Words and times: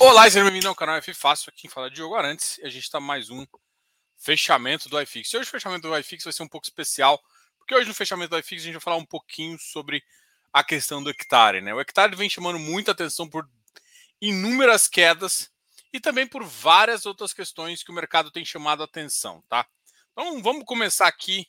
Olá, 0.00 0.30
seja 0.30 0.44
bem-vindo 0.44 0.68
ao 0.68 0.76
canal 0.76 0.94
F 0.96 1.12
Fácil, 1.12 1.50
aqui 1.50 1.68
fala 1.68 1.90
Diogo 1.90 2.14
Arantes 2.14 2.56
e 2.58 2.64
a 2.64 2.70
gente 2.70 2.84
está 2.84 3.00
mais 3.00 3.30
um 3.30 3.44
fechamento 4.16 4.88
do 4.88 5.00
iFix. 5.00 5.34
Hoje 5.34 5.48
o 5.48 5.50
fechamento 5.50 5.88
do 5.88 5.98
iFix 5.98 6.22
vai 6.22 6.32
ser 6.32 6.44
um 6.44 6.48
pouco 6.48 6.64
especial, 6.64 7.20
porque 7.58 7.74
hoje 7.74 7.88
no 7.88 7.94
fechamento 7.94 8.30
do 8.30 8.38
iFix 8.38 8.62
a 8.62 8.64
gente 8.66 8.74
vai 8.74 8.80
falar 8.80 8.96
um 8.96 9.04
pouquinho 9.04 9.58
sobre 9.58 10.04
a 10.52 10.62
questão 10.62 11.02
do 11.02 11.10
hectare. 11.10 11.60
Né? 11.60 11.74
O 11.74 11.80
hectare 11.80 12.14
vem 12.14 12.30
chamando 12.30 12.60
muita 12.60 12.92
atenção 12.92 13.28
por 13.28 13.48
inúmeras 14.20 14.86
quedas 14.86 15.50
e 15.92 15.98
também 15.98 16.28
por 16.28 16.44
várias 16.44 17.04
outras 17.04 17.32
questões 17.32 17.82
que 17.82 17.90
o 17.90 17.94
mercado 17.94 18.30
tem 18.30 18.44
chamado 18.44 18.82
a 18.82 18.84
atenção. 18.84 19.42
Tá? 19.48 19.66
Então 20.12 20.40
vamos 20.40 20.64
começar 20.64 21.08
aqui 21.08 21.44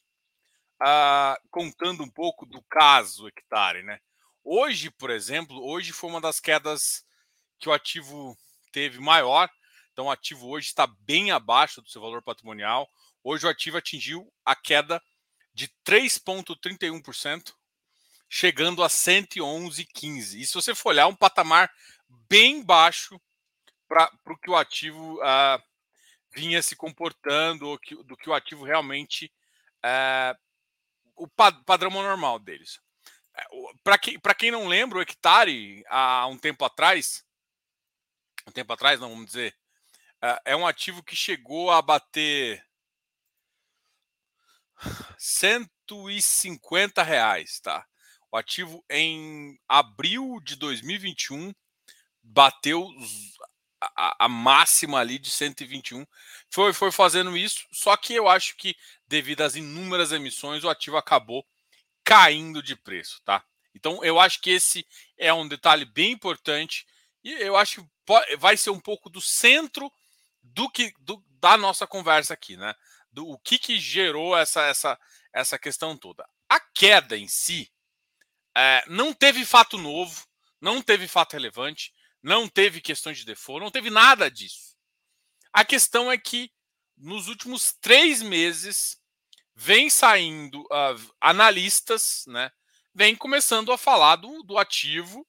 uh, 0.82 1.40
contando 1.52 2.02
um 2.02 2.10
pouco 2.10 2.48
do 2.48 2.64
caso 2.64 3.28
hectare. 3.28 3.84
Né? 3.84 4.00
Hoje, 4.44 4.90
por 4.90 5.12
exemplo, 5.12 5.64
hoje 5.64 5.94
foi 5.94 6.10
uma 6.10 6.20
das 6.20 6.40
quedas 6.40 7.08
que 7.60 7.70
o 7.70 7.74
ativo 7.74 8.38
teve 8.72 9.00
maior. 9.00 9.50
Então, 9.92 10.06
o 10.06 10.12
ativo 10.12 10.48
hoje 10.48 10.68
está 10.68 10.88
bem 10.88 11.32
abaixo 11.32 11.82
do 11.82 11.90
seu 11.90 12.02
valor 12.02 12.22
patrimonial. 12.22 12.90
Hoje, 13.24 13.46
o 13.46 13.50
ativo 13.50 13.78
atingiu 13.78 14.32
a 14.46 14.56
queda 14.56 15.02
de 15.54 15.68
3,31%, 15.86 17.54
chegando 18.30 18.84
a 18.84 18.88
111,15. 18.88 20.40
E 20.40 20.48
se 20.48 20.54
você 20.54 20.74
for 20.74 20.90
olhar, 20.90 21.08
um 21.08 21.16
patamar 21.16 21.72
bem 22.30 22.64
baixo 22.64 23.20
para 23.88 24.10
o 24.26 24.38
que 24.38 24.50
o 24.50 24.56
ativo 24.56 25.16
uh, 25.16 25.62
vinha 26.32 26.62
se 26.62 26.76
comportando, 26.76 27.68
ou 27.68 27.78
que, 27.78 27.96
do 28.04 28.16
que 28.16 28.30
o 28.30 28.34
ativo 28.34 28.64
realmente. 28.64 29.32
Uh, 29.84 30.50
o 31.20 31.28
padrão 31.28 31.92
normal 31.92 32.40
deles. 32.40 32.80
É, 33.36 33.44
para 33.84 33.98
que, 33.98 34.18
quem 34.38 34.52
não 34.52 34.68
lembra, 34.68 34.98
o 34.98 35.02
hectare, 35.02 35.84
há 35.90 36.26
um 36.28 36.38
tempo 36.38 36.64
atrás, 36.64 37.26
um 38.50 38.52
tempo 38.52 38.74
atrás, 38.74 39.00
não 39.00 39.10
vamos 39.10 39.28
dizer, 39.28 39.56
é 40.44 40.56
um 40.56 40.68
ativo 40.68 41.02
que 41.02 41.16
chegou 41.16 41.72
a 41.72 41.82
bater 41.82 42.64
150 45.18 47.02
reais, 47.04 47.60
tá? 47.60 47.86
O 48.32 48.38
ativo 48.38 48.84
em 48.90 49.58
abril 49.68 50.40
de 50.44 50.56
2021 50.56 51.54
bateu 52.22 52.88
a, 53.82 54.26
a, 54.26 54.30
máxima 54.30 55.00
ali 55.00 55.18
de 55.18 55.30
121. 55.30 56.06
Foi, 56.50 56.74
foi 56.74 56.92
fazendo 56.92 57.36
isso, 57.38 57.66
só 57.72 57.96
que 57.98 58.14
eu 58.14 58.28
acho 58.28 58.56
que 58.56 58.76
devido 59.08 59.42
às 59.42 59.56
inúmeras 59.56 60.12
emissões, 60.12 60.64
o 60.64 60.70
ativo 60.70 60.98
acabou 60.98 61.46
caindo 62.04 62.62
de 62.62 62.76
preço, 62.76 63.22
tá? 63.24 63.44
Então 63.74 64.04
eu 64.04 64.20
acho 64.20 64.42
que 64.42 64.52
esse 64.52 64.86
é 65.18 65.34
um 65.34 65.48
detalhe 65.48 65.86
bem 65.86 66.12
importante 66.12 66.86
e 67.24 67.34
eu 67.34 67.56
acho 67.56 67.84
que 67.84 68.38
vai 68.38 68.58
ser 68.58 68.70
um 68.70 68.80
pouco 68.80 69.10
do 69.10 69.22
centro 69.22 69.92
do 70.42 70.70
que 70.70 70.94
do, 71.00 71.24
da 71.40 71.58
nossa 71.58 71.86
conversa 71.86 72.34
aqui, 72.34 72.56
né? 72.58 72.74
Do 73.12 73.28
o 73.28 73.38
que, 73.40 73.58
que 73.58 73.80
gerou 73.80 74.38
essa, 74.38 74.62
essa, 74.64 75.00
essa 75.34 75.58
questão 75.58 75.98
toda. 75.98 76.28
A 76.48 76.60
queda 76.60 77.18
em 77.18 77.28
si 77.28 77.72
é, 78.56 78.84
não 78.88 79.14
teve 79.14 79.46
fato 79.46 79.78
novo, 79.78 80.26
não 80.60 80.82
teve 80.82 81.08
fato 81.08 81.34
relevante, 81.34 81.94
não 82.22 82.48
teve 82.48 82.82
questões 82.82 83.18
de 83.18 83.26
default, 83.26 83.64
não 83.64 83.72
teve 83.72 83.90
nada 83.90 84.30
disso. 84.30 84.76
A 85.54 85.64
questão 85.66 86.12
é 86.12 86.18
que 86.18 86.52
nos 86.98 87.28
últimos 87.28 87.74
três 87.80 88.22
meses 88.22 89.00
vem 89.56 89.90
saindo 89.90 90.62
uh, 90.62 91.16
analistas, 91.20 92.24
né? 92.28 92.52
Vem 92.94 93.16
começando 93.16 93.72
a 93.72 93.78
falar 93.78 94.18
do, 94.18 94.44
do 94.44 94.58
ativo 94.58 95.26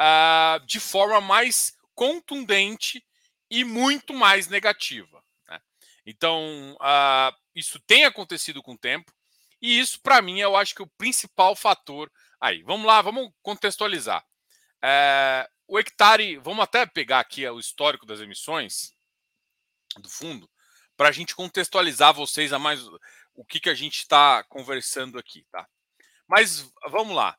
uh, 0.00 0.64
de 0.66 0.80
forma 0.80 1.20
mais 1.20 1.76
contundente 1.94 3.04
e 3.50 3.64
muito 3.64 4.12
mais 4.12 4.48
negativa. 4.48 5.22
Né? 5.48 5.60
Então, 6.04 6.76
uh, 6.80 7.36
isso 7.54 7.80
tem 7.80 8.04
acontecido 8.04 8.62
com 8.62 8.72
o 8.72 8.78
tempo, 8.78 9.12
e 9.60 9.78
isso, 9.78 10.00
para 10.00 10.20
mim, 10.20 10.38
eu 10.38 10.54
acho 10.54 10.74
que 10.74 10.82
é 10.82 10.84
o 10.84 10.90
principal 10.98 11.56
fator. 11.56 12.12
Aí, 12.40 12.62
vamos 12.62 12.86
lá, 12.86 13.00
vamos 13.00 13.32
contextualizar. 13.42 14.24
Uh, 14.76 15.48
o 15.66 15.78
hectare, 15.78 16.36
vamos 16.36 16.62
até 16.62 16.86
pegar 16.86 17.20
aqui 17.20 17.48
o 17.48 17.58
histórico 17.58 18.06
das 18.06 18.20
emissões 18.20 18.94
do 19.98 20.08
fundo, 20.08 20.48
para 20.96 21.08
a 21.08 21.12
gente 21.12 21.34
contextualizar 21.34 22.12
vocês 22.12 22.52
a 22.52 22.58
mais 22.58 22.86
o 23.34 23.44
que, 23.44 23.60
que 23.60 23.70
a 23.70 23.74
gente 23.74 23.98
está 23.98 24.44
conversando 24.44 25.18
aqui, 25.18 25.44
tá? 25.50 25.66
Mas 26.26 26.70
vamos 26.88 27.14
lá. 27.14 27.36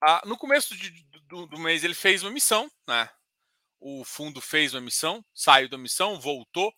Ah, 0.00 0.22
no 0.24 0.36
começo 0.36 0.76
de, 0.76 0.90
do, 1.32 1.46
do, 1.46 1.58
mês 1.58 1.82
ele 1.82 1.94
fez 1.94 2.22
uma 2.22 2.30
missão, 2.30 2.70
né? 2.86 3.08
O 3.80 4.04
fundo 4.04 4.38
fez 4.38 4.74
uma 4.74 4.82
missão, 4.82 5.24
saiu 5.34 5.66
da 5.66 5.78
missão, 5.78 6.20
voltou, 6.20 6.72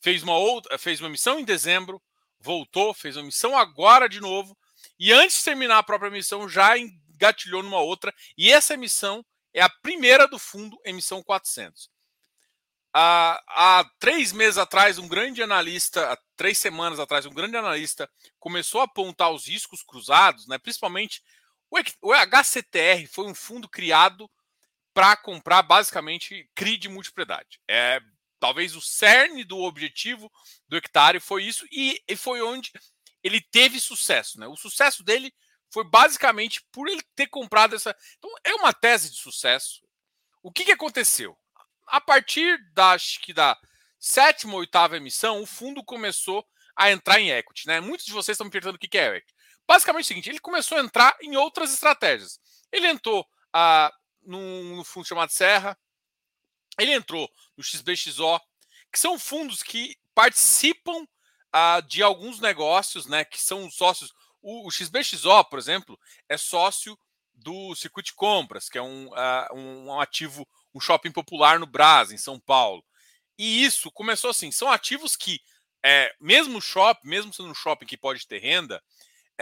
fez 0.00 0.24
uma 0.24 0.36
outra, 0.36 0.76
fez 0.76 1.00
uma 1.00 1.08
missão 1.08 1.38
em 1.38 1.44
dezembro, 1.44 2.02
voltou, 2.40 2.92
fez 2.92 3.16
uma 3.16 3.22
missão 3.22 3.56
agora 3.56 4.08
de 4.08 4.20
novo, 4.20 4.58
e 4.98 5.12
antes 5.12 5.38
de 5.38 5.44
terminar 5.44 5.78
a 5.78 5.82
própria 5.84 6.10
missão 6.10 6.48
já 6.48 6.76
engatilhou 6.76 7.62
numa 7.62 7.78
outra, 7.78 8.12
e 8.36 8.50
essa 8.50 8.74
emissão 8.74 9.24
é 9.54 9.62
a 9.62 9.70
primeira 9.70 10.26
do 10.26 10.38
fundo, 10.38 10.76
emissão 10.84 11.22
400. 11.22 11.88
Há, 12.92 13.40
há 13.46 13.90
três 14.00 14.32
meses 14.32 14.58
atrás, 14.58 14.98
um 14.98 15.08
grande 15.08 15.42
analista, 15.42 16.12
há 16.12 16.18
três 16.36 16.58
semanas 16.58 16.98
atrás, 16.98 17.24
um 17.24 17.32
grande 17.32 17.56
analista 17.56 18.10
começou 18.40 18.80
a 18.80 18.84
apontar 18.84 19.30
os 19.30 19.46
riscos 19.46 19.82
cruzados, 19.82 20.48
né, 20.48 20.58
principalmente 20.58 21.22
o 22.00 22.12
HCTR 22.12 23.06
foi 23.06 23.26
um 23.26 23.34
fundo 23.34 23.68
criado 23.68 24.30
para 24.92 25.16
comprar 25.16 25.62
basicamente 25.62 26.48
CRI 26.54 26.76
de 26.76 26.88
multipropriedade. 26.88 27.60
É 27.66 28.00
talvez 28.42 28.74
o 28.74 28.80
cerne 28.80 29.44
do 29.44 29.58
objetivo 29.58 30.30
do 30.66 30.76
hectare 30.76 31.20
foi 31.20 31.44
isso 31.44 31.64
e, 31.70 32.02
foi 32.16 32.42
onde 32.42 32.72
ele 33.22 33.40
teve 33.40 33.78
sucesso. 33.78 34.40
Né? 34.40 34.48
O 34.48 34.56
sucesso 34.56 35.04
dele 35.04 35.32
foi 35.70 35.84
basicamente 35.84 36.60
por 36.72 36.88
ele 36.88 37.02
ter 37.14 37.28
comprado 37.28 37.76
essa. 37.76 37.96
Então 38.18 38.28
é 38.42 38.52
uma 38.56 38.72
tese 38.72 39.10
de 39.10 39.16
sucesso. 39.16 39.80
O 40.42 40.50
que, 40.50 40.64
que 40.64 40.72
aconteceu? 40.72 41.38
A 41.86 42.00
partir 42.00 42.58
da, 42.72 42.96
que 43.20 43.32
da 43.32 43.56
sétima 43.96 44.54
ou 44.54 44.58
oitava 44.58 44.96
emissão, 44.96 45.40
o 45.40 45.46
fundo 45.46 45.84
começou 45.84 46.44
a 46.74 46.90
entrar 46.90 47.20
em 47.20 47.30
equity. 47.30 47.68
Né? 47.68 47.80
Muitos 47.80 48.04
de 48.04 48.12
vocês 48.12 48.34
estão 48.34 48.44
me 48.44 48.50
perguntando 48.50 48.74
o 48.74 48.78
que 48.80 48.98
é 48.98 49.18
equity. 49.18 49.34
Basicamente 49.66 50.04
é 50.04 50.06
o 50.06 50.08
seguinte: 50.08 50.30
ele 50.30 50.38
começou 50.38 50.78
a 50.78 50.82
entrar 50.82 51.16
em 51.20 51.36
outras 51.36 51.72
estratégias. 51.72 52.40
Ele 52.70 52.88
entrou 52.88 53.26
ah, 53.52 53.92
num, 54.22 54.76
num 54.76 54.84
fundo 54.84 55.06
chamado 55.06 55.30
Serra, 55.30 55.78
ele 56.78 56.92
entrou 56.92 57.30
no 57.56 57.62
XBXO, 57.62 58.40
que 58.90 58.98
são 58.98 59.18
fundos 59.18 59.62
que 59.62 59.96
participam 60.14 61.06
ah, 61.52 61.80
de 61.80 62.02
alguns 62.02 62.40
negócios, 62.40 63.06
né? 63.06 63.24
Que 63.24 63.40
são 63.40 63.70
sócios. 63.70 64.12
O, 64.40 64.66
o, 64.66 64.70
XBXO, 64.70 65.44
por 65.48 65.58
exemplo, 65.58 65.98
é 66.28 66.36
sócio 66.36 66.98
do 67.34 67.74
Circuito 67.74 68.12
Compras, 68.16 68.68
que 68.68 68.78
é 68.78 68.82
um, 68.82 69.08
uh, 69.08 69.54
um, 69.54 70.00
ativo, 70.00 70.48
um 70.74 70.80
shopping 70.80 71.12
popular 71.12 71.58
no 71.58 71.66
Brás, 71.66 72.10
em 72.10 72.18
São 72.18 72.40
Paulo. 72.40 72.84
E 73.38 73.64
isso 73.64 73.90
começou 73.92 74.30
assim: 74.30 74.50
são 74.50 74.70
ativos 74.70 75.14
que, 75.16 75.40
é, 75.84 76.14
mesmo 76.20 76.60
shopping, 76.60 77.08
mesmo 77.08 77.32
sendo 77.32 77.50
um 77.50 77.54
shopping 77.54 77.86
que 77.86 77.96
pode 77.96 78.26
ter 78.26 78.38
renda, 78.38 78.82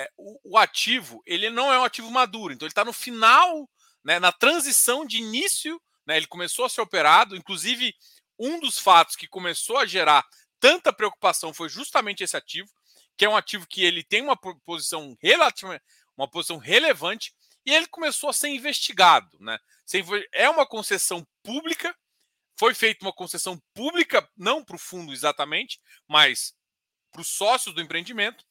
é, 0.01 0.11
o, 0.17 0.53
o, 0.53 0.59
ativo 0.59 1.23
ele 1.27 1.51
não 1.51 1.73
é 1.73 1.79
um 1.79 1.85
ativo 1.85 2.11
maduro, 2.11 2.53
então 2.53 2.67
ele 2.67 2.73
está 2.73 2.85
no 2.85 2.93
final, 2.93 3.69
né, 4.05 4.19
na 4.19 4.33
transição 4.33 5.05
de 5.05 5.19
início, 5.19 5.81
né, 6.07 6.17
ele 6.17 6.27
começou 6.27 6.65
a 6.65 6.69
ser 6.69 6.81
operado, 6.81 7.37
inclusive 7.37 7.95
um 8.39 8.59
dos 8.59 8.79
fatos 8.79 9.17
que 9.17 9.29
começou 9.29 9.77
a 9.77 9.87
gerar 9.87 10.25
tanta 10.59 10.93
preocupação 10.93 11.53
foi 11.53 11.69
justamente 11.69 12.23
esse 12.23 12.37
ativo, 12.37 12.71
que 13.17 13.25
é 13.25 13.29
um 13.29 13.37
ativo 13.37 13.67
que 13.67 13.85
ele 13.85 14.03
tem 14.03 14.23
uma 14.23 14.37
posição 14.37 15.17
relativa, 15.21 15.81
uma 16.17 16.29
posição 16.29 16.57
relevante, 16.57 17.35
e 17.67 17.75
ele 17.75 17.87
começou 17.87 18.31
a 18.31 18.33
ser 18.33 18.49
investigado. 18.49 19.29
Né? 19.39 19.59
É 20.33 20.49
uma 20.49 20.67
concessão 20.67 21.27
pública, 21.43 21.95
foi 22.59 22.75
feita 22.75 23.05
uma 23.05 23.13
concessão 23.13 23.61
pública, 23.75 24.27
não 24.37 24.65
para 24.65 24.77
o 24.77 24.79
fundo 24.79 25.13
exatamente, 25.13 25.79
mas 26.09 26.55
para 27.13 27.21
os 27.21 27.29
sócios 27.29 27.75
do 27.75 27.81
empreendimento, 27.81 28.45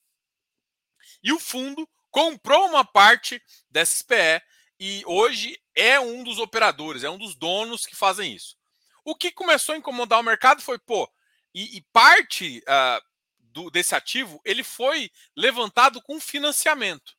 e 1.24 1.32
o 1.32 1.40
fundo 1.40 1.88
comprou 2.10 2.68
uma 2.68 2.84
parte 2.84 3.42
dessa 3.70 3.96
SPE 3.96 4.42
e 4.80 5.04
hoje 5.06 5.60
é 5.76 6.00
um 6.00 6.24
dos 6.24 6.40
operadores, 6.40 7.04
é 7.04 7.10
um 7.10 7.18
dos 7.18 7.36
donos 7.36 7.86
que 7.86 7.96
fazem 7.96 8.34
isso. 8.34 8.58
O 9.04 9.16
que 9.16 9.32
começou 9.32 9.76
a 9.76 9.78
incomodar 9.78 10.20
o 10.20 10.24
mercado 10.24 10.62
foi, 10.62 10.80
pô, 10.80 11.12
e, 11.54 11.78
e 11.78 11.82
parte 11.92 12.60
uh, 12.60 13.04
do, 13.40 13.70
desse 13.70 13.96
ativo 13.96 14.40
ele 14.46 14.64
foi 14.64 15.12
levantado 15.36 16.02
com 16.02 16.20
financiamento, 16.20 17.18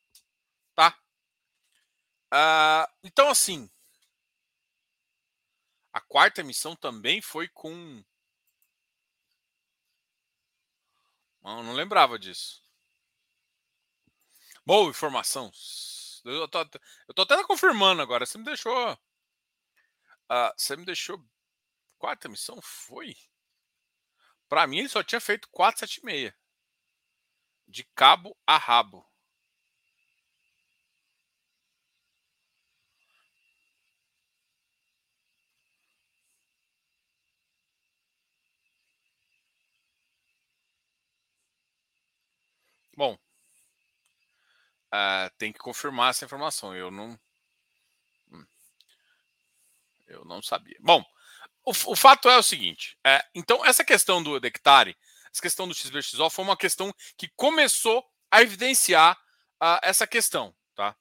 tá? 0.75 0.97
Uh, 2.33 2.87
então, 3.03 3.29
assim, 3.29 3.69
a 5.93 5.99
quarta 5.99 6.41
emissão 6.41 6.75
também 6.75 7.21
foi 7.21 7.49
com. 7.49 8.03
Não, 11.43 11.63
não 11.63 11.73
lembrava 11.73 12.17
disso. 12.17 12.63
Boa 14.65 14.89
informação. 14.89 15.51
Eu 16.25 16.47
tô, 16.47 16.59
eu 17.07 17.13
tô 17.13 17.21
até 17.23 17.43
confirmando 17.43 18.01
agora. 18.01 18.25
Você 18.25 18.37
me 18.37 18.43
deixou. 18.43 18.97
Uh, 20.29 20.51
você 20.57 20.75
me 20.75 20.85
deixou 20.85 21.23
quarta 21.99 22.27
emissão 22.27 22.59
foi? 22.61 23.15
Para 24.47 24.67
mim, 24.67 24.77
ele 24.77 24.87
só 24.89 25.01
tinha 25.01 25.19
feito 25.19 25.49
476. 25.49 26.33
De 27.67 27.83
cabo 27.95 28.37
a 28.45 28.57
rabo. 28.57 29.03
Bom, 42.97 43.17
uh, 44.93 45.29
tem 45.37 45.51
que 45.51 45.59
confirmar 45.59 46.11
essa 46.11 46.25
informação. 46.25 46.75
Eu 46.75 46.91
não. 46.91 47.19
Hum, 48.31 48.45
eu 50.07 50.25
não 50.25 50.41
sabia. 50.41 50.77
Bom, 50.79 51.03
o, 51.65 51.71
o 51.71 51.95
fato 51.95 52.29
é 52.29 52.37
o 52.37 52.43
seguinte: 52.43 52.97
é, 53.03 53.23
então, 53.33 53.65
essa 53.65 53.83
questão 53.83 54.21
do 54.21 54.35
hectare, 54.37 54.97
essa 55.31 55.41
questão 55.41 55.67
do 55.67 55.73
XBXO 55.73 56.29
foi 56.29 56.45
uma 56.45 56.57
questão 56.57 56.93
que 57.17 57.29
começou 57.35 58.05
a 58.29 58.41
evidenciar 58.41 59.17
uh, 59.61 59.79
essa 59.81 60.05
questão. 60.05 60.55
Tá? 60.75 60.95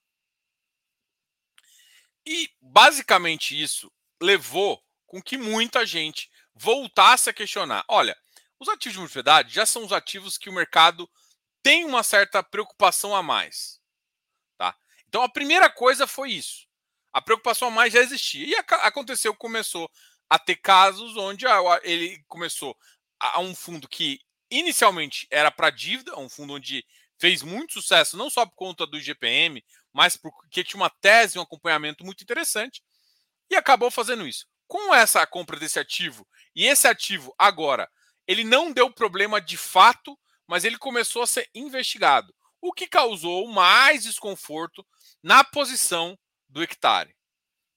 E 2.26 2.50
basicamente 2.60 3.60
isso 3.60 3.90
levou 4.20 4.82
com 5.06 5.20
que 5.20 5.36
muita 5.36 5.84
gente 5.84 6.30
voltasse 6.54 7.30
a 7.30 7.32
questionar: 7.32 7.84
olha, 7.88 8.16
os 8.58 8.68
ativos 8.68 8.94
de 8.94 9.00
propriedade 9.00 9.54
já 9.54 9.64
são 9.64 9.84
os 9.84 9.92
ativos 9.92 10.36
que 10.36 10.50
o 10.50 10.52
mercado 10.52 11.10
tem 11.62 11.84
uma 11.84 12.02
certa 12.02 12.42
preocupação 12.42 13.14
a 13.14 13.22
mais. 13.22 13.79
Então 15.10 15.24
a 15.24 15.28
primeira 15.28 15.68
coisa 15.68 16.06
foi 16.06 16.30
isso. 16.30 16.68
A 17.12 17.20
preocupação 17.20 17.66
a 17.66 17.70
mais 17.72 17.92
já 17.92 17.98
existia. 17.98 18.46
E 18.46 18.54
aconteceu, 18.54 19.34
começou 19.34 19.90
a 20.28 20.38
ter 20.38 20.54
casos 20.54 21.16
onde 21.16 21.44
ele 21.82 22.22
começou 22.28 22.76
a 23.18 23.40
um 23.40 23.52
fundo 23.52 23.88
que 23.88 24.20
inicialmente 24.48 25.26
era 25.28 25.50
para 25.50 25.68
dívida, 25.70 26.16
um 26.16 26.28
fundo 26.28 26.54
onde 26.54 26.86
fez 27.18 27.42
muito 27.42 27.72
sucesso, 27.72 28.16
não 28.16 28.30
só 28.30 28.46
por 28.46 28.54
conta 28.54 28.86
do 28.86 28.96
IGPM, 28.98 29.64
mas 29.92 30.16
porque 30.16 30.62
tinha 30.62 30.80
uma 30.80 30.88
tese, 30.88 31.36
um 31.36 31.42
acompanhamento 31.42 32.04
muito 32.04 32.22
interessante, 32.22 32.80
e 33.50 33.56
acabou 33.56 33.90
fazendo 33.90 34.26
isso. 34.26 34.46
Com 34.68 34.94
essa 34.94 35.26
compra 35.26 35.58
desse 35.58 35.80
ativo, 35.80 36.24
e 36.54 36.66
esse 36.66 36.86
ativo 36.86 37.34
agora, 37.36 37.90
ele 38.28 38.44
não 38.44 38.72
deu 38.72 38.90
problema 38.92 39.40
de 39.40 39.56
fato 39.56 40.16
mas 40.50 40.64
ele 40.64 40.76
começou 40.76 41.22
a 41.22 41.28
ser 41.28 41.48
investigado, 41.54 42.34
o 42.60 42.72
que 42.72 42.86
causou 42.86 43.48
mais 43.48 44.04
desconforto 44.04 44.86
na 45.22 45.42
posição 45.42 46.18
do 46.48 46.62
hectare. 46.62 47.14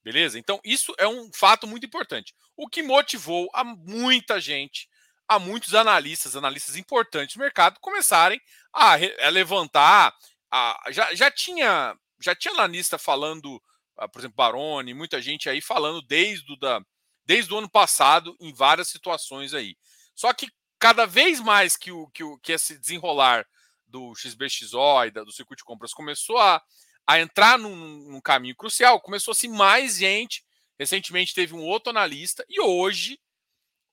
Beleza? 0.02 0.38
Então, 0.38 0.60
isso 0.62 0.94
é 0.98 1.08
um 1.08 1.30
fato 1.32 1.66
muito 1.66 1.86
importante. 1.86 2.34
O 2.56 2.68
que 2.68 2.82
motivou 2.82 3.48
a 3.54 3.64
muita 3.64 4.38
gente, 4.38 4.88
a 5.26 5.38
muitos 5.38 5.74
analistas, 5.74 6.36
analistas 6.36 6.76
importantes 6.76 7.36
do 7.36 7.40
mercado, 7.40 7.80
começarem 7.80 8.38
a, 8.72 8.92
a 8.92 9.28
levantar. 9.30 10.14
A, 10.50 10.78
já, 10.90 11.14
já, 11.14 11.30
tinha, 11.30 11.96
já 12.20 12.34
tinha 12.34 12.52
analista 12.52 12.98
falando, 12.98 13.60
ah, 13.96 14.06
por 14.06 14.18
exemplo, 14.18 14.36
Baroni, 14.36 14.92
muita 14.92 15.22
gente 15.22 15.48
aí 15.48 15.62
falando 15.62 16.02
desde 16.02 16.52
o, 16.52 16.56
da, 16.56 16.82
desde 17.24 17.54
o 17.54 17.58
ano 17.58 17.70
passado 17.70 18.36
em 18.38 18.52
várias 18.52 18.88
situações 18.88 19.54
aí. 19.54 19.74
Só 20.14 20.34
que 20.34 20.48
cada 20.78 21.06
vez 21.06 21.40
mais 21.40 21.78
que, 21.78 21.90
o, 21.90 22.08
que, 22.08 22.22
o, 22.22 22.38
que 22.38 22.52
esse 22.52 22.78
desenrolar 22.78 23.46
do 23.94 24.12
XBXO 24.16 25.06
e 25.06 25.10
da, 25.12 25.22
do 25.22 25.30
circuito 25.30 25.60
de 25.60 25.64
compras 25.64 25.94
começou 25.94 26.36
a, 26.38 26.60
a 27.06 27.20
entrar 27.20 27.56
num, 27.56 27.76
num 27.76 28.20
caminho 28.20 28.56
crucial, 28.56 29.00
começou-se 29.00 29.46
mais 29.46 29.98
gente. 29.98 30.44
Recentemente 30.76 31.32
teve 31.32 31.54
um 31.54 31.62
outro 31.62 31.90
analista 31.90 32.44
e 32.48 32.60
hoje 32.60 33.20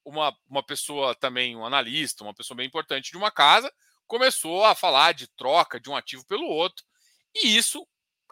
uma, 0.03 0.35
uma 0.49 0.63
pessoa 0.63 1.13
também, 1.13 1.55
um 1.55 1.63
analista, 1.63 2.23
uma 2.23 2.33
pessoa 2.33 2.57
bem 2.57 2.65
importante 2.65 3.11
de 3.11 3.17
uma 3.17 3.29
casa, 3.29 3.71
começou 4.07 4.65
a 4.65 4.73
falar 4.73 5.13
de 5.13 5.27
troca 5.27 5.79
de 5.79 5.87
um 5.87 5.95
ativo 5.95 6.25
pelo 6.25 6.47
outro. 6.47 6.83
E 7.35 7.55
isso 7.55 7.87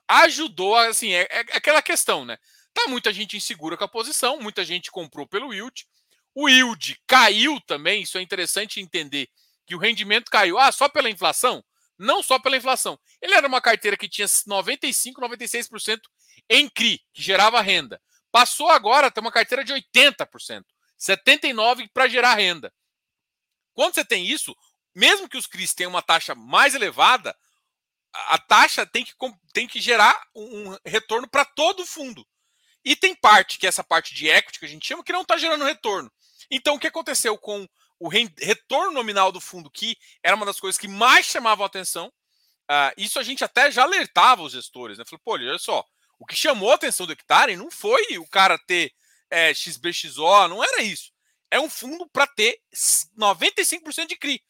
ajudou, 0.07 0.75
assim, 0.75 1.13
é, 1.13 1.27
é 1.30 1.39
aquela 1.56 1.83
questão, 1.83 2.25
né? 2.25 2.36
Tá 2.74 2.88
muita 2.88 3.13
gente 3.13 3.38
insegura 3.38 3.77
com 3.77 3.83
a 3.83 3.88
posição, 3.88 4.39
muita 4.39 4.65
gente 4.65 4.89
comprou 4.89 5.27
pelo 5.27 5.54
yield, 5.54 5.86
o 6.33 6.50
yield 6.50 7.00
caiu 7.06 7.62
também, 7.62 8.01
isso 8.01 8.18
é 8.18 8.22
interessante 8.22 8.80
entender, 8.80 9.30
que 9.69 9.75
o 9.75 9.77
rendimento 9.77 10.31
caiu. 10.31 10.57
Ah, 10.57 10.71
só 10.71 10.89
pela 10.89 11.12
inflação? 11.12 11.63
Não 11.95 12.24
só 12.24 12.39
pela 12.39 12.57
inflação. 12.57 13.00
Ele 13.21 13.36
era 13.36 13.48
uma 13.48 13.62
carteira 13.62 13.95
que 13.95 14.10
tinha 14.10 14.27
95, 14.48 15.21
96% 15.21 16.00
em 16.50 16.68
CRI, 16.68 17.00
que 17.13 17.21
gerava 17.21 17.62
renda. 17.62 18.01
Passou 18.31 18.68
agora 18.69 19.07
a 19.07 19.12
ter 19.12 19.19
uma 19.19 19.31
carteira 19.31 19.63
de 19.63 19.71
80%, 19.71 20.63
79% 21.00 21.88
para 21.94 22.07
gerar 22.07 22.33
renda. 22.33 22.74
Quando 23.71 23.94
você 23.94 24.04
tem 24.04 24.25
isso, 24.25 24.56
mesmo 24.95 25.30
que 25.30 25.38
os 25.38 25.45
CRIs 25.45 25.74
tenham 25.75 25.92
uma 25.92 26.01
taxa 26.01 26.33
mais 26.33 26.74
elevada, 26.74 27.38
a 28.12 28.39
taxa 28.39 28.88
tem 28.88 29.06
que, 29.06 29.13
tem 29.54 29.68
que 29.68 29.80
gerar 29.80 30.19
um 30.36 30.75
retorno 30.83 31.30
para 31.30 31.45
todo 31.45 31.83
o 31.83 31.86
fundo. 31.86 32.25
E 32.83 32.95
tem 32.95 33.13
parte, 33.13 33.60
que 33.60 33.68
é 33.68 33.69
essa 33.69 33.83
parte 33.83 34.15
de 34.15 34.27
equity 34.27 34.57
que 34.57 34.65
a 34.65 34.69
gente 34.69 34.88
chama, 34.88 35.04
que 35.04 35.13
não 35.13 35.22
está 35.22 35.38
gerando 35.38 35.63
retorno. 35.63 36.12
Então, 36.50 36.75
o 36.75 36.80
que 36.80 36.88
aconteceu 36.88 37.38
com 37.38 37.68
o 38.00 38.07
retorno 38.07 38.92
nominal 38.92 39.31
do 39.31 39.42
fundo, 39.42 39.69
que 39.69 39.98
era 40.24 40.36
uma 40.36 40.46
das 40.46 40.60
coisas 40.60 40.80
que 40.80 40.88
mais 40.88 41.25
chamavam 41.25 41.63
a 41.63 41.68
atenção, 41.68 42.07
uh, 42.07 42.94
isso 42.98 43.19
a 43.19 43.24
gente 43.24 43.44
até 43.44 43.69
já 43.69 43.84
alertava 43.84 44.42
os 44.42 44.54
gestores, 44.54 44.98
né? 44.98 45.04
Falou, 45.06 45.22
pô, 45.24 45.34
olha 45.34 45.60
só, 45.60 45.86
o 46.18 46.25
que 46.25 46.36
chamou 46.36 46.72
a 46.72 46.75
atenção 46.75 47.06
do 47.06 47.13
hectare 47.13 47.56
não 47.56 47.69
foi 47.69 48.18
o 48.18 48.28
cara 48.28 48.57
ter 48.68 48.94
é, 49.30 49.54
XBXO, 49.54 50.48
não 50.48 50.63
era 50.63 50.81
isso. 50.81 51.12
É 51.51 51.60
um 51.60 51.69
fundo 51.69 52.07
para 52.10 52.28
ter 52.28 52.60
95% 53.18 54.07
de 54.07 54.16
CRI, 54.16 54.42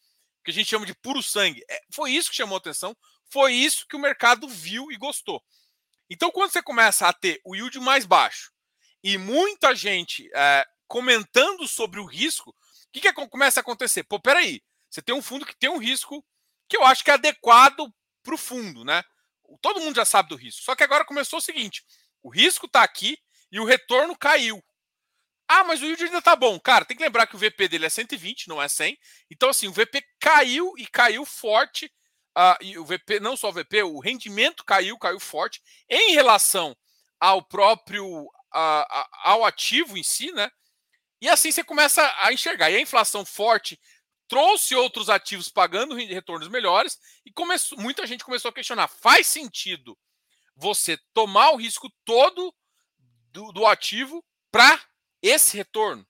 que 0.43 0.51
a 0.51 0.53
gente 0.53 0.69
chama 0.69 0.85
de 0.85 0.93
puro 0.95 1.23
sangue. 1.23 1.63
É, 1.69 1.81
foi 1.91 2.11
isso 2.11 2.29
que 2.29 2.35
chamou 2.35 2.55
a 2.55 2.59
atenção, 2.59 2.95
foi 3.31 3.53
isso 3.53 3.87
que 3.87 3.95
o 3.95 3.99
mercado 3.99 4.47
viu 4.47 4.91
e 4.91 4.97
gostou. 4.97 5.41
Então, 6.09 6.31
quando 6.31 6.51
você 6.51 6.61
começa 6.61 7.07
a 7.07 7.13
ter 7.13 7.39
o 7.45 7.55
yield 7.55 7.79
mais 7.79 8.05
baixo 8.05 8.51
e 9.03 9.17
muita 9.17 9.75
gente 9.75 10.29
é, 10.33 10.65
comentando 10.87 11.67
sobre 11.67 11.99
o 11.99 12.05
risco, 12.05 12.55
que, 12.91 13.01
que 13.01 13.13
começa 13.27 13.59
a 13.59 13.61
acontecer? 13.61 14.03
Pô, 14.03 14.19
peraí, 14.19 14.61
você 14.89 15.01
tem 15.01 15.13
um 15.15 15.21
fundo 15.21 15.45
que 15.45 15.55
tem 15.55 15.69
um 15.69 15.77
risco 15.77 16.25
que 16.67 16.77
eu 16.77 16.83
acho 16.85 17.03
que 17.03 17.11
é 17.11 17.15
adequado 17.15 17.91
para 18.23 18.35
o 18.35 18.37
fundo, 18.37 18.83
né? 18.83 19.03
Todo 19.61 19.81
mundo 19.81 19.95
já 19.95 20.05
sabe 20.05 20.29
do 20.29 20.35
risco. 20.35 20.61
Só 20.61 20.75
que 20.75 20.83
agora 20.83 21.05
começou 21.05 21.39
o 21.39 21.41
seguinte: 21.41 21.83
o 22.21 22.29
risco 22.29 22.65
está 22.65 22.83
aqui 22.83 23.17
e 23.51 23.59
o 23.59 23.65
retorno 23.65 24.17
caiu. 24.17 24.63
Ah, 25.47 25.63
mas 25.63 25.81
o 25.81 25.85
yield 25.85 26.03
ainda 26.03 26.21
tá 26.21 26.35
bom. 26.35 26.59
Cara, 26.59 26.85
tem 26.85 26.95
que 26.95 27.01
lembrar 27.01 27.25
que 27.25 27.35
o 27.35 27.39
VP 27.39 27.67
dele 27.67 27.87
é 27.87 27.89
120, 27.89 28.47
não 28.47 28.61
é 28.61 28.67
100. 28.67 28.95
Então, 29.31 29.49
assim, 29.49 29.67
o 29.67 29.73
VP 29.73 30.03
caiu 30.19 30.73
e 30.77 30.85
caiu 30.85 31.25
forte. 31.25 31.91
Uh, 32.37 32.63
e 32.63 32.77
o 32.77 32.85
VP, 32.85 33.19
não 33.19 33.35
só 33.35 33.49
o 33.49 33.51
VP, 33.51 33.81
o 33.81 33.99
rendimento 33.99 34.63
caiu, 34.63 34.97
caiu 34.99 35.19
forte 35.19 35.59
em 35.89 36.13
relação 36.13 36.77
ao 37.19 37.41
próprio, 37.41 38.05
uh, 38.05 39.07
ao 39.23 39.43
ativo 39.43 39.97
em 39.97 40.03
si, 40.03 40.31
né? 40.31 40.51
E 41.21 41.27
assim 41.27 41.51
você 41.51 41.63
começa 41.63 42.01
a 42.17 42.31
enxergar. 42.31 42.71
E 42.71 42.75
a 42.75 42.81
inflação 42.81 43.25
forte 43.25 43.79
trouxe 44.27 44.75
outros 44.75 45.09
ativos 45.09 45.49
pagando 45.49 45.95
retornos 45.95 46.47
melhores 46.47 46.99
e 47.25 47.31
começou, 47.31 47.77
muita 47.77 48.05
gente 48.05 48.23
começou 48.23 48.49
a 48.49 48.53
questionar: 48.53 48.87
faz 48.87 49.27
sentido 49.27 49.97
você 50.55 50.97
tomar 51.13 51.51
o 51.51 51.57
risco 51.57 51.89
todo 52.05 52.53
do, 53.31 53.51
do 53.51 53.65
ativo 53.65 54.23
para 54.51 54.79
esse 55.21 55.57
retorno? 55.57 56.07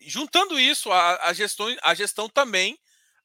Juntando 0.00 0.58
isso, 0.58 0.90
a, 0.90 1.28
a, 1.28 1.32
gestão, 1.32 1.76
a 1.82 1.94
gestão 1.94 2.28
também 2.28 2.76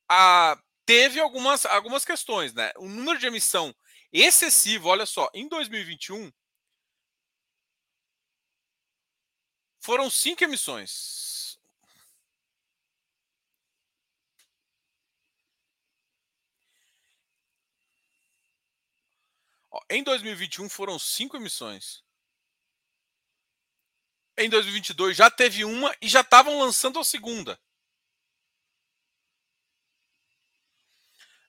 a, 0.07 0.59
teve 0.85 1.19
algumas, 1.19 1.65
algumas 1.65 2.05
questões. 2.05 2.53
Né? 2.53 2.71
O 2.77 2.87
número 2.87 3.17
de 3.17 3.25
emissão 3.25 3.75
excessivo, 4.11 4.89
olha 4.89 5.05
só, 5.05 5.29
em 5.33 5.47
2021 5.47 6.31
Foram 9.87 10.09
cinco 10.09 10.43
emissões. 10.43 11.57
em 19.89 20.03
2021 20.03 20.67
foram 20.67 20.99
cinco 20.99 21.37
emissões. 21.37 22.03
Em 24.37 24.49
2022 24.49 25.15
já 25.15 25.31
teve 25.31 25.63
uma 25.63 25.95
e 26.01 26.09
já 26.09 26.19
estavam 26.19 26.59
lançando 26.59 26.99
a 26.99 27.03
segunda. 27.05 27.57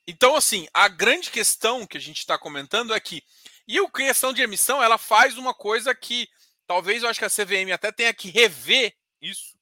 Então, 0.07 0.37
assim, 0.37 0.69
a 0.73 0.87
grande 0.87 1.33
questão 1.33 1.85
que 1.85 1.97
a 1.97 2.01
gente 2.01 2.19
está 2.19 2.39
comentando 2.39 2.95
é 2.95 3.01
que, 3.01 3.21
e 3.67 3.81
a 3.81 3.91
questão 3.91 4.33
de 4.33 4.43
emissão, 4.43 4.81
ela 4.81 4.97
faz 4.97 5.37
uma 5.37 5.53
coisa 5.53 5.93
que 5.93 6.31
talvez 6.69 7.03
eu 7.03 7.09
acho 7.09 7.19
que 7.19 7.25
a 7.25 7.31
CVM 7.31 7.73
até 7.73 7.91
tenha 7.91 8.15
que 8.15 8.31
rever 8.31 8.95
isso. 9.21 9.59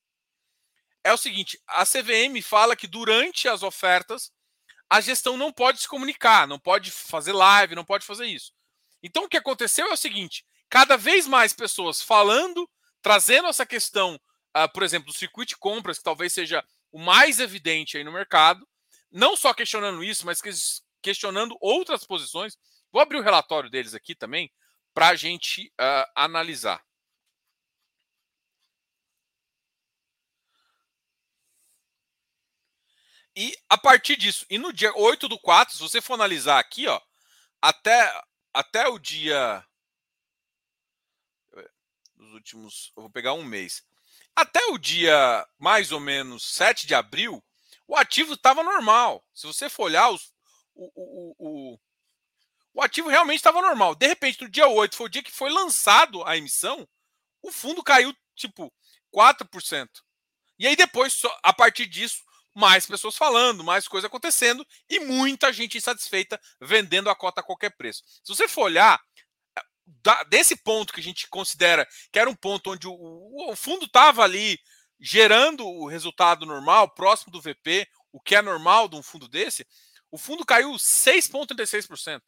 É 1.02 1.12
o 1.12 1.16
seguinte: 1.16 1.58
a 1.66 1.86
CVM 1.86 2.42
fala 2.42 2.76
que 2.76 2.88
durante 2.88 3.48
as 3.48 3.62
ofertas 3.62 4.30
a 4.90 5.00
gestão 5.00 5.36
não 5.36 5.52
pode 5.52 5.80
se 5.80 5.88
comunicar, 5.88 6.46
não 6.46 6.58
pode 6.58 6.90
fazer 6.90 7.32
live, 7.32 7.74
não 7.74 7.84
pode 7.84 8.04
fazer 8.04 8.26
isso. 8.26 8.52
Então 9.02 9.24
o 9.24 9.28
que 9.28 9.36
aconteceu 9.36 9.86
é 9.86 9.92
o 9.92 9.96
seguinte: 9.96 10.44
cada 10.68 10.96
vez 10.96 11.26
mais 11.26 11.52
pessoas 11.52 12.02
falando, 12.02 12.68
trazendo 13.00 13.48
essa 13.48 13.64
questão, 13.64 14.20
uh, 14.56 14.70
por 14.74 14.82
exemplo, 14.82 15.06
do 15.06 15.16
circuito 15.16 15.50
de 15.50 15.56
compras, 15.56 15.98
que 15.98 16.04
talvez 16.04 16.32
seja 16.32 16.62
o 16.90 16.98
mais 16.98 17.38
evidente 17.38 17.96
aí 17.96 18.02
no 18.02 18.12
mercado, 18.12 18.66
não 19.10 19.36
só 19.36 19.54
questionando 19.54 20.02
isso, 20.02 20.26
mas 20.26 20.42
questionando 21.00 21.56
outras 21.60 22.04
posições. 22.04 22.58
Vou 22.92 23.02
abrir 23.02 23.18
o 23.18 23.22
relatório 23.22 23.70
deles 23.70 23.94
aqui 23.94 24.14
também 24.14 24.50
para 24.94 25.08
a 25.08 25.16
gente 25.16 25.70
uh, 25.80 26.10
analisar. 26.14 26.85
E 33.36 33.54
a 33.68 33.76
partir 33.76 34.16
disso, 34.16 34.46
e 34.48 34.56
no 34.56 34.72
dia 34.72 34.96
8 34.96 35.28
do 35.28 35.38
4, 35.38 35.74
se 35.74 35.80
você 35.80 36.00
for 36.00 36.14
analisar 36.14 36.58
aqui, 36.58 36.86
ó, 36.88 36.98
até, 37.60 38.24
até 38.52 38.88
o 38.88 38.98
dia. 38.98 39.62
Nos 42.16 42.32
últimos. 42.32 42.92
Eu 42.96 43.02
vou 43.02 43.10
pegar 43.10 43.34
um 43.34 43.44
mês. 43.44 43.84
Até 44.34 44.64
o 44.66 44.78
dia 44.78 45.46
mais 45.58 45.92
ou 45.92 46.00
menos 46.00 46.54
7 46.54 46.86
de 46.86 46.94
abril, 46.94 47.44
o 47.86 47.94
ativo 47.94 48.32
estava 48.32 48.62
normal. 48.62 49.22
Se 49.34 49.46
você 49.46 49.68
for 49.68 49.84
olhar, 49.84 50.08
os, 50.08 50.32
o, 50.74 50.90
o, 50.94 51.36
o, 51.38 51.78
o 52.72 52.82
ativo 52.82 53.08
realmente 53.08 53.38
estava 53.38 53.60
normal. 53.60 53.94
De 53.94 54.06
repente, 54.06 54.42
no 54.42 54.48
dia 54.48 54.66
8, 54.66 54.96
foi 54.96 55.06
o 55.06 55.10
dia 55.10 55.22
que 55.22 55.30
foi 55.30 55.50
lançado 55.50 56.24
a 56.24 56.38
emissão, 56.38 56.88
o 57.42 57.52
fundo 57.52 57.82
caiu 57.82 58.16
tipo 58.34 58.72
4%. 59.14 59.88
E 60.58 60.66
aí 60.66 60.74
depois, 60.74 61.20
a 61.42 61.52
partir 61.52 61.86
disso, 61.86 62.25
mais 62.56 62.86
pessoas 62.86 63.16
falando, 63.16 63.62
mais 63.62 63.86
coisa 63.86 64.06
acontecendo 64.06 64.66
e 64.88 64.98
muita 65.00 65.52
gente 65.52 65.76
insatisfeita 65.76 66.40
vendendo 66.58 67.10
a 67.10 67.14
cota 67.14 67.42
a 67.42 67.44
qualquer 67.44 67.76
preço. 67.76 68.02
Se 68.24 68.34
você 68.34 68.48
for 68.48 68.62
olhar, 68.62 68.98
da, 69.86 70.22
desse 70.24 70.56
ponto 70.56 70.90
que 70.92 71.00
a 71.00 71.02
gente 71.02 71.28
considera 71.28 71.86
que 72.10 72.18
era 72.18 72.30
um 72.30 72.34
ponto 72.34 72.72
onde 72.72 72.88
o, 72.88 73.50
o 73.50 73.54
fundo 73.54 73.84
estava 73.84 74.22
ali 74.24 74.58
gerando 74.98 75.66
o 75.66 75.86
resultado 75.86 76.46
normal, 76.46 76.94
próximo 76.94 77.30
do 77.30 77.42
VP, 77.42 77.86
o 78.10 78.18
que 78.18 78.34
é 78.34 78.40
normal 78.40 78.88
de 78.88 78.96
um 78.96 79.02
fundo 79.02 79.28
desse, 79.28 79.66
o 80.10 80.16
fundo 80.16 80.46
caiu 80.46 80.72
6,36%, 80.72 82.22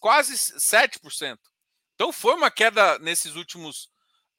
quase 0.00 0.32
7%. 0.34 1.38
Então 1.94 2.10
foi 2.10 2.34
uma 2.34 2.50
queda 2.50 2.98
nesses 3.00 3.34
últimos 3.34 3.90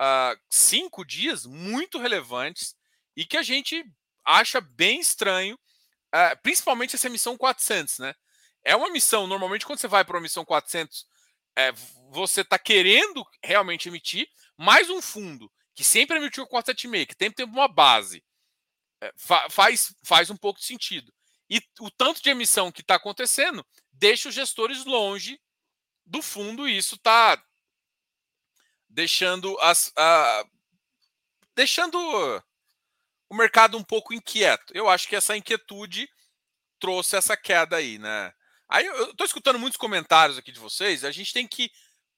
uh, 0.02 0.36
cinco 0.50 1.06
dias 1.06 1.46
muito 1.46 2.00
relevantes 2.00 2.76
e 3.16 3.24
que 3.24 3.38
a 3.38 3.44
gente 3.44 3.86
acha 4.26 4.62
bem 4.62 5.00
estranho, 5.00 5.56
uh, 5.56 6.42
principalmente 6.42 6.96
essa 6.96 7.10
missão 7.10 7.38
400, 7.38 8.00
né? 8.00 8.14
É 8.64 8.76
uma 8.76 8.90
missão, 8.90 9.28
normalmente 9.28 9.66
quando 9.66 9.80
você 9.80 9.88
vai 9.88 10.06
para 10.06 10.16
uma 10.16 10.22
missão 10.22 10.46
400, 10.46 11.06
é, 11.56 11.72
você 12.12 12.42
está 12.42 12.58
querendo 12.60 13.26
realmente 13.44 13.90
emitir, 13.90 14.28
mais 14.58 14.90
um 14.90 15.02
fundo 15.02 15.52
que 15.74 15.84
sempre 15.84 16.18
emitiu 16.18 16.46
476, 16.46 17.08
que 17.08 17.16
tem, 17.16 17.32
tem 17.32 17.46
uma 17.46 17.68
base, 17.68 18.24
é, 19.02 19.12
fa 19.16 19.50
faz, 19.50 19.96
faz 20.04 20.30
um 20.30 20.38
pouco 20.38 20.60
de 20.60 20.66
sentido. 20.66 21.12
E 21.50 21.62
o 21.80 21.90
tanto 21.90 22.22
de 22.22 22.30
emissão 22.30 22.72
que 22.72 22.82
está 22.82 22.96
acontecendo 22.96 23.66
deixa 23.92 24.30
os 24.30 24.36
gestores 24.36 24.86
longe 24.86 25.40
do 26.06 26.22
fundo 26.22 26.68
e 26.68 26.78
isso 26.78 26.96
está 26.96 27.44
deixando 28.90 29.58
as. 29.60 29.88
Uh, 29.90 30.50
deixando 31.56 31.98
o 33.32 33.36
mercado 33.36 33.78
um 33.78 33.84
pouco 33.84 34.14
inquieto. 34.14 34.74
Eu 34.76 34.90
acho 34.90 35.08
que 35.08 35.16
essa 35.16 35.38
inquietude 35.38 36.10
trouxe 36.78 37.16
essa 37.16 37.38
queda 37.38 37.78
aí, 37.78 37.98
né? 37.98 38.34
Aí 38.68 38.86
eu 38.86 39.12
estou 39.12 39.26
escutando 39.26 39.58
muitos 39.58 39.78
comentários 39.78 40.38
aqui 40.38 40.52
de 40.52 40.60
vocês, 40.60 41.06
a 41.06 41.12
gente 41.12 41.32
tem 41.32 41.48
que 41.48 41.72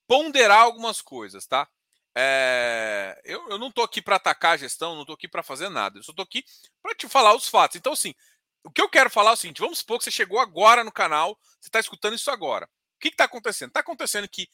ponderar 0.07 0.61
algumas 0.61 1.01
coisas, 1.01 1.45
tá? 1.45 1.69
É, 2.15 3.21
eu, 3.23 3.47
eu, 3.49 3.59
não 3.59 3.67
estou 3.67 3.83
aqui 3.83 4.01
para 4.01 4.15
atacar 4.15 4.53
a 4.53 4.57
gestão, 4.57 4.95
não 4.95 5.01
estou 5.01 5.13
aqui 5.13 5.27
para 5.27 5.43
fazer 5.43 5.69
nada, 5.69 5.99
eu 5.99 6.03
só 6.03 6.11
estou 6.11 6.23
aqui 6.23 6.43
para 6.81 6.95
te 6.95 7.07
falar 7.07 7.35
os 7.35 7.47
fatos. 7.47 7.75
Então, 7.75 7.93
assim, 7.93 8.15
o 8.63 8.71
que 8.71 8.81
eu 8.81 8.89
quero 8.89 9.09
falar 9.09 9.31
é 9.31 9.33
o 9.33 9.37
seguinte: 9.37 9.61
vamos 9.61 9.79
supor 9.79 9.99
que 9.99 10.05
você 10.05 10.11
chegou 10.11 10.39
agora 10.39 10.83
no 10.83 10.91
canal, 10.91 11.37
você 11.59 11.69
está 11.69 11.79
escutando 11.79 12.15
isso 12.15 12.31
agora. 12.31 12.65
O 12.95 12.99
que 12.99 13.09
está 13.09 13.25
acontecendo? 13.25 13.69
Está 13.69 13.81
acontecendo 13.81 14.27
que 14.27 14.47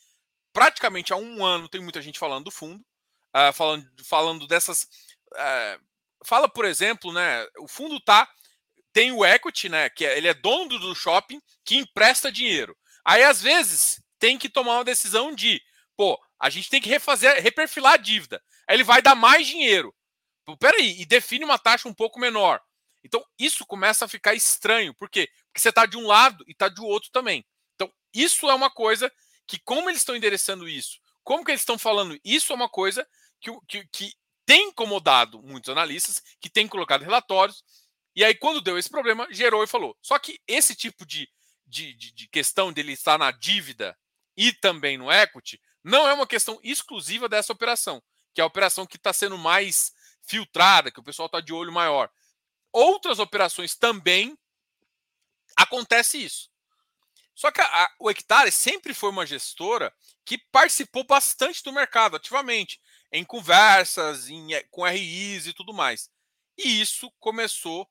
praticamente 0.52 1.14
há 1.14 1.16
um 1.16 1.46
ano 1.46 1.70
tem 1.70 1.80
muita 1.80 2.02
gente 2.02 2.20
falando 2.20 2.46
do 2.46 2.52
fundo, 2.52 2.84
uh, 3.34 3.54
falando, 3.54 3.90
falando 4.04 4.48
dessas 4.48 4.84
uh, 5.34 5.89
fala, 6.26 6.48
por 6.50 6.66
exemplo, 6.66 7.12
né, 7.12 7.46
o 7.60 7.68
fundo 7.68 8.00
tá 8.00 8.30
tem 8.92 9.12
o 9.12 9.24
equity, 9.26 9.70
né, 9.70 9.90
que 9.90 10.06
é, 10.06 10.18
ele 10.18 10.28
é 10.28 10.34
dono 10.34 10.80
do 10.80 10.96
shopping 10.96 11.42
que 11.64 11.78
empresta 11.78 12.32
dinheiro. 12.32 12.76
Aí 13.06 13.24
às 13.24 13.42
vezes 13.42 14.02
tem 14.18 14.38
que 14.38 14.50
tomar 14.50 14.78
uma 14.78 14.84
decisão 14.84 15.34
de, 15.34 15.62
pô, 15.96 16.20
a 16.40 16.50
gente 16.50 16.70
tem 16.70 16.82
que 16.82 16.90
refazer, 16.90 17.42
reperfilar 17.42 17.94
a 17.94 17.98
dívida. 17.98 18.42
Aí 18.68 18.76
ele 18.76 18.84
vai 18.84 19.02
dar 19.02 19.16
mais 19.16 19.48
dinheiro. 19.48 19.96
Pô, 20.46 20.58
peraí, 20.58 21.00
e 21.00 21.06
define 21.06 21.46
uma 21.46 21.60
taxa 21.60 21.88
um 21.88 21.94
pouco 21.94 22.20
menor. 22.20 22.62
Então 23.04 23.24
isso 23.38 23.66
começa 23.66 24.06
a 24.06 24.08
ficar 24.08 24.34
estranho. 24.34 24.94
Por 24.94 25.10
quê? 25.10 25.30
Porque 25.46 25.60
você 25.60 25.70
está 25.70 25.86
de 25.86 25.98
um 25.98 26.06
lado 26.06 26.44
e 26.48 26.52
está 26.52 26.68
do 26.68 26.86
outro 26.86 27.10
também. 27.12 27.46
Então 27.76 27.92
isso 28.14 28.50
é 28.50 28.54
uma 28.54 28.70
coisa 28.70 29.12
que, 29.48 29.60
como 29.60 29.90
eles 29.90 30.02
estão 30.02 30.16
endereçando 30.16 30.68
isso, 30.68 31.00
como 31.24 31.44
que 31.44 31.52
eles 31.52 31.62
estão 31.62 31.78
falando, 31.78 32.20
isso 32.24 32.52
é 32.52 32.56
uma 32.56 32.70
coisa 32.70 33.08
que, 33.40 33.52
que, 33.68 33.88
que 33.92 34.14
tem 34.50 34.70
incomodado 34.70 35.44
muitos 35.44 35.70
analistas, 35.70 36.24
que 36.42 36.50
tem 36.50 36.68
colocado 36.68 37.04
relatórios, 37.04 37.64
e 38.16 38.26
aí, 38.26 38.34
quando 38.34 38.60
deu 38.60 38.80
esse 38.80 38.90
problema, 38.90 39.28
gerou 39.30 39.64
e 39.64 39.68
falou. 39.68 39.96
Só 40.02 40.18
que 40.18 40.42
esse 40.48 40.74
tipo 40.74 41.06
de, 41.06 41.30
de, 41.68 41.94
de, 41.94 42.12
de 42.12 42.28
questão 42.28 42.74
dele 42.74 42.94
estar 42.94 43.20
na 43.20 43.30
dívida 43.30 43.96
e 44.36 44.52
também 44.52 44.98
no 44.98 45.12
equity 45.12 45.62
não 45.84 46.10
é 46.10 46.14
uma 46.16 46.26
questão 46.26 46.60
exclusiva 46.64 47.30
dessa 47.30 47.54
operação, 47.54 48.02
que 48.34 48.42
é 48.42 48.44
a 48.44 48.48
operação 48.48 48.88
que 48.88 48.98
está 48.98 49.14
sendo 49.14 49.38
mais 49.38 49.94
filtrada, 50.24 50.90
que 50.90 51.00
o 51.00 51.04
pessoal 51.04 51.28
está 51.28 51.40
de 51.40 51.54
olho 51.54 51.72
maior. 51.72 52.10
Outras 52.74 53.20
operações 53.20 53.76
também 53.76 54.36
acontece 55.56 56.18
isso. 56.18 56.50
Só 57.36 57.52
que 57.52 57.62
a, 57.62 57.66
a, 57.84 57.92
o 58.00 58.10
Hectare 58.10 58.52
sempre 58.52 58.96
foi 58.96 59.12
uma 59.12 59.28
gestora 59.28 59.94
que 60.26 60.40
participou 60.52 61.04
bastante 61.04 61.64
do 61.64 61.72
mercado 61.72 62.16
ativamente 62.16 62.82
em 63.12 63.24
conversas, 63.24 64.30
em, 64.30 64.54
eh, 64.54 64.64
com 64.72 64.84
RIs 64.84 65.48
e 65.48 65.54
tudo 65.54 65.74
mais. 65.74 66.10
E 66.58 66.82
isso 66.82 67.12
começou 67.20 67.90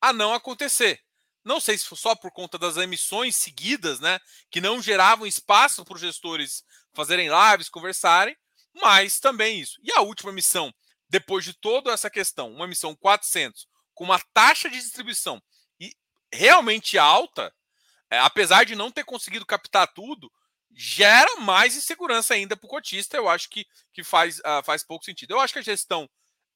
a 0.00 0.12
não 0.12 0.34
acontecer. 0.34 1.00
Não 1.44 1.60
sei 1.60 1.78
se 1.78 1.86
foi 1.86 1.96
só 1.96 2.14
por 2.14 2.30
conta 2.32 2.58
das 2.58 2.76
emissões 2.76 3.36
seguidas, 3.36 4.00
né, 4.00 4.18
que 4.50 4.60
não 4.60 4.82
geravam 4.82 5.26
espaço 5.26 5.84
para 5.84 5.94
os 5.94 6.00
gestores 6.00 6.64
fazerem 6.92 7.28
lives, 7.28 7.68
conversarem, 7.68 8.36
mas 8.74 9.20
também 9.20 9.60
isso. 9.60 9.78
E 9.82 9.92
a 9.92 10.00
última 10.00 10.32
missão, 10.32 10.74
depois 11.08 11.44
de 11.44 11.54
toda 11.54 11.92
essa 11.92 12.10
questão, 12.10 12.52
uma 12.52 12.66
missão 12.66 12.94
400, 12.96 13.68
com 13.94 14.04
uma 14.04 14.20
taxa 14.34 14.68
de 14.68 14.76
distribuição 14.76 15.40
realmente 16.32 16.98
alta, 16.98 17.52
é, 18.10 18.18
apesar 18.18 18.64
de 18.64 18.74
não 18.74 18.90
ter 18.90 19.04
conseguido 19.04 19.46
captar 19.46 19.92
tudo, 19.92 20.30
gera 20.72 21.36
mais 21.40 21.76
insegurança 21.76 22.34
ainda 22.34 22.56
para 22.56 22.66
o 22.66 22.70
cotista. 22.70 23.16
Eu 23.16 23.28
acho 23.28 23.48
que, 23.48 23.66
que 23.92 24.02
faz, 24.04 24.38
uh, 24.40 24.62
faz 24.64 24.84
pouco 24.84 25.04
sentido. 25.04 25.32
Eu 25.32 25.40
acho 25.40 25.52
que 25.52 25.58
a 25.58 25.62
gestão. 25.62 26.08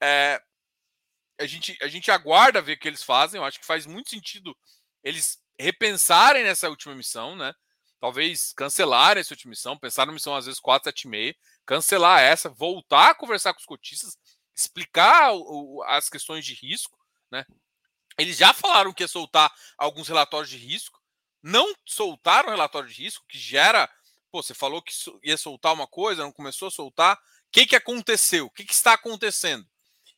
É, 0.02 0.40
a, 1.38 1.46
gente, 1.46 1.76
a 1.82 1.88
gente 1.88 2.10
aguarda 2.10 2.62
ver 2.62 2.74
o 2.74 2.78
que 2.78 2.88
eles 2.88 3.02
fazem. 3.02 3.40
Eu 3.40 3.44
acho 3.44 3.58
que 3.58 3.66
faz 3.66 3.86
muito 3.86 4.10
sentido 4.10 4.56
eles 5.02 5.38
repensarem 5.58 6.44
nessa 6.44 6.68
última 6.68 6.94
missão, 6.94 7.36
né? 7.36 7.54
Talvez 7.98 8.52
cancelarem 8.54 9.20
essa 9.20 9.34
última 9.34 9.50
missão, 9.50 9.78
pensar 9.78 10.06
na 10.06 10.12
missão 10.12 10.34
às 10.34 10.46
vezes 10.46 10.58
4, 10.60 10.84
7 10.84 11.06
meia, 11.06 11.36
cancelar 11.66 12.20
essa, 12.20 12.48
voltar 12.48 13.10
a 13.10 13.14
conversar 13.14 13.52
com 13.52 13.60
os 13.60 13.66
cotistas, 13.66 14.16
explicar 14.54 15.32
o, 15.34 15.82
as 15.86 16.08
questões 16.08 16.44
de 16.44 16.54
risco, 16.54 16.98
né? 17.30 17.44
Eles 18.18 18.36
já 18.36 18.52
falaram 18.52 18.92
que 18.92 19.02
ia 19.02 19.08
soltar 19.08 19.52
alguns 19.78 20.08
relatórios 20.08 20.50
de 20.50 20.56
risco, 20.56 21.00
não 21.42 21.74
soltaram 21.86 22.50
relatório 22.50 22.88
de 22.88 23.02
risco, 23.02 23.24
que 23.28 23.38
gera 23.38 23.88
Pô, 24.30 24.42
você 24.42 24.54
falou 24.54 24.80
que 24.80 24.92
ia 25.22 25.36
soltar 25.36 25.72
uma 25.72 25.86
coisa, 25.86 26.22
não 26.22 26.32
começou 26.32 26.68
a 26.68 26.70
soltar. 26.70 27.16
O 27.16 27.18
que, 27.50 27.66
que 27.66 27.76
aconteceu? 27.76 28.46
O 28.46 28.50
que, 28.50 28.64
que 28.64 28.72
está 28.72 28.92
acontecendo? 28.92 29.66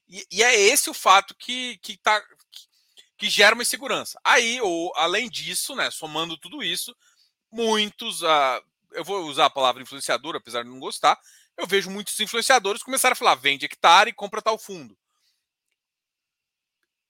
E, 0.09 0.27
e, 0.31 0.43
é 0.43 0.55
esse 0.55 0.91
o 0.91 0.95
fato 0.95 1.35
que, 1.35 1.79
que, 1.79 1.97
tá, 1.97 2.21
que, 2.21 2.67
que 3.17 3.31
gera 3.31 3.55
uma 3.55 3.63
insegurança. 3.63 4.21
Aí, 4.23 4.61
ou, 4.61 4.93
além 4.97 5.31
disso, 5.31 5.75
né, 5.75 5.91
somando 5.91 6.37
tudo 6.37 6.63
isso, 6.63 6.95
muitos. 7.51 8.23
Uh, 8.23 8.63
eu 8.93 9.03
vou 9.05 9.25
usar 9.25 9.47
a 9.47 9.51
palavra 9.51 9.83
influenciador, 9.83 10.37
apesar 10.37 10.63
de 10.63 10.69
não 10.69 10.79
gostar. 10.79 11.19
Eu 11.57 11.67
vejo 11.67 11.91
muitos 11.91 12.19
influenciadores 12.21 12.83
começarem 12.83 13.13
a 13.13 13.17
falar: 13.17 13.35
vende 13.37 13.65
hectare 13.65 14.11
e 14.11 14.15
compra 14.15 14.43
tal 14.43 14.59
fundo. 14.59 14.97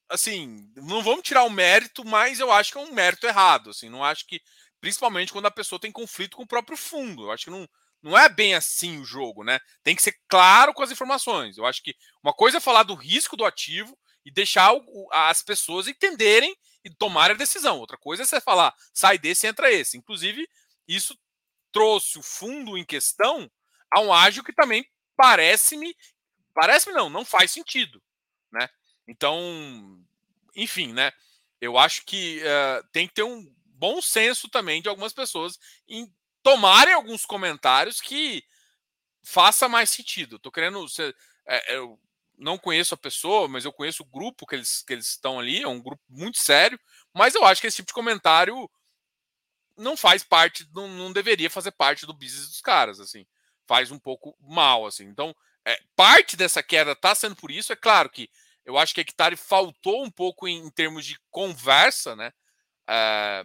Assim, 0.08 0.70
não 0.76 1.02
vamos 1.02 1.22
tirar 1.22 1.42
o 1.44 1.50
mérito, 1.50 2.04
mas 2.04 2.38
eu 2.38 2.52
acho 2.52 2.70
que 2.70 2.78
é 2.78 2.82
um 2.82 2.92
mérito 2.92 3.26
errado. 3.26 3.70
Assim, 3.70 3.88
não 3.88 4.04
acho 4.04 4.26
que 4.26 4.42
principalmente 4.82 5.32
quando 5.32 5.46
a 5.46 5.50
pessoa 5.50 5.78
tem 5.78 5.92
conflito 5.92 6.36
com 6.36 6.42
o 6.42 6.46
próprio 6.46 6.76
fundo. 6.76 7.22
Eu 7.22 7.30
acho 7.30 7.44
que 7.44 7.50
não, 7.50 7.68
não 8.02 8.18
é 8.18 8.28
bem 8.28 8.52
assim 8.52 8.98
o 8.98 9.04
jogo, 9.04 9.44
né? 9.44 9.60
Tem 9.84 9.94
que 9.94 10.02
ser 10.02 10.18
claro 10.28 10.74
com 10.74 10.82
as 10.82 10.90
informações. 10.90 11.56
Eu 11.56 11.64
acho 11.64 11.80
que 11.80 11.94
uma 12.20 12.34
coisa 12.34 12.58
é 12.58 12.60
falar 12.60 12.82
do 12.82 12.96
risco 12.96 13.36
do 13.36 13.44
ativo 13.44 13.96
e 14.26 14.30
deixar 14.30 14.74
o, 14.74 15.08
as 15.12 15.40
pessoas 15.40 15.86
entenderem 15.86 16.54
e 16.84 16.90
tomarem 16.90 17.36
a 17.36 17.38
decisão. 17.38 17.78
Outra 17.78 17.96
coisa 17.96 18.24
é 18.24 18.26
você 18.26 18.40
falar, 18.40 18.74
sai 18.92 19.18
desse 19.18 19.46
entra 19.46 19.70
esse. 19.70 19.96
Inclusive, 19.96 20.48
isso 20.88 21.16
trouxe 21.70 22.18
o 22.18 22.22
fundo 22.22 22.76
em 22.76 22.84
questão 22.84 23.48
a 23.88 24.00
um 24.00 24.12
ágio 24.12 24.42
que 24.42 24.52
também 24.52 24.84
parece-me, 25.16 25.96
parece-me 26.52 26.92
não, 26.92 27.08
não 27.08 27.24
faz 27.24 27.52
sentido, 27.52 28.02
né? 28.50 28.68
Então, 29.06 30.04
enfim, 30.56 30.92
né? 30.92 31.12
Eu 31.60 31.78
acho 31.78 32.04
que 32.04 32.40
uh, 32.40 32.84
tem 32.90 33.06
que 33.06 33.14
ter 33.14 33.22
um 33.22 33.48
bom 33.82 34.00
senso 34.00 34.48
também 34.48 34.80
de 34.80 34.88
algumas 34.88 35.12
pessoas 35.12 35.58
em 35.88 36.08
tomarem 36.40 36.94
alguns 36.94 37.26
comentários 37.26 38.00
que 38.00 38.44
faça 39.24 39.68
mais 39.68 39.90
sentido. 39.90 40.38
Tô 40.38 40.52
querendo. 40.52 40.86
É, 41.48 41.74
eu 41.76 41.98
não 42.38 42.56
conheço 42.56 42.94
a 42.94 42.98
pessoa, 42.98 43.48
mas 43.48 43.64
eu 43.64 43.72
conheço 43.72 44.04
o 44.04 44.06
grupo 44.06 44.46
que 44.46 44.54
eles, 44.54 44.82
que 44.82 44.92
eles 44.92 45.08
estão 45.08 45.40
ali, 45.40 45.62
é 45.62 45.68
um 45.68 45.82
grupo 45.82 46.00
muito 46.08 46.38
sério, 46.38 46.78
mas 47.12 47.34
eu 47.34 47.44
acho 47.44 47.60
que 47.60 47.66
esse 47.66 47.78
tipo 47.78 47.88
de 47.88 47.92
comentário 47.92 48.70
não 49.76 49.96
faz 49.96 50.22
parte, 50.22 50.68
não, 50.72 50.86
não 50.86 51.12
deveria 51.12 51.50
fazer 51.50 51.72
parte 51.72 52.06
do 52.06 52.14
business 52.14 52.46
dos 52.46 52.60
caras, 52.60 53.00
assim. 53.00 53.26
Faz 53.66 53.90
um 53.90 53.98
pouco 53.98 54.36
mal, 54.40 54.86
assim. 54.86 55.06
Então, 55.06 55.34
é, 55.64 55.76
parte 55.96 56.36
dessa 56.36 56.62
queda 56.62 56.92
está 56.92 57.16
sendo 57.16 57.34
por 57.34 57.50
isso. 57.50 57.72
É 57.72 57.76
claro 57.76 58.08
que 58.08 58.30
eu 58.64 58.78
acho 58.78 58.94
que 58.94 59.00
a 59.00 59.02
Hectare 59.02 59.36
faltou 59.36 60.04
um 60.04 60.10
pouco 60.10 60.46
em, 60.46 60.66
em 60.66 60.70
termos 60.70 61.04
de 61.04 61.18
conversa, 61.30 62.14
né? 62.14 62.32
É, 62.88 63.44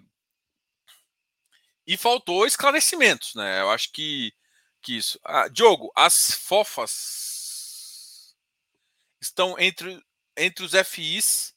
e 1.88 1.96
faltou 1.96 2.46
esclarecimentos, 2.46 3.34
né? 3.34 3.62
Eu 3.62 3.72
acho 3.72 3.91
que, 3.94 4.34
que 4.82 4.98
isso. 4.98 5.17
Ah, 5.24 5.48
Diogo, 5.48 5.89
as 5.96 6.34
fofas 6.34 8.36
estão 9.22 9.58
entre, 9.58 10.03
entre 10.36 10.65
os 10.65 10.74
FIs 10.86 11.56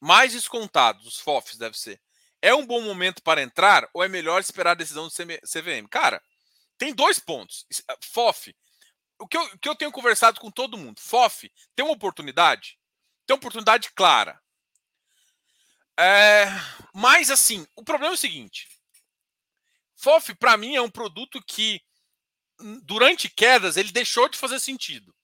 mais 0.00 0.32
descontados, 0.32 1.06
os 1.06 1.20
FOFs 1.20 1.56
deve 1.56 1.78
ser. 1.78 2.00
É 2.42 2.54
um 2.54 2.66
bom 2.66 2.80
momento 2.80 3.22
para 3.22 3.42
entrar 3.42 3.88
ou 3.92 4.02
é 4.02 4.08
melhor 4.08 4.40
esperar 4.40 4.72
a 4.72 4.74
decisão 4.74 5.06
do 5.06 5.12
CVM? 5.12 5.86
Cara, 5.90 6.22
tem 6.78 6.94
dois 6.94 7.18
pontos. 7.18 7.66
Ah, 7.86 7.96
FOF, 8.02 8.56
o 9.18 9.28
que 9.28 9.36
eu, 9.36 9.42
o 9.42 9.58
que 9.58 9.68
eu 9.68 9.76
tenho 9.76 9.92
conversado 9.92 10.40
com 10.40 10.50
todo 10.50 10.78
mundo, 10.78 11.00
FOF 11.00 11.52
tem 11.76 11.84
uma 11.84 11.94
oportunidade, 11.94 12.78
tem 13.26 13.34
uma 13.34 13.38
oportunidade 13.38 13.92
clara. 13.92 14.40
É, 16.00 16.46
mas 16.94 17.30
assim, 17.30 17.66
o 17.76 17.84
problema 17.84 18.14
é 18.14 18.16
o 18.16 18.18
seguinte: 18.18 18.66
FOF 19.96 20.34
para 20.36 20.56
mim 20.56 20.74
é 20.74 20.80
um 20.80 20.90
produto 20.90 21.42
que 21.46 21.78
durante 22.82 23.28
quedas 23.28 23.76
ele 23.76 23.92
deixou 23.92 24.26
de 24.26 24.38
fazer 24.38 24.58
sentido. 24.60 25.14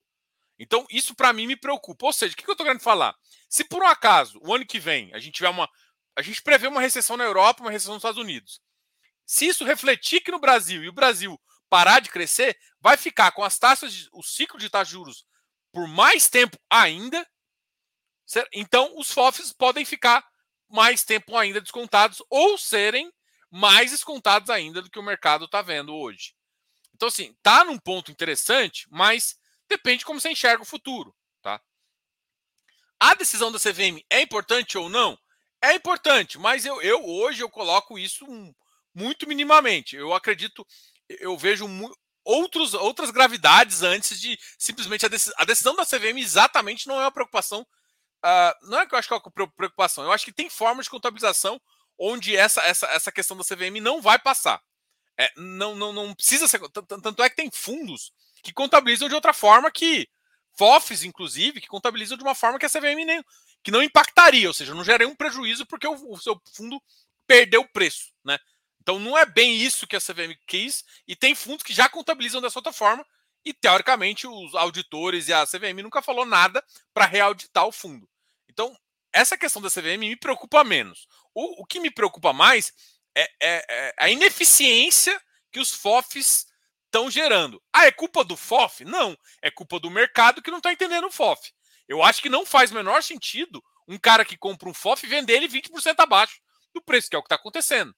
Então 0.59 0.87
isso 0.90 1.14
para 1.14 1.33
mim 1.33 1.47
me 1.47 1.56
preocupa. 1.56 2.04
Ou 2.04 2.12
seja, 2.12 2.35
o 2.35 2.37
que 2.37 2.47
eu 2.47 2.52
estou 2.52 2.66
querendo 2.66 2.83
falar? 2.83 3.14
Se 3.49 3.64
por 3.64 3.83
um 3.83 3.87
acaso 3.87 4.38
o 4.42 4.54
ano 4.54 4.66
que 4.66 4.78
vem 4.78 5.14
a 5.14 5.18
gente 5.18 5.37
tiver 5.37 5.49
uma 5.49 5.68
a 6.14 6.21
gente 6.21 6.42
prevê 6.42 6.66
uma 6.66 6.80
recessão 6.80 7.16
na 7.16 7.25
Europa, 7.25 7.62
uma 7.62 7.71
recessão 7.71 7.95
nos 7.95 8.02
Estados 8.02 8.21
Unidos. 8.21 8.61
Se 9.25 9.47
isso 9.47 9.64
refletir 9.64 10.18
aqui 10.18 10.30
no 10.30 10.38
Brasil 10.38 10.85
e 10.85 10.88
o 10.88 10.92
Brasil 10.92 11.40
parar 11.71 12.00
de 12.00 12.11
crescer, 12.11 12.56
vai 12.80 12.97
ficar 12.97 13.33
com 13.33 13.42
as 13.42 13.59
taxas, 13.59 13.92
de, 13.92 14.09
o 14.12 14.23
ciclo 14.23 14.59
de 14.59 14.71
taxas 14.71 14.88
de 14.88 14.92
juros 14.92 15.26
por 15.73 15.87
mais 15.87 16.28
tempo 16.28 16.59
ainda. 16.71 17.26
Então, 18.52 18.97
os 18.97 19.12
FOFs 19.12 19.52
podem 19.52 19.85
ficar 19.85 20.26
mais 20.68 21.04
tempo 21.04 21.37
ainda 21.37 21.61
descontados 21.61 22.23
ou 22.28 22.58
serem 22.58 23.12
mais 23.50 23.90
descontados 23.90 24.50
ainda 24.50 24.82
do 24.82 24.90
que 24.90 24.99
o 24.99 25.02
mercado 25.02 25.44
está 25.44 25.62
vendo 25.62 25.94
hoje. 25.94 26.35
Então, 26.94 27.08
assim, 27.08 27.37
tá 27.42 27.64
num 27.64 27.78
ponto 27.78 28.11
interessante, 28.11 28.87
mas 28.90 29.37
depende 29.68 29.99
de 29.99 30.04
como 30.04 30.20
você 30.20 30.30
enxerga 30.30 30.62
o 30.62 30.66
futuro. 30.66 31.14
Tá? 31.42 31.61
A 32.99 33.14
decisão 33.14 33.52
da 33.52 33.58
CVM 33.58 34.02
é 34.11 34.23
importante 34.23 34.78
ou 34.78 34.88
não? 34.88 35.18
É 35.62 35.75
importante, 35.75 36.38
mas 36.38 36.64
eu, 36.64 36.80
eu 36.82 37.04
hoje 37.04 37.42
eu 37.42 37.50
coloco 37.50 37.99
isso 37.99 38.26
muito 38.94 39.28
minimamente. 39.28 39.96
Eu 39.96 40.14
acredito, 40.14 40.66
eu 41.08 41.37
vejo 41.37 41.66
outros, 42.25 42.75
outras 42.75 43.11
gravidades 43.11 43.82
antes 43.82 44.20
de 44.20 44.38
simplesmente 44.58 45.06
a, 45.06 45.11
a 45.37 45.44
decisão 45.44 45.76
da 45.76 45.87
CVM 45.87 46.18
exatamente 46.18 46.87
não 46.87 46.96
é 46.96 47.00
uma 47.00 47.12
preocupação. 47.12 47.67
Uh, 48.24 48.68
não 48.68 48.80
é 48.80 48.86
que 48.86 48.94
eu 48.94 48.98
acho 48.98 49.08
que 49.08 49.14
é 49.14 49.16
uma 49.16 49.48
preocupação, 49.48 50.04
eu 50.04 50.12
acho 50.12 50.24
que 50.24 50.32
tem 50.32 50.50
formas 50.50 50.86
de 50.86 50.90
contabilização 50.90 51.60
onde 51.98 52.36
essa, 52.36 52.60
essa, 52.62 52.86
essa 52.88 53.12
questão 53.12 53.36
da 53.36 53.44
CVM 53.44 53.80
não 53.80 54.02
vai 54.02 54.18
passar. 54.18 54.60
É, 55.18 55.30
não, 55.36 55.74
não, 55.74 55.92
não 55.92 56.14
precisa 56.14 56.46
ser. 56.46 56.60
Tanto 56.70 57.22
é 57.22 57.30
que 57.30 57.36
tem 57.36 57.50
fundos 57.50 58.12
que 58.42 58.52
contabilizam 58.52 59.08
de 59.08 59.14
outra 59.14 59.32
forma 59.32 59.70
que. 59.70 60.08
FOFs, 60.58 61.04
inclusive, 61.04 61.60
que 61.60 61.66
contabilizam 61.66 62.16
de 62.16 62.22
uma 62.22 62.34
forma 62.34 62.58
que 62.58 62.64
a 62.64 62.70
CVM 62.70 63.04
nem, 63.04 63.22
que 63.62 63.70
não 63.70 63.82
impactaria, 63.82 64.48
ou 64.48 64.54
seja, 64.54 64.74
não 64.74 64.82
geraria 64.82 65.06
um 65.06 65.14
prejuízo 65.14 65.66
porque 65.66 65.86
o, 65.86 66.12
o 66.12 66.16
seu 66.18 66.40
fundo 66.54 66.80
perdeu 67.26 67.60
o 67.60 67.68
preço, 67.68 68.10
né? 68.24 68.38
Então 68.80 68.98
não 68.98 69.18
é 69.18 69.26
bem 69.26 69.56
isso 69.56 69.86
que 69.86 69.96
a 69.96 70.00
CVM 70.00 70.34
quis, 70.46 70.84
e 71.06 71.16
tem 71.16 71.34
fundos 71.34 71.62
que 71.62 71.74
já 71.74 71.88
contabilizam 71.88 72.40
dessa 72.40 72.58
outra 72.58 72.72
forma, 72.72 73.04
e 73.47 73.54
teoricamente 73.54 74.26
os 74.26 74.56
auditores 74.56 75.28
e 75.28 75.32
a 75.32 75.47
CVM 75.47 75.80
nunca 75.80 76.02
falou 76.02 76.26
nada 76.26 76.63
para 76.93 77.06
reauditar 77.06 77.65
o 77.65 77.71
fundo. 77.71 78.09
Então, 78.50 78.76
essa 79.13 79.39
questão 79.39 79.63
da 79.63 79.71
CVM 79.71 80.00
me 80.00 80.17
preocupa 80.17 80.65
menos. 80.65 81.06
O, 81.32 81.63
o 81.63 81.65
que 81.65 81.78
me 81.78 81.89
preocupa 81.89 82.32
mais 82.32 82.73
é, 83.17 83.23
é, 83.41 83.65
é 83.69 83.95
a 83.99 84.11
ineficiência 84.11 85.19
que 85.52 85.61
os 85.61 85.73
FOFs 85.73 86.49
estão 86.87 87.09
gerando. 87.09 87.63
Ah, 87.73 87.87
é 87.87 87.93
culpa 87.93 88.25
do 88.25 88.37
FOF? 88.37 88.85
Não, 88.85 89.17
é 89.41 89.49
culpa 89.49 89.78
do 89.78 89.91
mercado 89.91 90.43
que 90.43 90.50
não 90.50 90.59
está 90.59 90.73
entendendo 90.73 91.06
o 91.06 91.13
FOF. 91.13 91.52
Eu 91.87 92.02
acho 92.02 92.21
que 92.21 92.28
não 92.28 92.45
faz 92.45 92.73
menor 92.73 93.00
sentido 93.04 93.63
um 93.87 93.97
cara 93.97 94.25
que 94.25 94.37
compra 94.37 94.69
um 94.69 94.75
FOF 94.75 95.06
vender 95.06 95.35
ele 95.35 95.49
20% 95.49 95.95
abaixo 95.99 96.41
do 96.75 96.82
preço, 96.82 97.09
que 97.09 97.15
é 97.15 97.19
o 97.19 97.23
que 97.23 97.26
está 97.26 97.37
acontecendo. 97.37 97.95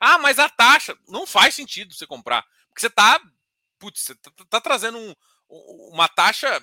Ah, 0.00 0.18
mas 0.18 0.40
a 0.40 0.48
taxa 0.48 0.98
não 1.06 1.24
faz 1.24 1.54
sentido 1.54 1.94
você 1.94 2.04
comprar. 2.04 2.44
Porque 2.68 2.80
você 2.80 2.88
está. 2.88 3.20
Putz, 3.82 4.00
você 4.00 4.14
tá, 4.14 4.30
tá 4.48 4.60
trazendo 4.60 4.96
um, 4.96 5.12
uma 5.92 6.08
taxa 6.08 6.62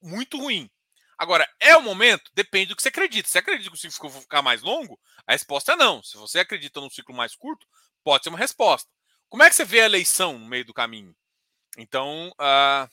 muito 0.00 0.38
ruim. 0.38 0.70
Agora, 1.18 1.48
é 1.58 1.76
o 1.76 1.82
momento? 1.82 2.30
Depende 2.32 2.66
do 2.66 2.76
que 2.76 2.82
você 2.82 2.90
acredita. 2.90 3.26
Se 3.26 3.32
você 3.32 3.38
acredita 3.38 3.68
que 3.68 3.76
o 3.76 3.90
ciclo 3.90 4.08
vai 4.08 4.20
ficar 4.20 4.40
mais 4.40 4.62
longo, 4.62 4.96
a 5.26 5.32
resposta 5.32 5.72
é 5.72 5.76
não. 5.76 6.00
Se 6.00 6.16
você 6.16 6.38
acredita 6.38 6.80
num 6.80 6.88
ciclo 6.88 7.12
mais 7.12 7.34
curto, 7.34 7.66
pode 8.04 8.22
ser 8.22 8.28
uma 8.28 8.38
resposta. 8.38 8.88
Como 9.28 9.42
é 9.42 9.50
que 9.50 9.56
você 9.56 9.64
vê 9.64 9.80
a 9.80 9.86
eleição 9.86 10.38
no 10.38 10.46
meio 10.46 10.64
do 10.64 10.72
caminho? 10.72 11.12
Então, 11.76 12.28
uh, 12.40 12.88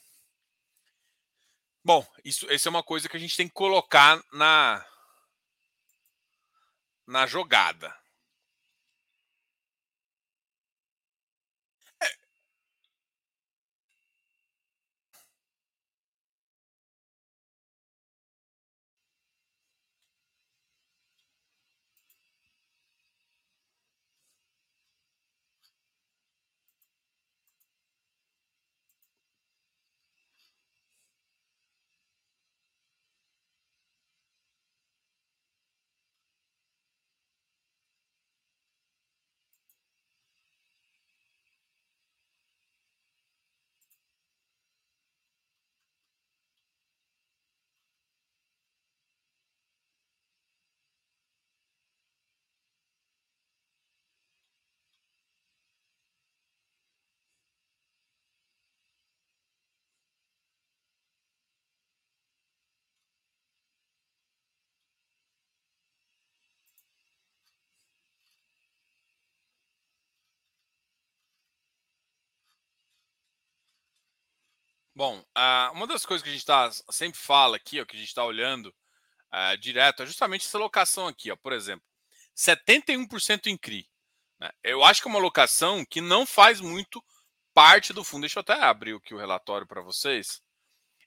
Bom, 1.84 2.04
isso, 2.24 2.50
isso 2.52 2.66
é 2.68 2.70
uma 2.70 2.82
coisa 2.82 3.08
que 3.08 3.16
a 3.16 3.20
gente 3.20 3.36
tem 3.36 3.46
que 3.46 3.54
colocar 3.54 4.20
na, 4.32 4.84
na 7.06 7.26
jogada. 7.26 7.96
Bom, 75.00 75.18
uh, 75.18 75.72
uma 75.72 75.86
das 75.86 76.04
coisas 76.04 76.22
que 76.22 76.28
a 76.28 76.32
gente 76.32 76.44
tá, 76.44 76.70
sempre 76.90 77.18
fala 77.18 77.56
aqui, 77.56 77.80
ó, 77.80 77.86
que 77.86 77.96
a 77.96 77.98
gente 77.98 78.10
está 78.10 78.22
olhando 78.22 78.66
uh, 78.66 79.56
direto, 79.56 80.02
é 80.02 80.06
justamente 80.06 80.46
essa 80.46 80.58
locação 80.58 81.06
aqui, 81.06 81.30
ó, 81.30 81.36
por 81.36 81.54
exemplo, 81.54 81.82
71% 82.36 83.46
em 83.46 83.56
CRI. 83.56 83.88
Né? 84.38 84.50
Eu 84.62 84.84
acho 84.84 85.00
que 85.00 85.08
é 85.08 85.10
uma 85.10 85.18
locação 85.18 85.86
que 85.86 86.02
não 86.02 86.26
faz 86.26 86.60
muito 86.60 87.02
parte 87.54 87.94
do 87.94 88.04
fundo. 88.04 88.24
Deixa 88.24 88.40
eu 88.40 88.42
até 88.42 88.52
abrir 88.52 88.94
aqui 88.94 89.14
o 89.14 89.16
relatório 89.16 89.66
para 89.66 89.80
vocês. 89.80 90.42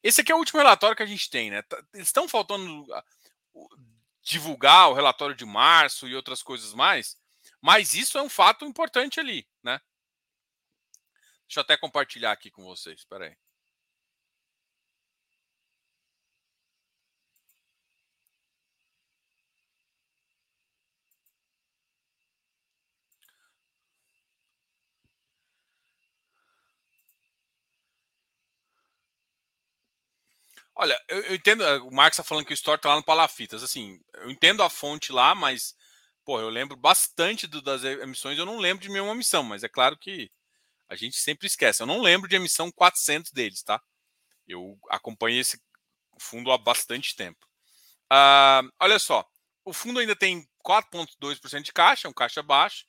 Esse 0.01 0.21
aqui 0.21 0.31
é 0.31 0.35
o 0.35 0.39
último 0.39 0.57
relatório 0.57 0.97
que 0.97 1.03
a 1.03 1.05
gente 1.05 1.29
tem, 1.29 1.51
né? 1.51 1.61
Tá, 1.61 1.77
eles 1.93 2.07
estão 2.07 2.27
faltando 2.27 2.87
uh, 3.53 3.69
divulgar 4.23 4.89
o 4.89 4.95
relatório 4.95 5.35
de 5.35 5.45
março 5.45 6.07
e 6.07 6.15
outras 6.15 6.41
coisas 6.41 6.73
mais, 6.73 7.15
mas 7.61 7.93
isso 7.93 8.17
é 8.17 8.23
um 8.23 8.29
fato 8.29 8.65
importante 8.65 9.19
ali, 9.19 9.47
né? 9.61 9.79
Deixa 11.47 11.59
eu 11.59 11.61
até 11.61 11.77
compartilhar 11.77 12.31
aqui 12.31 12.49
com 12.49 12.63
vocês. 12.63 12.97
Espera 12.97 13.25
aí. 13.25 13.37
Olha, 30.75 30.99
eu, 31.07 31.21
eu, 31.23 31.35
entendo. 31.35 31.63
Eh, 31.63 31.77
o 31.79 31.91
Marcos 31.91 32.17
está 32.19 32.23
falando 32.23 32.45
que 32.45 32.53
o 32.53 32.55
store 32.55 32.77
está 32.77 32.89
lá 32.89 32.95
no 32.95 33.03
Palafitas. 33.03 33.63
Assim, 33.63 33.99
eu 34.15 34.31
entendo 34.31 34.63
a 34.63 34.69
fonte 34.69 35.11
lá, 35.11 35.35
mas, 35.35 35.75
pô, 36.25 36.39
eu 36.39 36.49
lembro 36.49 36.75
bastante 36.75 37.47
do, 37.47 37.61
das 37.61 37.83
emissões. 37.83 38.37
Eu 38.37 38.45
não 38.45 38.57
lembro 38.57 38.81
de 38.83 38.89
nenhuma 38.89 39.15
missão, 39.15 39.43
mas 39.43 39.63
é 39.63 39.69
claro 39.69 39.97
que 39.97 40.31
a 40.89 40.95
gente 40.95 41.17
sempre 41.17 41.47
esquece. 41.47 41.81
Eu 41.81 41.87
não 41.87 42.01
lembro 42.01 42.27
de 42.27 42.35
emissão 42.35 42.71
400 42.71 43.31
deles, 43.31 43.63
tá? 43.63 43.81
Eu 44.47 44.77
acompanhei 44.89 45.39
esse 45.39 45.61
fundo 46.19 46.51
há 46.51 46.57
bastante 46.57 47.15
tempo. 47.15 47.45
Uh, 48.11 48.69
olha 48.79 48.99
só, 48.99 49.25
o 49.65 49.73
fundo 49.73 49.99
ainda 49.99 50.15
tem 50.15 50.47
4,2% 50.65 51.61
de 51.61 51.73
caixa, 51.73 52.09
um 52.09 52.13
caixa 52.13 52.43
baixo, 52.43 52.85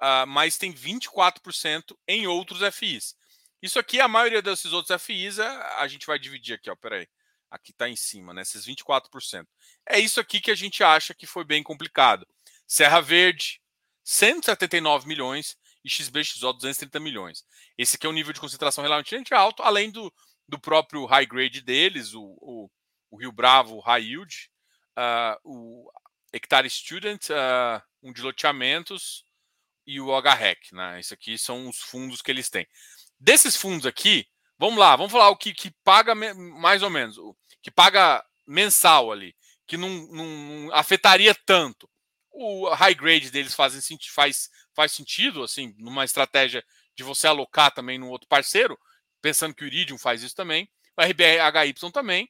uh, 0.00 0.26
mas 0.26 0.56
tem 0.56 0.72
24% 0.72 1.96
em 2.08 2.26
outros 2.26 2.60
FIs. 2.74 3.14
Isso 3.60 3.78
aqui, 3.78 4.00
a 4.00 4.08
maioria 4.08 4.42
desses 4.42 4.72
outros 4.72 5.00
FIs, 5.02 5.38
a, 5.38 5.80
a 5.80 5.88
gente 5.88 6.06
vai 6.06 6.18
dividir 6.18 6.54
aqui, 6.54 6.70
ó, 6.70 6.76
peraí. 6.76 7.08
Aqui 7.52 7.70
está 7.70 7.86
em 7.86 7.94
cima, 7.94 8.32
né? 8.32 8.40
Esses 8.40 8.66
24%. 8.66 9.46
É 9.86 9.98
isso 9.98 10.18
aqui 10.18 10.40
que 10.40 10.50
a 10.50 10.54
gente 10.54 10.82
acha 10.82 11.14
que 11.14 11.26
foi 11.26 11.44
bem 11.44 11.62
complicado. 11.62 12.26
Serra 12.66 13.02
Verde, 13.02 13.60
179 14.02 15.06
milhões 15.06 15.58
e 15.84 15.90
XBXO 15.90 16.54
230 16.54 16.98
milhões. 16.98 17.44
Esse 17.76 17.96
aqui 17.96 18.06
é 18.06 18.08
o 18.08 18.12
nível 18.12 18.32
de 18.32 18.40
concentração 18.40 18.82
relativamente 18.82 19.34
alto, 19.34 19.62
além 19.62 19.90
do, 19.90 20.10
do 20.48 20.58
próprio 20.58 21.04
high 21.04 21.26
grade 21.26 21.60
deles, 21.60 22.14
o, 22.14 22.22
o, 22.40 22.70
o 23.10 23.16
Rio 23.18 23.30
Bravo 23.30 23.80
High 23.80 24.02
Yield, 24.02 24.50
uh, 24.96 25.38
o 25.44 25.92
Hectare 26.32 26.70
Student, 26.70 27.28
uh, 27.28 27.82
um 28.02 28.14
de 28.14 28.22
loteamentos 28.22 29.26
e 29.86 30.00
o 30.00 30.08
HREC. 30.18 30.74
Né? 30.74 31.00
Isso 31.00 31.12
aqui 31.12 31.36
são 31.36 31.68
os 31.68 31.80
fundos 31.80 32.22
que 32.22 32.30
eles 32.30 32.48
têm. 32.48 32.66
Desses 33.20 33.56
fundos 33.56 33.84
aqui, 33.84 34.26
vamos 34.58 34.78
lá, 34.78 34.96
vamos 34.96 35.12
falar 35.12 35.28
o 35.28 35.36
que, 35.36 35.52
que 35.52 35.70
paga 35.84 36.14
mais 36.14 36.82
ou 36.82 36.90
menos 36.90 37.18
que 37.62 37.70
paga 37.70 38.24
mensal 38.46 39.12
ali, 39.12 39.34
que 39.66 39.76
não, 39.76 39.88
não 39.88 40.74
afetaria 40.74 41.34
tanto. 41.34 41.88
O 42.30 42.68
high 42.70 42.94
grade 42.94 43.30
deles 43.30 43.54
faz, 43.54 43.74
faz, 44.10 44.50
faz 44.74 44.92
sentido, 44.92 45.42
assim, 45.42 45.74
numa 45.78 46.04
estratégia 46.04 46.64
de 46.94 47.02
você 47.02 47.26
alocar 47.26 47.72
também 47.72 47.98
no 47.98 48.08
outro 48.08 48.28
parceiro, 48.28 48.78
pensando 49.20 49.54
que 49.54 49.64
o 49.64 49.66
Iridium 49.66 49.98
faz 49.98 50.22
isso 50.22 50.34
também, 50.34 50.68
o 50.96 51.02
RBHY 51.02 51.74
também, 51.92 52.28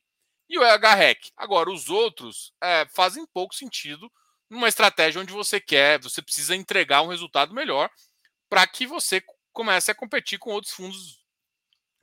e 0.49 0.59
o 0.59 0.63
HREC. 0.63 1.31
Agora, 1.37 1.71
os 1.71 1.89
outros 1.89 2.53
é, 2.63 2.87
fazem 2.95 3.27
pouco 3.27 3.55
sentido 3.55 4.13
numa 4.51 4.69
estratégia 4.69 5.21
onde 5.21 5.33
você 5.33 5.59
quer, 5.59 5.99
você 5.99 6.21
precisa 6.21 6.55
entregar 6.55 7.01
um 7.01 7.09
resultado 7.09 7.55
melhor 7.55 7.91
para 8.51 8.67
que 8.67 8.87
você 8.87 9.23
comece 9.51 9.91
a 9.91 9.95
competir 9.95 10.39
com 10.39 10.51
outros 10.51 10.75
fundos 10.75 11.25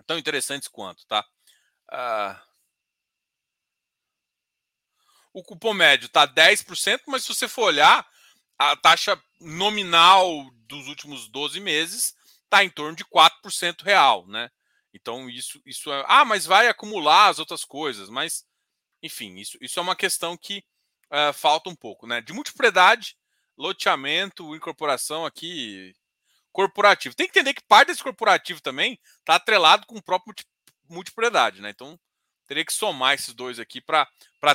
tão 0.08 0.18
interessantes 0.18 0.68
quanto, 0.68 1.06
tá? 1.06 1.24
Uh, 1.92 2.49
o 5.34 5.44
cupom 5.44 5.74
médio 5.74 6.08
está 6.08 6.28
10%, 6.28 7.02
mas 7.08 7.24
se 7.24 7.34
você 7.34 7.48
for 7.48 7.64
olhar, 7.64 8.08
a 8.58 8.76
taxa 8.76 9.22
nominal 9.40 10.50
dos 10.68 10.88
últimos 10.88 11.28
12 11.28 11.60
meses 11.60 12.16
está 12.44 12.64
em 12.64 12.70
torno 12.70 12.96
de 12.96 13.06
4% 13.06 13.84
real, 13.84 14.28
né? 14.28 14.50
Então, 14.94 15.30
isso, 15.30 15.62
isso 15.66 15.92
é. 15.92 16.04
Ah, 16.08 16.26
mas 16.26 16.46
vai 16.46 16.68
acumular 16.68 17.28
as 17.28 17.40
outras 17.40 17.64
coisas, 17.64 18.10
mas, 18.10 18.44
enfim, 19.02 19.36
isso, 19.38 19.58
isso 19.62 19.80
é 19.80 19.84
uma 19.84 19.96
questão 19.96 20.36
que 20.36 20.64
uh, 21.12 21.32
falta 21.34 21.70
um 21.70 21.76
pouco, 21.76 22.08
né? 22.08 22.22
De 22.22 22.34
multipropriedade, 22.34 23.16
loteamento, 23.58 24.56
incorporação 24.56 25.26
aqui, 25.26 25.94
corporativo. 26.52 27.16
Tem 27.16 27.28
que 27.28 27.38
entender 27.38 27.54
que 27.54 27.64
parte 27.64 27.90
desse 27.90 28.04
corporativo 28.04 28.62
também 28.62 29.00
está 29.20 29.36
atrelado 29.36 29.86
com 29.86 29.96
o 29.98 30.04
próprio 30.04 30.34
multipropriedade, 30.90 31.62
né? 31.62 31.70
Então, 31.70 32.00
teria 32.50 32.66
que 32.66 32.74
somar 32.74 33.14
esses 33.14 33.32
dois 33.32 33.60
aqui 33.60 33.80
para 33.80 34.08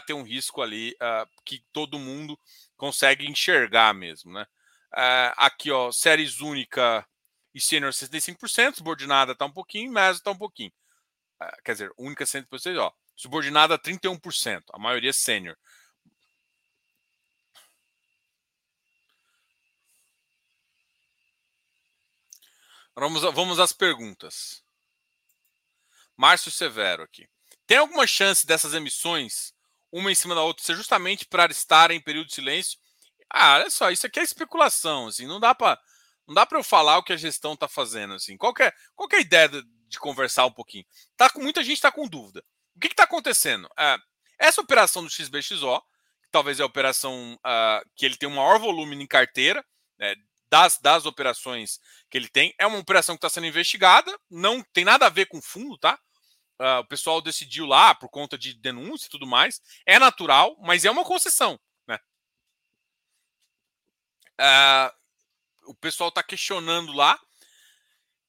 ter 0.05 0.15
um 0.15 0.25
risco 0.25 0.61
ali 0.61 0.97
uh, 1.01 1.31
que 1.45 1.65
todo 1.73 1.97
mundo 1.97 2.37
consegue 2.77 3.25
enxergar 3.25 3.95
mesmo, 3.95 4.33
né? 4.33 4.45
Uh, 4.93 5.31
aqui, 5.37 5.71
ó, 5.71 5.93
séries 5.93 6.41
única 6.41 7.07
e 7.55 7.61
sênior 7.61 7.93
65%, 7.93 8.79
subordinada 8.79 9.31
está 9.31 9.45
um 9.45 9.53
pouquinho, 9.53 9.93
meso 9.93 10.19
está 10.19 10.33
um 10.33 10.37
pouquinho. 10.37 10.73
Uh, 11.41 11.63
quer 11.65 11.73
dizer, 11.73 11.93
única 11.97 12.25
100%, 12.25 12.79
ó, 12.79 12.93
subordinada 13.15 13.79
31%, 13.79 14.65
a 14.73 14.79
maioria 14.79 15.13
sênior. 15.13 15.57
Vamos, 22.97 23.23
vamos 23.23 23.61
às 23.61 23.73
perguntas. 23.73 24.65
Márcio 26.17 26.51
Severo 26.51 27.05
aqui. 27.05 27.29
Tem 27.67 27.79
alguma 27.79 28.07
chance 28.07 28.47
dessas 28.47 28.75
emissões, 28.75 29.53
uma 29.91 30.11
em 30.11 30.15
cima 30.15 30.35
da 30.35 30.43
outra, 30.43 30.65
ser 30.65 30.77
justamente 30.77 31.25
para 31.27 31.51
estar 31.51 31.91
em 31.91 32.01
período 32.01 32.29
de 32.29 32.35
silêncio? 32.35 32.79
Ah, 33.31 33.55
olha 33.55 33.71
só, 33.71 33.91
isso 33.91 34.07
aqui 34.07 34.21
é 34.21 34.23
especulação, 34.23 35.07
assim, 35.07 35.27
não 35.27 35.41
dá 35.41 35.55
para 35.55 35.81
não 36.27 36.35
dá 36.35 36.47
para 36.47 36.59
eu 36.59 36.65
falar 36.65 36.97
o 36.99 37.03
que 37.03 37.13
a 37.13 37.19
gestão 37.19 37.53
está 37.53 37.69
fazendo, 37.69 38.15
assim. 38.15 38.37
Qual 38.37 38.55
é, 38.59 38.73
qual 38.95 39.09
é 39.13 39.17
a 39.17 39.21
ideia 39.21 39.47
de, 39.47 39.63
de, 39.89 39.99
conversar 39.99 40.47
um 40.47 40.51
pouquinho? 40.51 40.85
Tá 41.17 41.29
com 41.29 41.43
muita 41.43 41.63
gente 41.63 41.75
está 41.77 41.93
com 41.93 42.09
dúvida. 42.09 42.43
O 42.75 42.81
que 42.81 42.87
está 42.87 43.05
acontecendo? 43.05 43.69
É, 43.79 43.99
essa 44.39 44.61
operação 44.61 45.05
do 45.05 45.11
XBXO, 45.11 45.81
que 46.23 46.31
talvez 46.31 46.59
é 46.61 46.63
a 46.63 46.67
operação 46.67 47.35
uh, 47.35 47.91
que 47.95 48.07
ele 48.07 48.17
tem 48.17 48.29
o 48.29 48.33
maior 48.33 48.59
volume 48.59 48.97
em 48.97 49.07
carteira, 49.07 49.63
né, 49.99 50.15
das, 50.49 50.79
das 50.79 51.05
operações 51.05 51.79
que 52.11 52.17
ele 52.17 52.29
tem, 52.29 52.55
é 52.59 52.67
uma 52.67 52.79
operação 52.79 53.17
que 53.17 53.19
está 53.19 53.29
sendo 53.29 53.47
investigada, 53.47 54.17
não 54.31 54.63
tem 54.73 54.85
nada 54.85 55.07
a 55.07 55.11
ver 55.11 55.27
com 55.27 55.43
fundo, 55.43 55.77
tá? 55.79 55.99
Uh, 56.61 56.81
o 56.81 56.87
pessoal 56.87 57.21
decidiu 57.21 57.67
lá 57.67 57.95
por 57.95 58.09
conta 58.09 58.37
de 58.39 58.55
denúncia 58.55 59.07
e 59.07 59.11
tudo 59.11 59.27
mais. 59.27 59.61
É 59.87 59.99
natural, 59.99 60.57
mas 60.61 60.85
é 60.85 60.91
uma 60.91 61.05
concessão. 61.05 61.59
Né? 61.87 61.99
Uh, 64.41 65.71
o 65.71 65.75
pessoal 65.75 66.09
está 66.09 66.23
questionando 66.23 66.93
lá. 66.93 67.19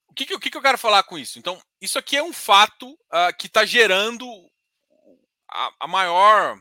O 0.08 0.14
que, 0.14 0.26
que, 0.26 0.34
o 0.34 0.40
que, 0.40 0.50
que 0.50 0.56
eu 0.56 0.62
quero 0.62 0.78
falar 0.78 1.02
com 1.02 1.18
isso? 1.18 1.38
Então, 1.38 1.60
isso 1.80 1.98
aqui 1.98 2.16
é 2.16 2.22
um 2.22 2.32
fato 2.32 2.92
uh, 2.92 3.36
que 3.38 3.46
está 3.46 3.66
gerando 3.66 4.26
a, 5.50 5.72
a, 5.80 5.86
maior, 5.86 6.58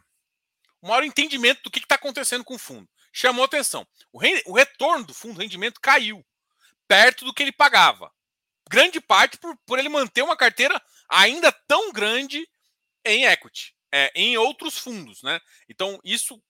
o 0.81 0.87
maior 0.87 1.03
entendimento 1.03 1.63
do 1.63 1.71
que 1.71 1.79
está 1.79 1.95
acontecendo 1.95 2.43
com 2.43 2.55
o 2.55 2.59
fundo. 2.59 2.89
Chamou 3.13 3.45
atenção. 3.45 3.87
O, 4.11 4.19
re, 4.19 4.43
o 4.45 4.53
retorno 4.53 5.05
do 5.05 5.13
fundo, 5.13 5.37
o 5.37 5.41
rendimento 5.41 5.79
caiu 5.79 6.25
perto 6.85 7.23
do 7.23 7.33
que 7.33 7.41
ele 7.41 7.51
pagava 7.51 8.13
grande 8.69 8.99
parte 8.99 9.37
por, 9.37 9.55
por 9.65 9.79
ele 9.79 9.89
manter 9.89 10.21
uma 10.21 10.35
carteira 10.35 10.81
ainda 11.09 11.51
tão 11.51 11.91
grande 11.91 12.47
em 13.05 13.25
equity, 13.25 13.75
é, 13.91 14.11
em 14.15 14.37
outros 14.37 14.77
fundos, 14.77 15.21
né? 15.21 15.39
Então 15.69 15.99
isso 16.03 16.41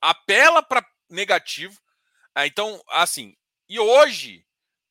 apela 0.00 0.62
para 0.62 0.86
negativo. 1.08 1.78
É, 2.34 2.46
então, 2.46 2.82
assim, 2.88 3.36
e 3.68 3.78
hoje 3.78 4.44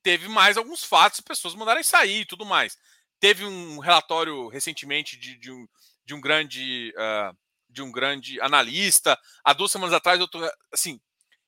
teve 0.03 0.27
mais 0.27 0.57
alguns 0.57 0.83
fatos, 0.83 1.21
pessoas 1.21 1.55
mandarem 1.55 1.83
sair 1.83 2.21
e 2.21 2.25
tudo 2.25 2.45
mais. 2.45 2.77
Teve 3.19 3.45
um 3.45 3.79
relatório 3.79 4.47
recentemente 4.47 5.17
de, 5.17 5.35
de, 5.37 5.51
um, 5.51 5.67
de 6.05 6.13
um 6.13 6.21
grande 6.21 6.93
uh, 6.95 7.35
de 7.69 7.81
um 7.81 7.91
grande 7.91 8.39
analista. 8.41 9.19
Há 9.43 9.53
duas 9.53 9.71
semanas 9.71 9.93
atrás, 9.93 10.19
eu 10.19 10.27
tô, 10.27 10.39
assim, 10.71 10.99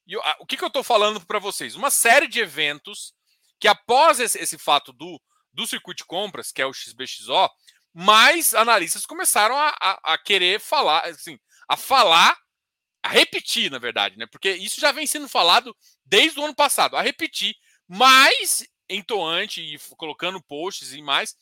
eu, 0.07 0.21
o 0.39 0.45
que, 0.45 0.57
que 0.57 0.63
eu 0.63 0.67
estou 0.67 0.83
falando 0.83 1.23
para 1.25 1.39
vocês? 1.39 1.75
Uma 1.75 1.89
série 1.89 2.27
de 2.27 2.39
eventos 2.39 3.13
que 3.59 3.67
após 3.67 4.19
esse, 4.19 4.39
esse 4.39 4.57
fato 4.57 4.93
do, 4.93 5.21
do 5.51 5.67
circuito 5.67 5.99
de 5.99 6.05
compras, 6.05 6.51
que 6.51 6.61
é 6.61 6.65
o 6.65 6.73
XBXO, 6.73 7.49
mais 7.93 8.53
analistas 8.53 9.05
começaram 9.05 9.57
a, 9.57 9.69
a, 9.81 10.13
a, 10.13 10.17
querer 10.17 10.59
falar, 10.59 11.05
assim, 11.05 11.37
a 11.67 11.75
falar, 11.75 12.37
a 13.03 13.09
repetir, 13.09 13.71
na 13.71 13.79
verdade, 13.79 14.17
né? 14.17 14.25
Porque 14.27 14.51
isso 14.51 14.79
já 14.79 14.91
vem 14.91 15.07
sendo 15.07 15.27
falado 15.27 15.75
desde 16.05 16.39
o 16.39 16.45
ano 16.45 16.55
passado, 16.55 16.95
a 16.95 17.01
repetir, 17.01 17.55
mais 17.87 18.65
entoante 18.89 19.61
e 19.61 19.79
colocando 19.95 20.41
posts 20.41 20.93
e 20.93 21.01
mais, 21.01 21.35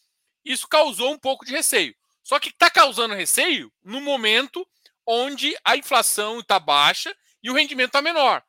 isso 0.44 0.68
causou 0.68 1.12
um 1.12 1.20
pouco 1.20 1.46
de 1.46 1.52
receio. 1.52 1.96
Só 2.24 2.40
que 2.40 2.50
está 2.50 2.70
causando 2.70 3.14
receio 3.14 3.72
no 3.84 4.02
momento 4.02 4.68
onde 5.06 5.56
a 5.64 5.78
inflação 5.78 6.40
está 6.40 6.60
baixa 6.60 7.16
e 7.42 7.50
o 7.50 7.54
rendimento 7.54 7.90
está 7.90 8.02
menor. 8.02 8.44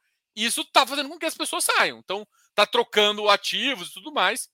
Isso 0.45 0.61
está 0.61 0.87
fazendo 0.87 1.09
com 1.09 1.19
que 1.19 1.27
as 1.27 1.37
pessoas 1.37 1.65
saiam. 1.65 1.99
Então, 1.99 2.27
está 2.51 2.65
trocando 2.65 3.29
ativos 3.29 3.89
e 3.89 3.93
tudo 3.93 4.13
mais. 4.13 4.49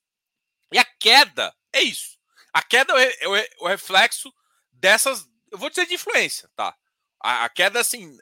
E 0.71 0.79
a 0.79 0.85
queda 0.85 1.55
é 1.71 1.81
isso. 1.81 2.17
A 2.51 2.63
queda 2.63 2.93
é 2.99 3.27
o, 3.27 3.35
é 3.35 3.49
o 3.59 3.67
reflexo 3.67 4.33
dessas, 4.71 5.27
eu 5.51 5.59
vou 5.59 5.69
dizer 5.69 5.85
de 5.85 5.93
influência, 5.93 6.49
tá? 6.55 6.75
A, 7.19 7.47
queda, 7.49 7.79
assim, 7.79 8.17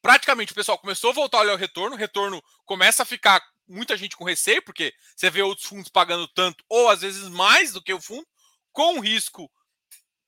praticamente 0.00 0.52
o 0.52 0.54
pessoal 0.54 0.78
começou 0.78 1.10
a 1.10 1.14
voltar 1.14 1.38
a 1.38 1.40
olhar 1.42 1.54
o 1.54 1.58
retorno, 1.58 1.96
o 1.96 1.98
retorno 1.98 2.42
começa 2.64 3.02
a 3.02 3.06
ficar 3.06 3.42
muita 3.68 3.96
gente 3.96 4.16
com 4.16 4.24
receio, 4.24 4.62
porque 4.62 4.94
você 5.14 5.28
vê 5.30 5.42
outros 5.42 5.66
fundos 5.66 5.90
pagando 5.90 6.26
tanto, 6.28 6.64
ou 6.68 6.88
às 6.88 7.02
vezes 7.02 7.28
mais 7.28 7.72
do 7.72 7.82
que 7.82 7.92
o 7.92 8.00
fundo, 8.00 8.26
com 8.72 8.94
um 8.94 9.00
risco 9.00 9.50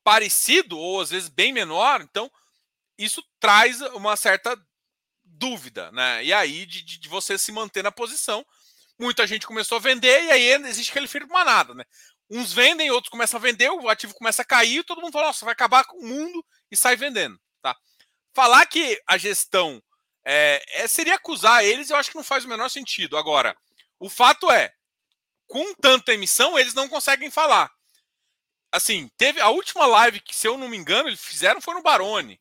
parecido, 0.05 0.79
ou 0.79 1.01
às 1.01 1.11
vezes 1.11 1.29
bem 1.29 1.53
menor. 1.53 2.03
Então, 2.03 2.31
isso 2.99 3.23
traz 3.41 3.81
uma 3.81 4.17
certa 4.17 4.57
dúvida, 5.43 5.91
né? 5.91 6.25
E 6.25 6.33
aí, 6.33 6.65
de, 6.65 6.83
de 6.85 7.09
você 7.09 7.37
se 7.37 7.51
manter 7.51 7.83
na 7.83 7.91
posição, 7.91 8.47
muita 8.97 9.27
gente 9.27 9.45
começou 9.45 9.75
a 9.75 9.81
vender, 9.81 10.23
e 10.23 10.31
aí 10.31 10.53
existe 10.69 10.91
aquele 10.91 11.07
efeito 11.07 11.27
manada, 11.27 11.75
né? 11.75 11.85
Uns 12.31 12.53
vendem, 12.53 12.93
outros 12.93 13.11
começam 13.11 13.39
a 13.39 13.43
vender, 13.43 13.69
o 13.69 13.89
ativo 13.89 14.15
começa 14.15 14.43
a 14.43 14.45
cair, 14.45 14.85
todo 14.85 15.01
mundo 15.01 15.13
fala, 15.13 15.27
nossa, 15.27 15.45
vai 15.45 15.53
acabar 15.53 15.85
com 15.85 15.97
o 15.97 16.07
mundo 16.07 16.47
e 16.71 16.77
sai 16.77 16.95
vendendo, 16.95 17.37
tá? 17.61 17.77
Falar 18.33 18.65
que 18.67 19.03
a 19.05 19.19
gestão 19.19 19.83
é, 20.25 20.63
é, 20.69 20.87
seria 20.87 21.17
acusar 21.17 21.65
eles, 21.65 21.91
eu 21.91 21.97
acho 21.97 22.11
que 22.11 22.17
não 22.17 22.23
faz 22.23 22.45
o 22.45 22.49
menor 22.49 22.69
sentido. 22.69 23.17
Agora, 23.17 23.57
o 23.99 24.09
fato 24.09 24.49
é, 24.49 24.73
com 25.49 25.75
tanta 25.75 26.15
emissão, 26.15 26.57
eles 26.57 26.73
não 26.73 26.89
conseguem 26.89 27.33
falar. 27.33 27.69
Assim, 28.71 29.11
teve 29.19 29.41
a 29.41 29.49
última 29.49 29.87
live 29.87 30.21
que, 30.21 30.37
se 30.37 30.47
eu 30.47 30.57
não 30.57 30.69
me 30.69 30.77
engano, 30.77 31.09
eles 31.09 31.21
fizeram 31.21 31.61
foi 31.61 31.75
no 31.75 31.83
Barone. 31.83 32.41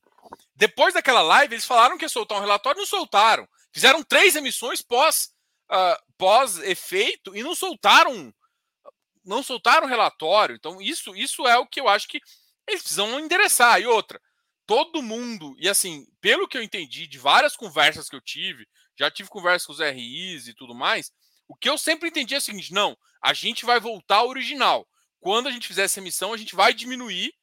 Depois 0.62 0.94
daquela 0.94 1.24
live, 1.24 1.56
eles 1.56 1.66
falaram 1.66 1.98
que 1.98 2.06
ia 2.06 2.10
soltar 2.10 2.38
um 2.38 2.42
relatório, 2.42 2.78
não 2.78 2.86
soltaram. 2.86 3.50
Fizeram 3.74 4.04
três 4.04 4.36
emissões 4.36 4.80
pós 4.80 5.32
uh, 5.72 6.14
pós 6.20 6.60
efeito 6.60 7.36
e 7.36 7.42
não 7.42 7.56
soltaram 7.56 8.32
não 9.26 9.42
soltaram 9.42 9.88
relatório. 9.88 10.56
Então 10.56 10.80
isso 10.80 11.16
isso 11.16 11.48
é 11.48 11.58
o 11.58 11.66
que 11.66 11.80
eu 11.80 11.88
acho 11.88 12.08
que 12.08 12.22
eles 12.68 12.84
precisam 12.84 13.20
endereçar. 13.20 13.82
E 13.82 13.88
outra, 13.88 14.22
todo 14.68 15.02
mundo, 15.02 15.56
e 15.58 15.68
assim, 15.68 16.06
pelo 16.22 16.48
que 16.48 16.60
eu 16.60 16.62
entendi 16.62 17.08
de 17.08 17.18
várias 17.18 17.56
conversas 17.56 18.08
que 18.08 18.16
eu 18.16 18.22
tive, 18.22 18.68
já 18.96 19.10
tive 19.10 19.30
conversas 19.30 19.66
com 19.66 19.74
os 19.74 19.80
RIs 19.80 20.48
e 20.48 20.54
tudo 20.54 20.76
mais, 20.76 21.12
o 21.48 21.56
que 21.56 21.70
eu 21.70 21.76
sempre 21.76 22.10
entendi 22.10 22.36
é 22.36 22.38
o 22.38 22.42
seguinte: 22.42 22.72
não, 22.72 22.96
a 23.20 23.34
gente 23.34 23.66
vai 23.66 23.80
voltar 23.80 24.18
ao 24.18 24.30
original. 24.30 24.88
Quando 25.20 25.48
a 25.48 25.52
gente 25.52 25.68
fizer 25.68 25.86
essa 25.86 26.00
emissão, 26.00 26.34
a 26.34 26.38
gente 26.38 26.54
vai 26.54 26.72
diminuir 26.72 27.34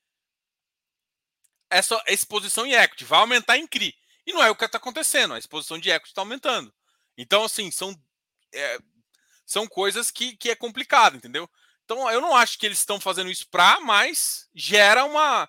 essa 1.70 2.02
exposição 2.06 2.66
em 2.66 2.72
equity, 2.72 3.04
vai 3.04 3.20
aumentar 3.20 3.56
em 3.56 3.66
CRI. 3.66 3.94
E 4.26 4.32
não 4.32 4.42
é 4.42 4.50
o 4.50 4.56
que 4.56 4.64
está 4.64 4.78
acontecendo, 4.78 5.34
a 5.34 5.38
exposição 5.38 5.78
de 5.78 5.90
equity 5.90 6.10
está 6.10 6.22
aumentando. 6.22 6.72
Então, 7.16 7.44
assim, 7.44 7.70
são, 7.70 7.98
é, 8.52 8.78
são 9.44 9.66
coisas 9.66 10.10
que, 10.10 10.36
que 10.36 10.50
é 10.50 10.54
complicado, 10.54 11.16
entendeu? 11.16 11.48
Então, 11.84 12.10
eu 12.10 12.20
não 12.20 12.36
acho 12.36 12.58
que 12.58 12.66
eles 12.66 12.78
estão 12.78 13.00
fazendo 13.00 13.30
isso 13.30 13.48
para, 13.48 13.80
mas 13.80 14.48
gera 14.54 15.04
uma 15.04 15.48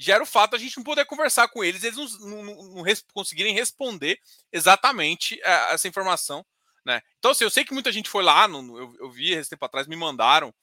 gera 0.00 0.22
o 0.22 0.26
fato 0.26 0.52
de 0.52 0.56
a 0.56 0.58
gente 0.60 0.78
não 0.78 0.84
poder 0.84 1.04
conversar 1.04 1.48
com 1.48 1.62
eles, 1.62 1.84
eles 1.84 2.18
não, 2.20 2.42
não, 2.42 2.54
não 2.54 2.84
conseguirem 3.12 3.52
responder 3.52 4.18
exatamente 4.50 5.38
é, 5.42 5.74
essa 5.74 5.88
informação. 5.88 6.44
Né? 6.86 7.02
Então, 7.18 7.32
assim, 7.32 7.44
eu 7.44 7.50
sei 7.50 7.66
que 7.66 7.74
muita 7.74 7.92
gente 7.92 8.08
foi 8.08 8.24
lá, 8.24 8.48
no, 8.48 8.78
eu, 8.78 8.96
eu 8.98 9.10
vi 9.10 9.32
esse 9.32 9.50
tempo 9.50 9.64
atrás, 9.66 9.86
me 9.86 9.96
mandaram, 9.96 10.54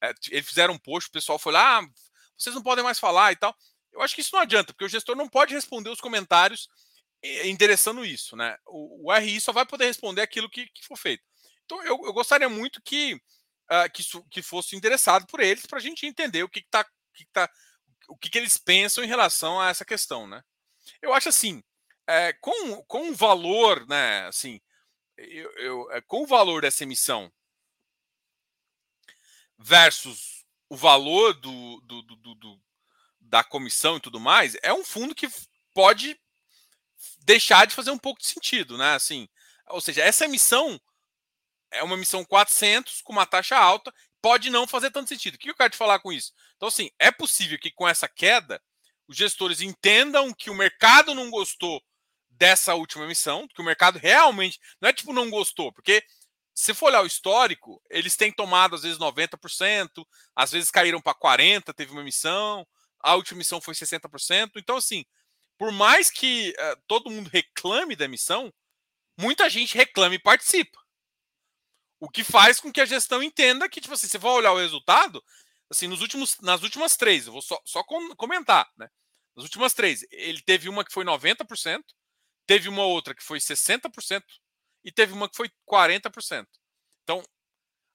é, 0.00 0.14
eles 0.30 0.48
fizeram 0.48 0.72
um 0.72 0.78
post, 0.78 1.10
o 1.10 1.12
pessoal 1.12 1.38
foi 1.38 1.52
lá, 1.52 1.80
ah, 1.80 1.86
vocês 2.38 2.54
não 2.54 2.62
podem 2.62 2.82
mais 2.82 2.98
falar 2.98 3.32
e 3.32 3.36
tal. 3.36 3.54
Eu 3.96 4.02
acho 4.02 4.14
que 4.14 4.20
isso 4.20 4.34
não 4.34 4.42
adianta, 4.42 4.72
porque 4.72 4.84
o 4.84 4.88
gestor 4.88 5.16
não 5.16 5.28
pode 5.28 5.54
responder 5.54 5.88
os 5.90 6.00
comentários 6.00 6.68
endereçando 7.22 8.04
isso. 8.04 8.36
Né? 8.36 8.56
O, 8.66 9.08
o 9.08 9.14
RI 9.14 9.40
só 9.40 9.52
vai 9.52 9.64
poder 9.64 9.86
responder 9.86 10.20
aquilo 10.20 10.50
que, 10.50 10.66
que 10.66 10.84
for 10.84 10.96
feito. 10.96 11.24
Então, 11.64 11.82
eu, 11.82 11.98
eu 12.04 12.12
gostaria 12.12 12.48
muito 12.48 12.80
que, 12.82 13.14
uh, 13.14 13.90
que, 13.92 14.02
isso, 14.02 14.22
que 14.30 14.42
fosse 14.42 14.76
interessado 14.76 15.26
por 15.26 15.40
eles 15.40 15.66
para 15.66 15.78
a 15.78 15.82
gente 15.82 16.06
entender 16.06 16.42
o 16.42 16.48
que 16.48 16.60
está 16.60 16.84
que 16.84 17.24
que 17.24 17.26
tá 17.32 17.50
o 18.08 18.16
que, 18.16 18.30
que, 18.30 18.38
eles 18.38 18.56
pensam 18.56 19.02
em 19.02 19.08
relação 19.08 19.60
a 19.60 19.68
essa 19.68 19.84
questão, 19.84 20.28
né? 20.28 20.40
Eu 21.02 21.12
acho 21.12 21.28
assim, 21.28 21.60
é, 22.06 22.32
com, 22.34 22.84
com 22.84 23.10
o 23.10 23.14
valor, 23.14 23.84
né, 23.88 24.26
assim, 24.28 24.60
eu, 25.16 25.50
eu, 25.56 25.90
é, 25.90 26.00
com 26.02 26.22
o 26.22 26.26
valor 26.26 26.62
dessa 26.62 26.84
emissão 26.84 27.32
versus 29.58 30.46
o 30.68 30.76
valor 30.76 31.34
do, 31.34 31.80
do, 31.80 32.02
do, 32.02 32.34
do, 32.34 32.60
da 33.26 33.44
comissão 33.44 33.96
e 33.96 34.00
tudo 34.00 34.20
mais, 34.20 34.56
é 34.62 34.72
um 34.72 34.84
fundo 34.84 35.14
que 35.14 35.28
pode 35.74 36.18
deixar 37.24 37.66
de 37.66 37.74
fazer 37.74 37.90
um 37.90 37.98
pouco 37.98 38.20
de 38.20 38.26
sentido, 38.26 38.78
né? 38.78 38.94
Assim, 38.94 39.28
ou 39.68 39.80
seja, 39.80 40.02
essa 40.02 40.24
emissão 40.24 40.80
é 41.70 41.82
uma 41.82 41.96
emissão 41.96 42.24
400 42.24 43.02
com 43.02 43.12
uma 43.12 43.26
taxa 43.26 43.56
alta 43.56 43.92
pode 44.22 44.50
não 44.50 44.66
fazer 44.66 44.90
tanto 44.90 45.08
sentido. 45.08 45.34
O 45.34 45.38
que 45.38 45.50
eu 45.50 45.54
quero 45.54 45.70
te 45.70 45.76
falar 45.76 46.00
com 46.00 46.12
isso? 46.12 46.32
Então, 46.56 46.68
assim, 46.68 46.90
é 46.98 47.10
possível 47.10 47.58
que 47.58 47.70
com 47.70 47.86
essa 47.86 48.08
queda, 48.08 48.60
os 49.06 49.16
gestores 49.16 49.60
entendam 49.60 50.32
que 50.34 50.50
o 50.50 50.54
mercado 50.54 51.14
não 51.14 51.30
gostou 51.30 51.80
dessa 52.28 52.74
última 52.74 53.04
emissão, 53.04 53.46
que 53.46 53.60
o 53.60 53.64
mercado 53.64 53.98
realmente. 53.98 54.58
Não 54.80 54.88
é 54.88 54.92
tipo 54.92 55.12
não 55.12 55.30
gostou, 55.30 55.72
porque 55.72 56.02
se 56.54 56.74
for 56.74 56.86
olhar 56.86 57.02
o 57.02 57.06
histórico, 57.06 57.80
eles 57.90 58.16
têm 58.16 58.32
tomado 58.32 58.74
às 58.74 58.82
vezes 58.82 58.98
90%, 58.98 60.04
às 60.34 60.50
vezes 60.50 60.70
caíram 60.70 61.00
para 61.00 61.14
40%, 61.14 61.72
teve 61.74 61.92
uma 61.92 62.00
emissão, 62.00 62.66
a 63.06 63.14
última 63.14 63.38
emissão 63.38 63.60
foi 63.60 63.72
60%. 63.72 64.50
Então, 64.56 64.76
assim, 64.76 65.04
por 65.56 65.70
mais 65.70 66.10
que 66.10 66.50
uh, 66.50 66.82
todo 66.88 67.08
mundo 67.08 67.30
reclame 67.32 67.94
da 67.94 68.04
emissão, 68.04 68.52
muita 69.16 69.48
gente 69.48 69.76
reclama 69.76 70.16
e 70.16 70.18
participa. 70.18 70.78
O 72.00 72.10
que 72.10 72.24
faz 72.24 72.60
com 72.60 72.72
que 72.72 72.80
a 72.80 72.84
gestão 72.84 73.22
entenda 73.22 73.68
que, 73.68 73.80
tipo 73.80 73.94
assim, 73.94 74.08
você 74.08 74.18
vai 74.18 74.32
olhar 74.32 74.52
o 74.52 74.58
resultado, 74.58 75.22
assim, 75.70 75.86
nos 75.86 76.02
últimos, 76.02 76.36
nas 76.40 76.62
últimas 76.62 76.96
três, 76.96 77.26
eu 77.26 77.32
vou 77.32 77.40
só, 77.40 77.60
só 77.64 77.84
comentar, 78.16 78.68
né? 78.76 78.88
Nas 79.36 79.44
últimas 79.44 79.72
três, 79.72 80.04
ele 80.10 80.42
teve 80.42 80.68
uma 80.68 80.84
que 80.84 80.92
foi 80.92 81.04
90%, 81.04 81.82
teve 82.44 82.68
uma 82.68 82.84
outra 82.84 83.14
que 83.14 83.22
foi 83.22 83.38
60% 83.38 84.22
e 84.84 84.90
teve 84.90 85.12
uma 85.12 85.28
que 85.28 85.36
foi 85.36 85.48
40%. 85.70 86.46
Então, 87.04 87.22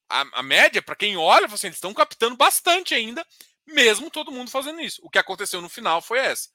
a, 0.08 0.40
a 0.40 0.42
média, 0.42 0.82
para 0.82 0.96
quem 0.96 1.16
olha, 1.16 1.46
assim, 1.46 1.66
eles 1.66 1.76
estão 1.76 1.92
captando 1.92 2.36
bastante 2.36 2.94
ainda, 2.94 3.26
mesmo 3.66 4.10
todo 4.10 4.32
mundo 4.32 4.50
fazendo 4.50 4.80
isso. 4.80 5.00
O 5.04 5.10
que 5.10 5.18
aconteceu 5.18 5.60
no 5.60 5.68
final 5.68 6.00
foi 6.02 6.18
essa. 6.18 6.48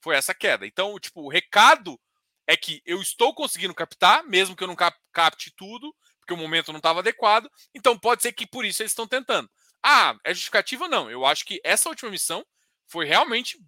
Foi 0.00 0.16
essa 0.16 0.34
queda. 0.34 0.66
Então, 0.66 0.98
tipo, 0.98 1.22
o 1.22 1.28
recado 1.28 1.98
é 2.46 2.56
que 2.56 2.82
eu 2.84 3.00
estou 3.00 3.34
conseguindo 3.34 3.74
captar, 3.74 4.24
mesmo 4.24 4.56
que 4.56 4.64
eu 4.64 4.68
não 4.68 4.76
capte 5.12 5.52
tudo, 5.56 5.94
porque 6.18 6.34
o 6.34 6.36
momento 6.36 6.72
não 6.72 6.78
estava 6.78 7.00
adequado. 7.00 7.50
Então 7.74 7.98
pode 7.98 8.22
ser 8.22 8.32
que 8.32 8.46
por 8.46 8.64
isso 8.64 8.82
eles 8.82 8.92
estão 8.92 9.06
tentando. 9.06 9.48
Ah, 9.82 10.16
é 10.24 10.32
justificativa? 10.32 10.88
Não. 10.88 11.10
Eu 11.10 11.24
acho 11.24 11.44
que 11.44 11.60
essa 11.64 11.88
última 11.88 12.10
missão 12.10 12.44
foi 12.86 13.06
realmente 13.06 13.58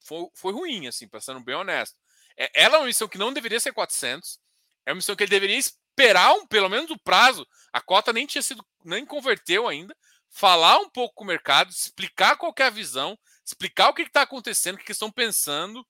foi, 0.00 0.26
foi 0.34 0.52
ruim, 0.52 0.86
assim, 0.86 1.08
sendo 1.20 1.40
bem 1.40 1.54
honesto. 1.54 1.96
É, 2.36 2.50
ela 2.54 2.76
é 2.76 2.78
uma 2.80 2.86
missão 2.86 3.08
que 3.08 3.18
não 3.18 3.32
deveria 3.32 3.60
ser 3.60 3.72
400. 3.72 4.38
É 4.86 4.92
uma 4.92 4.96
missão 4.96 5.14
que 5.14 5.22
ele 5.22 5.30
deveria 5.30 5.56
esperar 5.56 6.32
um, 6.34 6.46
pelo 6.46 6.68
menos 6.68 6.90
o 6.90 6.98
prazo. 6.98 7.46
A 7.72 7.80
cota 7.80 8.12
nem 8.12 8.26
tinha 8.26 8.42
sido, 8.42 8.64
nem 8.84 9.04
converteu 9.04 9.68
ainda. 9.68 9.94
Falar 10.30 10.78
um 10.78 10.88
pouco 10.88 11.16
com 11.16 11.24
o 11.24 11.26
mercado, 11.26 11.70
explicar 11.70 12.36
qual 12.36 12.54
é 12.58 12.62
a 12.62 12.70
visão, 12.70 13.18
explicar 13.44 13.88
o 13.88 13.94
que 13.94 14.02
está 14.02 14.22
acontecendo, 14.22 14.76
o 14.76 14.78
que, 14.78 14.84
que 14.84 14.92
estão 14.92 15.10
pensando, 15.10 15.86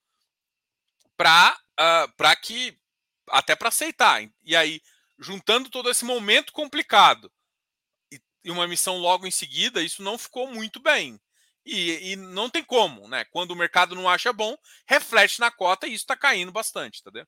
para 1.17 1.53
uh, 1.79 2.13
ah, 2.19 2.37
que 2.37 2.79
até 3.29 3.55
para 3.55 3.69
aceitar. 3.69 4.23
E 4.43 4.57
aí 4.57 4.81
juntando 5.21 5.69
todo 5.69 5.91
esse 5.91 6.05
momento 6.05 6.53
complicado 6.53 7.31
e, 8.11 8.19
e 8.45 8.51
uma 8.51 8.67
missão 8.67 8.97
logo 8.97 9.27
em 9.27 9.31
seguida, 9.31 9.83
isso 9.83 10.03
não 10.03 10.19
ficou 10.19 10.49
muito 10.49 10.81
bem. 10.81 11.21
E, 11.65 12.13
e, 12.13 12.17
não 12.17 12.49
tem 12.49 12.65
como, 12.65 13.07
né? 13.07 13.25
Quando 13.27 13.51
o 13.51 13.57
mercado 13.57 13.95
não 13.95 14.09
acha 14.09 14.33
bom, 14.33 14.57
reflete 14.89 15.39
na 15.39 15.51
cota 15.51 15.87
e 15.87 15.91
isso 15.91 16.05
está 16.05 16.17
caindo 16.17 16.51
bastante, 16.51 17.01
entendeu? 17.01 17.27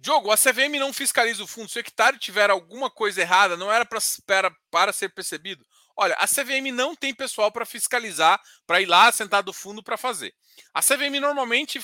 Diogo, 0.00 0.32
a 0.32 0.36
CVM 0.36 0.78
não 0.78 0.94
fiscaliza 0.94 1.44
o 1.44 1.46
fundo. 1.46 1.68
Se 1.68 1.78
o 1.78 1.80
hectare 1.80 2.18
tiver 2.18 2.48
alguma 2.48 2.90
coisa 2.90 3.20
errada, 3.20 3.54
não 3.54 3.70
era 3.70 3.84
para, 3.84 4.50
para 4.70 4.92
ser 4.94 5.10
percebido. 5.10 5.64
Olha, 5.94 6.14
a 6.14 6.26
CVM 6.26 6.72
não 6.72 6.96
tem 6.96 7.14
pessoal 7.14 7.52
para 7.52 7.66
fiscalizar, 7.66 8.40
para 8.66 8.80
ir 8.80 8.86
lá 8.86 9.12
sentar 9.12 9.42
do 9.42 9.52
fundo 9.52 9.82
para 9.82 9.98
fazer. 9.98 10.34
A 10.72 10.80
CVM 10.80 11.20
normalmente 11.20 11.78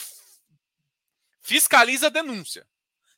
fiscaliza 1.42 2.06
a 2.06 2.10
denúncia. 2.10 2.66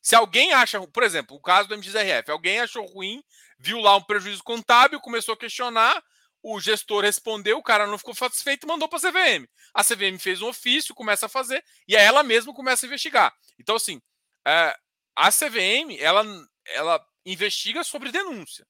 Se 0.01 0.15
alguém 0.15 0.51
acha, 0.51 0.85
por 0.87 1.03
exemplo, 1.03 1.37
o 1.37 1.41
caso 1.41 1.69
do 1.69 1.77
MXRF, 1.77 2.29
alguém 2.29 2.59
achou 2.59 2.85
ruim, 2.85 3.23
viu 3.57 3.79
lá 3.79 3.95
um 3.95 4.03
prejuízo 4.03 4.43
contábil, 4.43 4.99
começou 4.99 5.33
a 5.33 5.37
questionar, 5.37 6.03
o 6.43 6.59
gestor 6.59 7.03
respondeu, 7.03 7.57
o 7.57 7.63
cara 7.63 7.87
não 7.87 7.97
ficou 7.97 8.13
satisfeito 8.13 8.65
e 8.65 8.67
mandou 8.67 8.89
para 8.89 8.97
a 8.97 9.11
CVM. 9.11 9.47
A 9.73 9.81
CVM 9.81 10.19
fez 10.19 10.41
um 10.41 10.47
ofício, 10.47 10.93
começa 10.93 11.27
a 11.27 11.29
fazer, 11.29 11.63
e 11.87 11.95
aí 11.95 12.03
ela 12.03 12.21
mesma 12.23 12.53
começa 12.53 12.85
a 12.85 12.87
investigar. 12.87 13.33
Então, 13.57 13.77
assim, 13.77 14.01
é, 14.45 14.77
a 15.19 15.31
CVM, 15.31 15.97
ela, 15.99 16.23
ela 16.65 17.05
investiga 17.25 17.83
sobre 17.83 18.09
denúncia. 18.09 18.65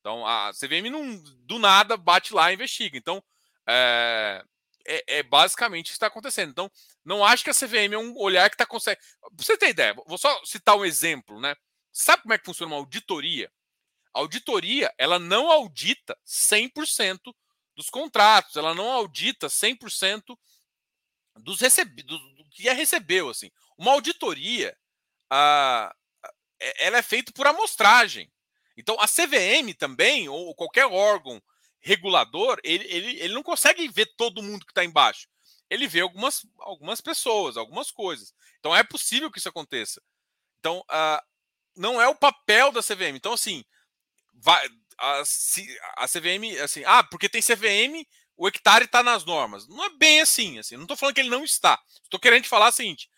Então 0.00 0.26
a 0.26 0.50
CVM 0.52 0.90
não 0.90 1.22
do 1.44 1.58
nada 1.58 1.94
bate 1.96 2.32
lá 2.32 2.50
e 2.50 2.54
investiga. 2.54 2.96
Então 2.96 3.22
é, 3.68 4.42
é, 4.86 5.18
é 5.18 5.22
basicamente 5.22 5.86
o 5.86 5.88
que 5.88 5.92
está 5.92 6.06
acontecendo. 6.06 6.50
Então 6.50 6.70
não 7.04 7.22
acho 7.22 7.44
que 7.44 7.50
a 7.50 7.54
CVM 7.54 7.92
é 7.92 7.98
um 7.98 8.16
olhar 8.16 8.48
que 8.48 8.54
está 8.54 8.64
conseguindo. 8.64 9.04
Você 9.32 9.58
ter 9.58 9.68
ideia, 9.68 9.94
vou 10.06 10.16
só 10.16 10.42
citar 10.46 10.74
um 10.74 10.86
exemplo, 10.86 11.38
né? 11.38 11.54
Sabe 11.92 12.22
como 12.22 12.32
é 12.32 12.38
que 12.38 12.46
funciona 12.46 12.72
uma 12.72 12.80
auditoria? 12.80 13.52
A 14.14 14.20
auditoria 14.20 14.90
ela 14.96 15.18
não 15.18 15.50
audita 15.50 16.16
100% 16.26 17.18
dos 17.76 17.90
contratos, 17.90 18.56
ela 18.56 18.74
não 18.74 18.90
audita 18.90 19.48
100% 19.48 20.34
dos 21.40 21.60
recebidos, 21.60 22.18
do 22.36 22.44
que 22.48 22.70
é 22.70 22.72
recebeu, 22.72 23.28
assim. 23.28 23.50
Uma 23.76 23.92
auditoria, 23.92 24.74
ah, 25.36 25.92
ela 26.78 26.98
é 26.98 27.02
feita 27.02 27.32
por 27.32 27.44
amostragem. 27.44 28.30
Então, 28.76 28.96
a 29.00 29.08
CVM 29.08 29.74
também, 29.76 30.28
ou 30.28 30.54
qualquer 30.54 30.86
órgão 30.86 31.42
regulador, 31.80 32.60
ele, 32.62 32.84
ele, 32.84 33.20
ele 33.20 33.34
não 33.34 33.42
consegue 33.42 33.88
ver 33.88 34.06
todo 34.16 34.42
mundo 34.42 34.64
que 34.64 34.70
está 34.70 34.84
embaixo. 34.84 35.26
Ele 35.68 35.88
vê 35.88 36.00
algumas, 36.00 36.46
algumas 36.60 37.00
pessoas, 37.00 37.56
algumas 37.56 37.90
coisas. 37.90 38.32
Então, 38.60 38.74
é 38.74 38.84
possível 38.84 39.28
que 39.28 39.38
isso 39.38 39.48
aconteça. 39.48 40.00
Então, 40.60 40.78
uh, 40.80 41.20
não 41.76 42.00
é 42.00 42.06
o 42.06 42.14
papel 42.14 42.70
da 42.70 42.80
CVM. 42.80 43.16
Então, 43.16 43.32
assim, 43.32 43.64
vai, 44.34 44.64
a, 44.98 45.22
a 45.96 46.06
CVM, 46.06 46.60
assim, 46.62 46.84
ah, 46.86 47.02
porque 47.02 47.28
tem 47.28 47.42
CVM, 47.42 48.06
o 48.36 48.46
hectare 48.46 48.84
está 48.84 49.02
nas 49.02 49.24
normas. 49.24 49.66
Não 49.66 49.84
é 49.84 49.90
bem 49.90 50.20
assim, 50.20 50.60
assim. 50.60 50.76
Não 50.76 50.84
estou 50.84 50.96
falando 50.96 51.16
que 51.16 51.20
ele 51.20 51.28
não 51.28 51.42
está. 51.42 51.82
Estou 52.04 52.20
querendo 52.20 52.44
te 52.44 52.48
falar 52.48 52.68
o 52.68 52.72
seguinte: 52.72 53.10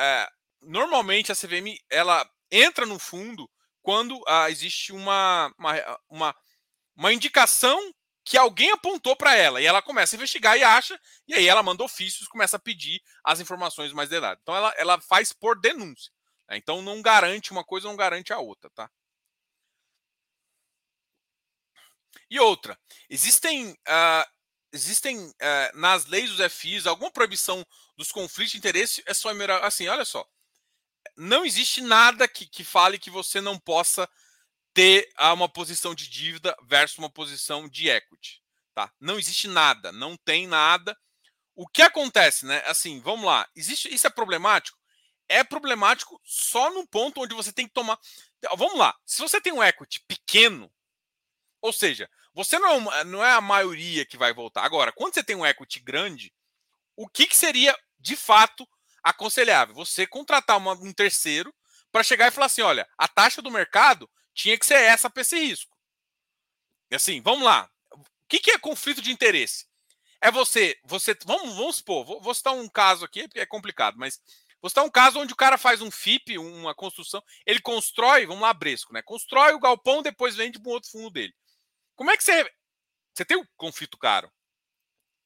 é, 0.00 0.28
normalmente 0.62 1.32
a 1.32 1.34
CVM 1.34 1.76
ela 1.90 2.28
entra 2.50 2.86
no 2.86 2.98
fundo 2.98 3.48
quando 3.82 4.22
ah, 4.26 4.50
existe 4.50 4.92
uma, 4.92 5.52
uma, 5.58 6.00
uma, 6.08 6.36
uma 6.96 7.12
indicação 7.12 7.78
que 8.24 8.36
alguém 8.36 8.70
apontou 8.70 9.16
para 9.16 9.34
ela 9.34 9.60
e 9.60 9.64
ela 9.64 9.80
começa 9.80 10.14
a 10.14 10.18
investigar 10.18 10.58
e 10.58 10.62
acha, 10.62 11.00
e 11.26 11.32
aí 11.34 11.48
ela 11.48 11.62
manda 11.62 11.82
ofícios, 11.82 12.28
começa 12.28 12.56
a 12.56 12.60
pedir 12.60 13.00
as 13.24 13.40
informações 13.40 13.90
mais 13.94 14.10
detalhadas. 14.10 14.40
Então 14.42 14.54
ela, 14.54 14.74
ela 14.76 15.00
faz 15.00 15.32
por 15.32 15.58
denúncia. 15.58 16.12
Né? 16.46 16.58
Então 16.58 16.82
não 16.82 17.00
garante 17.00 17.50
uma 17.50 17.64
coisa, 17.64 17.88
não 17.88 17.96
garante 17.96 18.30
a 18.30 18.38
outra, 18.38 18.68
tá? 18.70 18.90
E 22.30 22.38
outra, 22.38 22.78
existem, 23.08 23.70
uh, 23.70 24.30
existem 24.70 25.18
uh, 25.18 25.78
nas 25.78 26.04
leis 26.04 26.30
dos 26.30 26.52
FIs 26.52 26.86
alguma 26.86 27.10
proibição 27.10 27.64
dos 27.96 28.12
conflitos 28.12 28.52
de 28.52 28.58
interesse? 28.58 29.02
É 29.06 29.14
só 29.14 29.30
assim, 29.62 29.88
olha 29.88 30.04
só, 30.04 30.28
não 31.16 31.44
existe 31.44 31.80
nada 31.80 32.28
que, 32.28 32.46
que 32.46 32.64
fale 32.64 32.98
que 32.98 33.10
você 33.10 33.40
não 33.40 33.58
possa 33.58 34.08
ter 34.72 35.08
uma 35.32 35.48
posição 35.48 35.94
de 35.94 36.08
dívida 36.08 36.56
versus 36.62 36.98
uma 36.98 37.10
posição 37.10 37.68
de 37.68 37.88
equity. 37.88 38.42
Tá? 38.74 38.92
Não 39.00 39.18
existe 39.18 39.48
nada, 39.48 39.90
não 39.90 40.16
tem 40.16 40.46
nada. 40.46 40.96
O 41.54 41.66
que 41.66 41.82
acontece, 41.82 42.46
né? 42.46 42.62
Assim, 42.66 43.00
vamos 43.00 43.26
lá. 43.26 43.48
Existe, 43.56 43.92
isso 43.92 44.06
é 44.06 44.10
problemático? 44.10 44.78
É 45.28 45.42
problemático 45.42 46.20
só 46.24 46.70
no 46.72 46.86
ponto 46.86 47.20
onde 47.20 47.34
você 47.34 47.52
tem 47.52 47.66
que 47.66 47.74
tomar. 47.74 47.98
Vamos 48.56 48.78
lá. 48.78 48.96
Se 49.04 49.20
você 49.20 49.40
tem 49.40 49.52
um 49.52 49.62
equity 49.62 50.00
pequeno, 50.06 50.72
ou 51.60 51.72
seja, 51.72 52.08
você 52.32 52.58
não, 52.58 52.92
é 52.92 53.04
não 53.04 53.24
é 53.24 53.32
a 53.32 53.40
maioria 53.40 54.06
que 54.06 54.16
vai 54.16 54.32
voltar. 54.32 54.64
Agora, 54.64 54.92
quando 54.92 55.14
você 55.14 55.24
tem 55.24 55.34
um 55.34 55.44
equity 55.44 55.80
grande, 55.80 56.32
o 56.96 57.08
que, 57.08 57.26
que 57.26 57.36
seria 57.36 57.76
de 57.98 58.14
fato 58.14 58.66
aconselhável? 59.10 59.74
Você 59.74 60.06
contratar 60.06 60.56
uma, 60.56 60.72
um 60.72 60.92
terceiro 60.92 61.54
para 61.90 62.02
chegar 62.02 62.28
e 62.28 62.30
falar 62.30 62.46
assim: 62.46 62.62
olha, 62.62 62.88
a 62.96 63.08
taxa 63.08 63.42
do 63.42 63.50
mercado 63.50 64.08
tinha 64.34 64.58
que 64.58 64.66
ser 64.66 64.74
essa 64.74 65.10
para 65.10 65.22
esse 65.22 65.38
risco. 65.38 65.76
E 66.90 66.94
assim, 66.96 67.20
vamos 67.20 67.44
lá. 67.44 67.68
O 67.92 68.04
que, 68.28 68.38
que 68.38 68.50
é 68.50 68.58
conflito 68.58 69.02
de 69.02 69.10
interesse? 69.10 69.66
É 70.20 70.30
você, 70.30 70.78
você, 70.84 71.16
vamos, 71.24 71.54
vamos 71.54 71.76
supor, 71.76 72.04
vou, 72.04 72.20
vou 72.20 72.34
citar 72.34 72.52
um 72.52 72.68
caso 72.68 73.04
aqui, 73.04 73.28
porque 73.28 73.40
é 73.40 73.46
complicado, 73.46 73.96
mas 73.96 74.20
vou 74.60 74.68
citar 74.68 74.84
um 74.84 74.90
caso 74.90 75.20
onde 75.20 75.32
o 75.32 75.36
cara 75.36 75.56
faz 75.56 75.80
um 75.80 75.90
FIP, 75.90 76.38
uma 76.38 76.74
construção, 76.74 77.22
ele 77.46 77.60
constrói, 77.60 78.26
vamos 78.26 78.42
lá, 78.42 78.52
Bresco, 78.52 78.92
né? 78.92 79.00
Constrói 79.02 79.52
o 79.54 79.60
galpão, 79.60 80.02
depois 80.02 80.34
vende 80.34 80.58
para 80.58 80.70
um 80.70 80.74
outro 80.74 80.90
fundo 80.90 81.10
dele. 81.10 81.32
Como 81.94 82.10
é 82.10 82.16
que 82.16 82.24
você. 82.24 82.48
Você 83.14 83.24
tem 83.24 83.36
um 83.36 83.46
conflito 83.56 83.98
caro. 83.98 84.30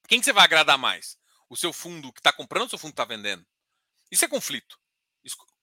Quem 0.08 0.18
que 0.18 0.24
você 0.24 0.32
vai 0.32 0.44
agradar 0.44 0.78
mais? 0.78 1.18
O 1.48 1.56
seu 1.56 1.72
fundo 1.72 2.12
que 2.12 2.20
está 2.20 2.32
comprando 2.32 2.62
ou 2.62 2.66
o 2.66 2.70
seu 2.70 2.78
fundo 2.78 2.92
que 2.92 3.00
está 3.00 3.04
vendendo? 3.04 3.46
Isso 4.12 4.26
é 4.26 4.28
conflito. 4.28 4.78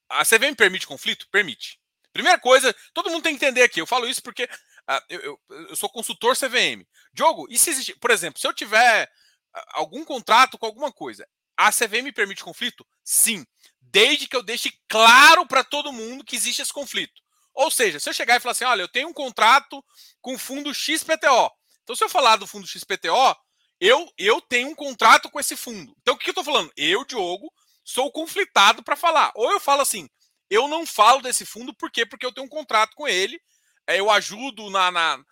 A 0.10 0.26
CVM 0.26 0.56
permite 0.56 0.88
conflito? 0.88 1.28
Permite. 1.30 1.80
Primeira 2.12 2.40
coisa, 2.40 2.76
todo 2.94 3.12
mundo 3.12 3.22
tem 3.22 3.38
que 3.38 3.46
entender 3.46 3.62
aqui. 3.62 3.80
Eu 3.80 3.86
falo 3.86 4.08
isso 4.08 4.24
porque 4.24 4.46
uh, 4.46 5.02
eu, 5.08 5.22
eu, 5.22 5.40
eu, 5.70 5.76
sou 5.76 5.88
consultor 5.88 6.36
CVM. 6.36 6.84
Diogo, 7.14 7.46
e 7.48 7.60
se 7.60 7.70
existe, 7.70 7.96
por 8.00 8.10
exemplo, 8.10 8.42
se 8.42 8.48
eu 8.48 8.54
tiver 8.54 9.06
uh, 9.06 9.62
algum 9.74 10.04
contrato 10.04 10.58
com 10.58 10.66
alguma 10.66 10.92
coisa, 10.92 11.28
a 11.56 11.72
CVM 11.72 12.12
permite 12.14 12.44
conflito? 12.44 12.86
Sim. 13.04 13.46
Desde 13.80 14.28
que 14.28 14.36
eu 14.36 14.42
deixe 14.42 14.74
claro 14.88 15.46
para 15.46 15.64
todo 15.64 15.94
mundo 15.94 16.26
que 16.26 16.36
existe 16.36 16.64
esse 16.64 16.74
conflito. 16.74 17.22
Ou 17.54 17.70
seja, 17.70 18.00
se 18.00 18.10
eu 18.10 18.14
chegar 18.14 18.38
e 18.38 18.40
falar 18.40 18.54
assim, 18.54 18.66
olha, 18.66 18.82
eu 18.82 18.88
tenho 18.88 19.10
um 19.10 19.14
contrato 19.14 19.84
com 20.22 20.34
o 20.34 20.40
fundo 20.40 20.74
XPTO. 20.74 21.52
Então, 21.84 21.96
se 21.96 22.04
eu 22.04 22.10
falar 22.10 22.38
do 22.38 22.48
fundo 22.48 22.66
XPTO, 22.66 23.36
eu, 23.80 24.12
eu 24.18 24.42
tenho 24.42 24.70
um 24.70 24.76
contrato 24.76 25.30
com 25.30 25.40
esse 25.40 25.56
fundo. 25.56 25.96
Então, 26.02 26.16
o 26.16 26.18
que 26.18 26.30
eu 26.30 26.32
estou 26.32 26.44
falando? 26.44 26.72
Eu, 26.76 27.06
Diogo, 27.06 27.52
sou 27.90 28.12
conflitado 28.12 28.84
para 28.84 28.96
falar. 28.96 29.32
Ou 29.36 29.52
eu 29.52 29.60
falo 29.60 29.82
assim, 29.82 30.08
eu 30.50 30.68
não 30.68 30.86
falo 30.86 31.22
desse 31.22 31.46
fundo, 31.46 31.74
por 31.74 31.92
quê? 31.92 32.06
Porque 32.06 32.26
eu 32.26 32.32
tenho 32.32 32.46
um 32.46 32.50
contrato 32.50 32.96
com 32.96 33.08
ele, 33.08 33.42
é, 33.88 34.00
eu 34.00 34.12
ajudo 34.12 34.70
na, 34.70 34.92
na 34.92 35.24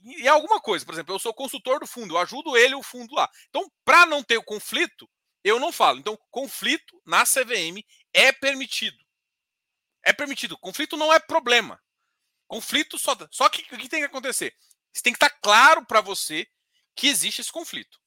em 0.00 0.28
alguma 0.28 0.60
coisa, 0.60 0.86
por 0.86 0.94
exemplo, 0.94 1.14
eu 1.14 1.18
sou 1.18 1.34
consultor 1.34 1.80
do 1.80 1.86
fundo, 1.86 2.14
eu 2.14 2.18
ajudo 2.18 2.56
ele 2.56 2.74
o 2.74 2.82
fundo 2.82 3.14
lá. 3.14 3.28
Então, 3.48 3.70
para 3.84 4.06
não 4.06 4.22
ter 4.22 4.38
o 4.38 4.44
conflito, 4.44 5.10
eu 5.42 5.58
não 5.58 5.72
falo. 5.72 5.98
Então, 5.98 6.16
conflito 6.30 7.02
na 7.04 7.24
CVM 7.24 7.84
é 8.14 8.30
permitido. 8.30 8.96
É 10.04 10.12
permitido. 10.12 10.56
Conflito 10.56 10.96
não 10.96 11.12
é 11.12 11.18
problema. 11.18 11.82
Conflito 12.46 12.96
só. 12.96 13.16
Só 13.30 13.48
que 13.48 13.62
o 13.74 13.78
que 13.78 13.88
tem 13.88 14.00
que 14.00 14.06
acontecer? 14.06 14.54
Isso 14.94 15.02
tem 15.02 15.12
que 15.12 15.16
estar 15.16 15.30
claro 15.40 15.84
para 15.84 16.00
você 16.00 16.46
que 16.94 17.08
existe 17.08 17.40
esse 17.40 17.50
conflito. 17.50 17.98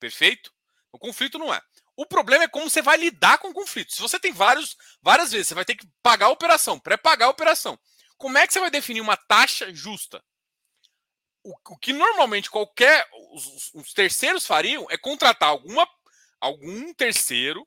Perfeito? 0.00 0.52
O 0.92 0.98
conflito 0.98 1.38
não 1.38 1.54
é. 1.54 1.62
O 1.96 2.06
problema 2.06 2.44
é 2.44 2.48
como 2.48 2.68
você 2.68 2.82
vai 2.82 2.96
lidar 2.96 3.38
com 3.38 3.48
o 3.48 3.54
conflito. 3.54 3.92
Se 3.92 4.00
você 4.00 4.18
tem 4.18 4.32
vários, 4.32 4.76
várias 5.00 5.30
vezes, 5.30 5.48
você 5.48 5.54
vai 5.54 5.64
ter 5.64 5.76
que 5.76 5.88
pagar 6.02 6.26
a 6.26 6.30
operação, 6.30 6.78
pré-pagar 6.78 7.26
a 7.26 7.30
operação. 7.30 7.78
Como 8.18 8.36
é 8.36 8.46
que 8.46 8.52
você 8.52 8.60
vai 8.60 8.70
definir 8.70 9.00
uma 9.00 9.16
taxa 9.16 9.72
justa? 9.72 10.22
O, 11.42 11.54
o 11.70 11.78
que 11.78 11.92
normalmente 11.92 12.50
qualquer 12.50 13.06
os, 13.32 13.70
os, 13.74 13.92
terceiros 13.92 14.46
fariam 14.46 14.86
é 14.90 14.96
contratar 14.96 15.50
alguma, 15.50 15.86
algum 16.40 16.92
terceiro 16.94 17.66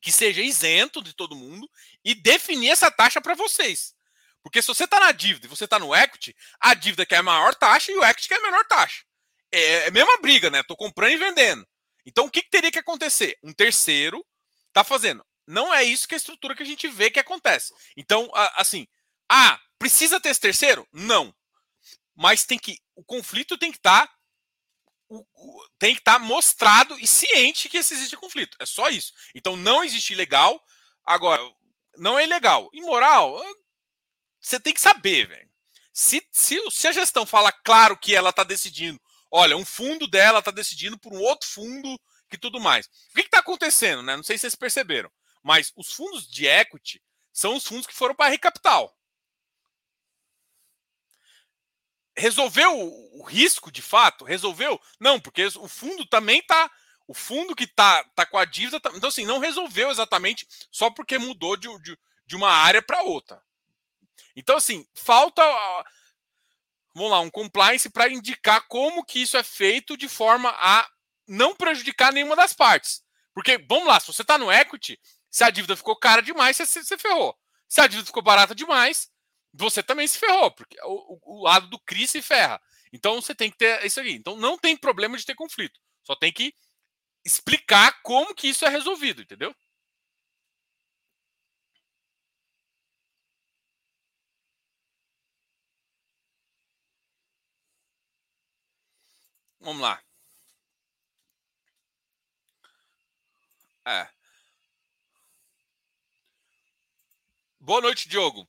que 0.00 0.10
seja 0.10 0.42
isento 0.42 1.02
de 1.02 1.12
todo 1.12 1.36
mundo 1.36 1.68
e 2.04 2.14
definir 2.14 2.70
essa 2.70 2.90
taxa 2.90 3.20
para 3.20 3.34
vocês. 3.34 3.94
Porque 4.42 4.62
se 4.62 4.68
você 4.68 4.84
está 4.84 4.98
na 4.98 5.12
dívida 5.12 5.46
e 5.46 5.50
você 5.50 5.64
está 5.64 5.78
no 5.78 5.94
equity, 5.94 6.34
a 6.60 6.72
dívida 6.74 7.04
quer 7.04 7.16
a 7.16 7.22
maior 7.22 7.54
taxa 7.54 7.92
e 7.92 7.96
o 7.96 8.04
equity 8.04 8.28
quer 8.28 8.38
a 8.38 8.42
menor 8.42 8.64
taxa. 8.66 9.04
É, 9.52 9.60
é 9.60 9.88
a 9.88 9.90
mesma 9.90 10.16
briga, 10.18 10.48
né? 10.50 10.60
Estou 10.60 10.76
comprando 10.76 11.12
e 11.12 11.16
vendendo. 11.16 11.66
Então, 12.08 12.24
o 12.24 12.30
que, 12.30 12.40
que 12.40 12.48
teria 12.48 12.72
que 12.72 12.78
acontecer? 12.78 13.38
Um 13.42 13.52
terceiro 13.52 14.24
está 14.68 14.82
fazendo. 14.82 15.22
Não 15.46 15.74
é 15.74 15.84
isso 15.84 16.08
que 16.08 16.14
a 16.14 16.16
estrutura 16.16 16.56
que 16.56 16.62
a 16.62 16.66
gente 16.66 16.88
vê 16.88 17.10
que 17.10 17.20
acontece. 17.20 17.74
Então, 17.98 18.30
assim, 18.54 18.88
ah, 19.30 19.60
precisa 19.78 20.18
ter 20.18 20.30
esse 20.30 20.40
terceiro? 20.40 20.88
Não. 20.90 21.34
Mas 22.16 22.46
tem 22.46 22.58
que. 22.58 22.78
O 22.94 23.04
conflito 23.04 23.58
tem 23.58 23.70
que 23.70 23.76
estar. 23.76 24.06
Tá, 24.06 24.14
tem 25.78 25.94
que 25.94 26.00
estar 26.00 26.14
tá 26.14 26.18
mostrado 26.18 26.98
e 26.98 27.06
ciente 27.06 27.68
que 27.68 27.76
existe 27.76 28.16
conflito. 28.16 28.56
É 28.58 28.64
só 28.64 28.88
isso. 28.88 29.12
Então 29.34 29.54
não 29.54 29.84
existe 29.84 30.14
ilegal. 30.14 30.58
Agora, 31.04 31.42
não 31.98 32.18
é 32.18 32.24
ilegal. 32.24 32.70
Imoral, 32.72 33.38
você 34.40 34.58
tem 34.58 34.72
que 34.72 34.80
saber, 34.80 35.28
velho. 35.28 35.50
Se, 35.92 36.26
se, 36.32 36.58
se 36.70 36.88
a 36.88 36.92
gestão 36.92 37.26
fala 37.26 37.52
claro 37.52 37.98
que 37.98 38.14
ela 38.14 38.30
está 38.30 38.44
decidindo 38.44 38.98
olha, 39.30 39.56
um 39.56 39.64
fundo 39.64 40.06
dela 40.06 40.38
está 40.38 40.50
decidindo 40.50 40.98
por 40.98 41.12
um 41.12 41.20
outro 41.20 41.48
fundo 41.48 41.98
que 42.28 42.38
tudo 42.38 42.60
mais. 42.60 42.86
O 42.86 43.14
que 43.14 43.22
está 43.22 43.38
acontecendo, 43.38 44.02
né? 44.02 44.16
Não 44.16 44.22
sei 44.22 44.36
se 44.36 44.42
vocês 44.42 44.54
perceberam, 44.54 45.10
mas 45.42 45.72
os 45.76 45.92
fundos 45.92 46.28
de 46.28 46.46
equity 46.46 47.02
são 47.32 47.56
os 47.56 47.66
fundos 47.66 47.86
que 47.86 47.94
foram 47.94 48.14
para 48.14 48.30
recapital. 48.30 48.94
Resolveu 52.16 52.72
o 52.76 53.22
risco 53.22 53.70
de 53.70 53.80
fato? 53.80 54.24
Resolveu? 54.24 54.80
Não, 54.98 55.20
porque 55.20 55.46
o 55.46 55.68
fundo 55.68 56.04
também 56.04 56.40
está. 56.40 56.70
O 57.06 57.14
fundo 57.14 57.54
que 57.54 57.64
está 57.64 58.02
tá 58.16 58.26
com 58.26 58.36
a 58.36 58.44
dívida. 58.44 58.80
Tá, 58.80 58.90
então, 58.94 59.08
assim, 59.08 59.24
não 59.24 59.38
resolveu 59.38 59.90
exatamente 59.90 60.46
só 60.70 60.90
porque 60.90 61.16
mudou 61.16 61.56
de, 61.56 61.68
de, 61.80 61.96
de 62.26 62.36
uma 62.36 62.50
área 62.50 62.82
para 62.82 63.02
outra. 63.02 63.40
Então, 64.34 64.56
assim, 64.56 64.86
falta 64.94 65.42
vamos 66.98 67.12
lá, 67.12 67.20
um 67.20 67.30
compliance 67.30 67.88
para 67.88 68.08
indicar 68.08 68.66
como 68.68 69.04
que 69.04 69.22
isso 69.22 69.36
é 69.36 69.42
feito 69.42 69.96
de 69.96 70.08
forma 70.08 70.50
a 70.58 70.86
não 71.26 71.54
prejudicar 71.54 72.12
nenhuma 72.12 72.36
das 72.36 72.52
partes. 72.52 73.02
Porque, 73.32 73.58
vamos 73.68 73.86
lá, 73.86 74.00
se 74.00 74.08
você 74.08 74.22
está 74.22 74.36
no 74.36 74.50
equity, 74.50 74.98
se 75.30 75.44
a 75.44 75.50
dívida 75.50 75.76
ficou 75.76 75.96
cara 75.96 76.20
demais, 76.20 76.56
você, 76.56 76.98
ferrou. 76.98 77.36
Se 77.68 77.80
a 77.80 77.86
dívida 77.86 78.06
ficou 78.06 78.22
barata 78.22 78.54
demais, 78.54 79.08
você 79.52 79.82
também 79.82 80.06
se 80.06 80.18
ferrou, 80.18 80.50
porque 80.50 80.76
o, 80.82 81.18
o, 81.22 81.42
lado 81.42 81.68
do 81.68 81.78
CRI 81.80 82.06
se 82.06 82.22
ferra. 82.22 82.60
Então 82.92 83.20
você 83.20 83.34
tem 83.34 83.50
que 83.50 83.56
ter 83.56 83.84
isso 83.84 84.00
aqui. 84.00 84.12
Então 84.12 84.36
não 84.36 84.58
tem 84.58 84.76
problema 84.76 85.16
de 85.16 85.24
ter 85.24 85.34
conflito. 85.34 85.78
Só 86.02 86.16
tem 86.16 86.32
que 86.32 86.54
explicar 87.24 88.00
como 88.02 88.34
que 88.34 88.48
isso 88.48 88.64
é 88.64 88.68
resolvido, 88.68 89.22
entendeu? 89.22 89.54
Vamos 99.60 99.80
lá. 99.82 100.00
É. 103.86 104.08
Boa 107.60 107.80
noite, 107.80 108.08
Diogo. 108.08 108.48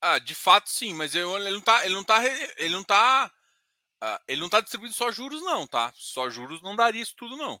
Ah, 0.00 0.18
de 0.18 0.34
fato 0.34 0.68
sim, 0.68 0.92
mas 0.94 1.14
ele 1.14 1.24
não 1.50 1.60
tá, 1.60 1.84
ele 1.84 1.94
não 1.94 2.04
tá, 2.04 2.24
ele 2.58 2.74
não 2.74 2.82
tá, 2.84 3.30
uh, 4.02 4.18
ele 4.28 4.40
não 4.40 4.48
tá 4.50 4.60
distribuindo 4.60 4.94
só 4.96 5.12
juros 5.12 5.42
não, 5.42 5.66
tá? 5.66 5.92
Só 5.96 6.30
juros 6.30 6.62
não 6.62 6.76
daria 6.76 7.02
isso 7.02 7.14
tudo 7.16 7.36
não. 7.36 7.60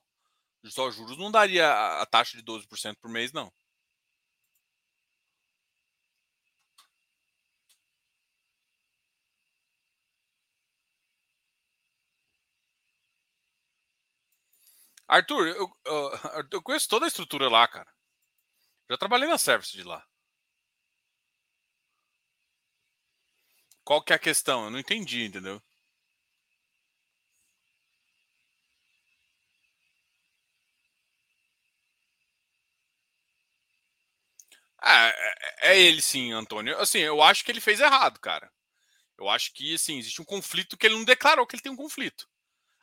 Só 0.70 0.90
juros 0.90 1.16
não 1.18 1.30
daria 1.30 1.68
a, 2.00 2.06
taxa 2.06 2.36
de 2.36 2.42
12% 2.42 2.98
por 3.00 3.10
mês 3.10 3.32
não. 3.32 3.52
Arthur, 15.08 15.46
eu, 15.48 15.70
eu, 15.86 16.10
eu 16.52 16.62
conheço 16.62 16.88
toda 16.88 17.04
a 17.06 17.08
estrutura 17.08 17.48
lá, 17.48 17.66
cara. 17.68 17.90
Já 18.90 18.96
trabalhei 18.96 19.28
na 19.28 19.38
service 19.38 19.72
de 19.72 19.82
lá. 19.82 20.04
Qual 23.84 24.02
que 24.02 24.12
é 24.12 24.16
a 24.16 24.18
questão? 24.18 24.64
Eu 24.64 24.70
não 24.70 24.78
entendi, 24.80 25.24
entendeu? 25.24 25.62
Ah, 34.82 35.08
é, 35.60 35.72
é 35.72 35.80
ele 35.80 36.02
sim, 36.02 36.32
Antônio. 36.32 36.76
Assim, 36.78 36.98
eu 36.98 37.22
acho 37.22 37.44
que 37.44 37.52
ele 37.52 37.60
fez 37.60 37.80
errado, 37.80 38.18
cara. 38.20 38.50
Eu 39.18 39.28
acho 39.28 39.52
que, 39.54 39.74
assim, 39.74 39.98
existe 39.98 40.20
um 40.20 40.24
conflito 40.24 40.76
que 40.76 40.86
ele 40.86 40.96
não 40.96 41.04
declarou 41.04 41.46
que 41.46 41.54
ele 41.54 41.62
tem 41.62 41.70
um 41.70 41.76
conflito. 41.76 42.28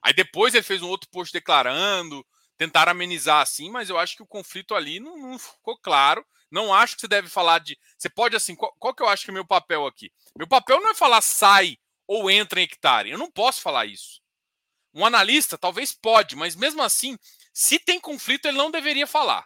Aí 0.02 0.14
depois 0.14 0.54
ele 0.56 0.64
fez 0.64 0.82
um 0.82 0.88
outro 0.88 1.10
post 1.12 1.34
declarando, 1.34 2.26
tentar 2.58 2.88
amenizar 2.88 3.42
assim, 3.42 3.70
mas 3.70 3.90
eu 3.90 3.98
acho 3.98 4.16
que 4.16 4.24
o 4.24 4.28
conflito 4.28 4.74
ali 4.74 5.00
não, 5.00 5.18
não, 5.18 5.40
ficou 5.40 5.78
claro. 5.78 6.26
Não 6.50 6.74
acho 6.74 6.96
que 6.96 7.02
você 7.02 7.08
deve 7.08 7.28
falar 7.28 7.60
de. 7.60 7.78
Você 7.98 8.10
pode, 8.10 8.36
assim, 8.36 8.56
qual, 8.56 8.74
qual, 8.80 8.94
que 8.94 9.04
eu 9.04 9.10
acho 9.10 9.26
que 9.26 9.32
é 9.32 9.34
meu 9.34 9.46
papel 9.46 9.86
aqui? 9.86 10.12
Meu 10.38 10.48
papel 10.48 10.80
não 10.80 10.92
é 10.92 10.96
falar 10.96 11.22
sai 11.22 11.78
ou 12.08 12.32
entra 12.32 12.62
em 12.62 12.64
hectare. 12.64 13.12
Eu 13.12 13.18
não 13.18 13.30
posso 13.30 13.62
falar 13.62 13.86
isso. 13.86 14.22
Um 14.94 15.06
analista 15.06 15.58
talvez 15.58 15.94
pode, 15.94 16.36
mas 16.36 16.56
mesmo 16.56 16.82
assim, 16.82 17.18
se 17.54 17.78
tem 17.78 18.00
conflito, 18.00 18.48
ele 18.48 18.58
não 18.58 18.72
deveria 18.72 19.06
falar. 19.06 19.46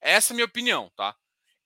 Essa 0.00 0.32
é 0.32 0.34
a 0.34 0.36
minha 0.36 0.44
opinião, 0.44 0.92
tá? 0.94 1.16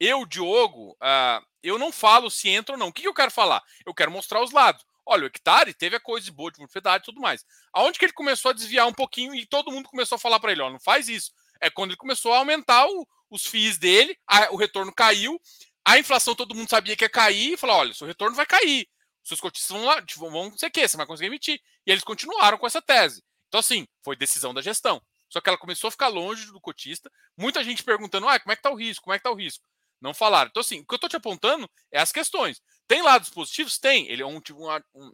Eu, 0.01 0.25
Diogo, 0.25 0.93
uh, 0.93 1.47
eu 1.63 1.79
não 1.79 1.93
falo 1.93 2.31
se 2.31 2.49
entra 2.49 2.75
ou 2.75 2.79
não. 2.79 2.89
O 2.89 2.93
que, 2.93 3.03
que 3.03 3.09
eu 3.09 3.15
quero 3.15 3.31
falar? 3.31 3.63
Eu 3.85 3.93
quero 3.93 4.11
mostrar 4.11 4.43
os 4.43 4.51
lados. 4.51 4.83
Olha, 5.05 5.25
o 5.25 5.27
hectare 5.27 5.75
teve 5.75 5.95
a 5.95 6.01
coisa 6.01 6.33
boa 6.33 6.51
de 6.51 6.57
propriedade 6.57 7.03
e 7.03 7.05
tudo 7.05 7.21
mais. 7.21 7.45
Aonde 7.73 7.99
que 7.99 8.07
ele 8.07 8.13
começou 8.13 8.51
a 8.51 8.55
desviar 8.55 8.87
um 8.87 8.95
pouquinho 8.95 9.35
e 9.35 9.45
todo 9.45 9.71
mundo 9.71 9.89
começou 9.91 10.17
a 10.17 10.19
falar 10.19 10.41
para 10.41 10.53
ele: 10.53 10.63
ó, 10.63 10.71
não 10.71 10.81
faz 10.81 11.09
isso. 11.09 11.33
É 11.61 11.69
quando 11.69 11.91
ele 11.91 11.99
começou 11.99 12.33
a 12.33 12.39
aumentar 12.39 12.87
o, 12.87 13.07
os 13.29 13.45
FIIs 13.47 13.77
dele, 13.77 14.17
a, 14.27 14.51
o 14.53 14.57
retorno 14.57 14.93
caiu, 14.95 15.39
a 15.85 15.99
inflação 15.99 16.35
todo 16.35 16.55
mundo 16.55 16.71
sabia 16.71 16.97
que 16.97 17.05
ia 17.05 17.11
cair 17.11 17.53
e 17.53 17.57
falou: 17.59 17.77
olha, 17.77 17.93
seu 17.93 18.07
retorno 18.07 18.35
vai 18.35 18.47
cair. 18.47 18.89
Seus 19.23 19.41
cotistas 19.41 19.77
vão 19.77 19.85
lá, 19.85 20.01
tipo, 20.01 20.31
vão 20.31 20.51
não 20.51 20.57
sei 20.57 20.71
o 20.71 20.73
que, 20.73 20.89
você 20.89 20.97
vai 20.97 21.07
conseguir 21.07 21.27
emitir. 21.27 21.61
E 21.87 21.91
eles 21.91 22.03
continuaram 22.03 22.57
com 22.57 22.67
essa 22.67 22.81
tese. 22.81 23.23
Então, 23.49 23.61
assim, 23.61 23.87
foi 24.03 24.17
decisão 24.17 24.55
da 24.55 24.63
gestão. 24.63 25.03
Só 25.29 25.41
que 25.41 25.49
ela 25.49 25.59
começou 25.59 25.89
a 25.89 25.91
ficar 25.91 26.09
longe 26.09 26.47
do 26.47 26.61
cotista. 26.61 27.11
Muita 27.37 27.63
gente 27.63 27.83
perguntando: 27.83 28.29
ah, 28.29 28.41
como 28.41 28.53
é 28.53 28.57
que 28.57 28.63
tá 28.63 28.71
o 28.71 28.77
risco? 28.77 29.05
Como 29.05 29.15
é 29.15 29.19
que 29.19 29.25
tá 29.25 29.31
o 29.31 29.37
risco? 29.37 29.65
Não 30.01 30.15
falaram. 30.15 30.49
Então, 30.49 30.61
assim, 30.61 30.81
o 30.81 30.87
que 30.87 30.95
eu 30.95 30.97
estou 30.97 31.11
te 31.11 31.17
apontando 31.17 31.71
é 31.93 32.01
as 32.01 32.13
questões. 32.13 32.61
Tem 32.89 33.03
lados 33.03 33.29
positivos? 33.31 33.79
Tem. 33.79 34.09
Ele 34.09 34.23
é 34.23 34.27
um, 34.27 34.41
tipo, 34.41 34.67
um, 34.67 34.81
um, 34.95 35.13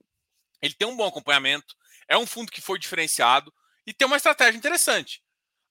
ele 0.62 0.74
tem 0.74 0.86
um 0.86 0.96
bom 0.96 1.06
acompanhamento, 1.06 1.74
é 2.08 2.16
um 2.16 2.26
fundo 2.26 2.52
que 2.52 2.60
foi 2.60 2.78
diferenciado 2.78 3.52
e 3.86 3.92
tem 3.92 4.06
uma 4.06 4.16
estratégia 4.16 4.56
interessante. 4.56 5.22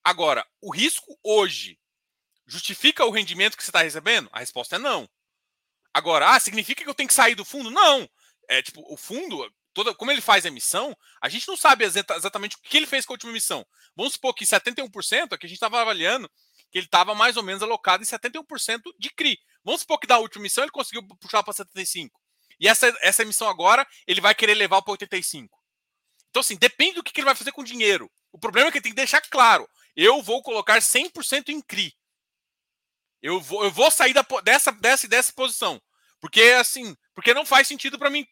Agora, 0.03 0.45
o 0.61 0.71
risco 0.71 1.17
hoje 1.23 1.79
justifica 2.45 3.05
o 3.05 3.11
rendimento 3.11 3.57
que 3.57 3.63
você 3.63 3.69
está 3.69 3.81
recebendo? 3.81 4.29
A 4.31 4.39
resposta 4.39 4.75
é 4.75 4.79
não. 4.79 5.09
Agora, 5.93 6.35
ah, 6.35 6.39
significa 6.39 6.83
que 6.83 6.89
eu 6.89 6.93
tenho 6.93 7.07
que 7.07 7.13
sair 7.13 7.35
do 7.35 7.45
fundo? 7.45 7.71
Não. 7.71 8.07
É 8.47 8.61
tipo, 8.61 8.83
o 8.91 8.97
fundo, 8.97 9.51
toda, 9.73 9.95
como 9.95 10.11
ele 10.11 10.21
faz 10.21 10.45
a 10.45 10.49
emissão, 10.49 10.95
a 11.21 11.29
gente 11.29 11.47
não 11.47 11.57
sabe 11.57 11.85
exatamente 11.85 12.55
o 12.55 12.59
que 12.61 12.77
ele 12.77 12.85
fez 12.85 13.05
com 13.05 13.13
a 13.13 13.15
última 13.15 13.31
emissão. 13.31 13.65
Vamos 13.95 14.13
supor 14.13 14.33
que 14.33 14.45
71% 14.45 15.31
é 15.31 15.37
que 15.37 15.45
a 15.45 15.49
gente 15.49 15.53
estava 15.53 15.81
avaliando 15.81 16.29
que 16.71 16.79
ele 16.79 16.85
estava 16.85 17.15
mais 17.15 17.37
ou 17.37 17.43
menos 17.43 17.63
alocado 17.63 18.03
em 18.03 18.05
71% 18.05 18.81
de 18.99 19.09
CRI. 19.09 19.39
Vamos 19.63 19.81
supor 19.81 19.99
que 19.99 20.07
da 20.07 20.17
última 20.17 20.41
emissão 20.41 20.63
ele 20.63 20.71
conseguiu 20.71 21.05
puxar 21.19 21.43
para 21.43 21.53
75%. 21.53 22.09
E 22.59 22.67
essa, 22.67 22.93
essa 23.01 23.21
emissão 23.21 23.49
agora, 23.49 23.85
ele 24.07 24.21
vai 24.21 24.33
querer 24.33 24.55
levar 24.55 24.81
para 24.81 24.93
85%. 24.93 25.49
Então, 26.29 26.41
assim, 26.41 26.55
depende 26.57 26.95
do 26.95 27.03
que, 27.03 27.11
que 27.11 27.19
ele 27.19 27.25
vai 27.25 27.35
fazer 27.35 27.51
com 27.51 27.61
o 27.61 27.65
dinheiro. 27.65 28.11
O 28.31 28.39
problema 28.39 28.67
é 28.67 28.71
que 28.71 28.77
ele 28.77 28.83
tem 28.83 28.91
que 28.91 28.97
deixar 28.97 29.21
claro. 29.21 29.67
Eu 29.95 30.21
vou 30.21 30.41
colocar 30.41 30.79
100% 30.79 31.49
em 31.49 31.61
CRI. 31.61 31.93
Eu 33.21 33.39
vou, 33.39 33.63
eu 33.63 33.71
vou 33.71 33.89
sair 33.89 34.13
da, 34.13 34.25
dessa, 34.43 34.71
dessa, 34.73 35.07
dessa 35.07 35.33
posição. 35.33 35.81
Porque, 36.19 36.41
assim, 36.59 36.95
porque 37.13 37.33
não 37.33 37.45
faz 37.45 37.67
sentido 37.67 37.97
para 37.97 38.09
mim 38.09 38.27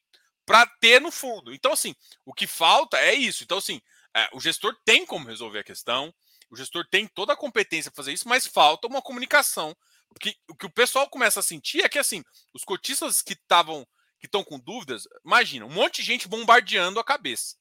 para 0.46 0.66
ter 0.82 1.00
no 1.00 1.12
fundo. 1.12 1.54
Então, 1.54 1.72
assim, 1.72 1.96
o 2.26 2.34
que 2.34 2.46
falta 2.46 2.98
é 2.98 3.14
isso. 3.14 3.44
Então, 3.44 3.58
assim, 3.58 3.82
é, 4.16 4.30
o 4.34 4.40
gestor 4.40 4.76
tem 4.86 5.06
como 5.06 5.28
resolver 5.28 5.60
a 5.60 5.64
questão. 5.64 6.14
O 6.54 6.56
gestor 6.56 6.88
tem 6.88 7.08
toda 7.08 7.34
a 7.34 7.36
competência 7.36 7.90
para 7.90 7.96
fazer 7.96 8.14
isso, 8.14 8.30
mas 8.30 8.46
falta 8.46 8.88
uma 8.88 9.02
comunicação. 9.02 9.76
Porque 10.10 10.36
o 10.48 10.56
que 10.56 10.68
o 10.68 10.72
pessoal 10.72 11.10
começa 11.10 11.40
a 11.40 11.44
sentir 11.44 11.84
é 11.84 11.90
que 11.90 11.98
assim, 11.98 12.24
os 12.54 12.64
cotistas 12.64 13.24
que 13.24 13.34
estavam 13.34 13.88
que 14.20 14.28
estão 14.28 14.44
com 14.44 14.60
dúvidas, 14.60 15.08
imagina, 15.26 15.66
um 15.66 15.74
monte 15.74 15.96
de 15.96 16.04
gente 16.04 16.28
bombardeando 16.28 17.00
a 17.00 17.04
cabeça. 17.04 17.56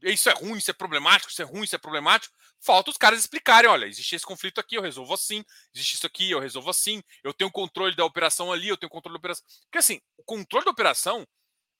Isso 0.00 0.30
é 0.30 0.32
ruim, 0.32 0.58
isso 0.58 0.70
é 0.70 0.74
problemático, 0.74 1.32
isso 1.32 1.42
é 1.42 1.44
ruim, 1.44 1.64
isso 1.64 1.74
é 1.74 1.78
problemático. 1.78 2.32
Falta 2.60 2.92
os 2.92 2.96
caras 2.96 3.18
explicarem: 3.18 3.68
olha, 3.68 3.86
existe 3.86 4.14
esse 4.14 4.24
conflito 4.24 4.60
aqui, 4.60 4.76
eu 4.76 4.82
resolvo 4.82 5.12
assim, 5.12 5.44
existe 5.74 5.96
isso 5.96 6.06
aqui, 6.06 6.30
eu 6.30 6.38
resolvo 6.38 6.70
assim, 6.70 7.02
eu 7.24 7.34
tenho 7.34 7.50
controle 7.50 7.96
da 7.96 8.04
operação 8.04 8.52
ali, 8.52 8.68
eu 8.68 8.76
tenho 8.76 8.88
controle 8.88 9.14
da 9.14 9.18
operação. 9.18 9.44
Porque 9.64 9.78
assim, 9.78 10.00
o 10.16 10.22
controle 10.22 10.64
da 10.64 10.70
operação 10.70 11.26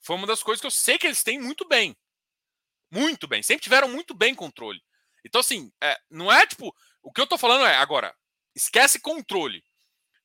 foi 0.01 0.16
uma 0.16 0.26
das 0.26 0.42
coisas 0.42 0.61
que 0.61 0.66
eu 0.66 0.70
sei 0.72 0.98
que 0.98 1.07
eles 1.07 1.22
têm 1.22 1.38
muito 1.38 1.66
bem. 1.68 1.96
Muito 2.90 3.28
bem, 3.28 3.40
sempre 3.40 3.62
tiveram 3.62 3.88
muito 3.88 4.12
bem 4.12 4.34
controle. 4.34 4.82
Então, 5.24 5.40
assim, 5.40 5.72
é, 5.82 5.98
não 6.10 6.30
é 6.30 6.46
tipo. 6.46 6.74
O 7.02 7.12
que 7.12 7.20
eu 7.20 7.26
tô 7.26 7.38
falando 7.38 7.64
é, 7.64 7.76
agora, 7.76 8.14
esquece 8.54 9.00
controle. 9.00 9.64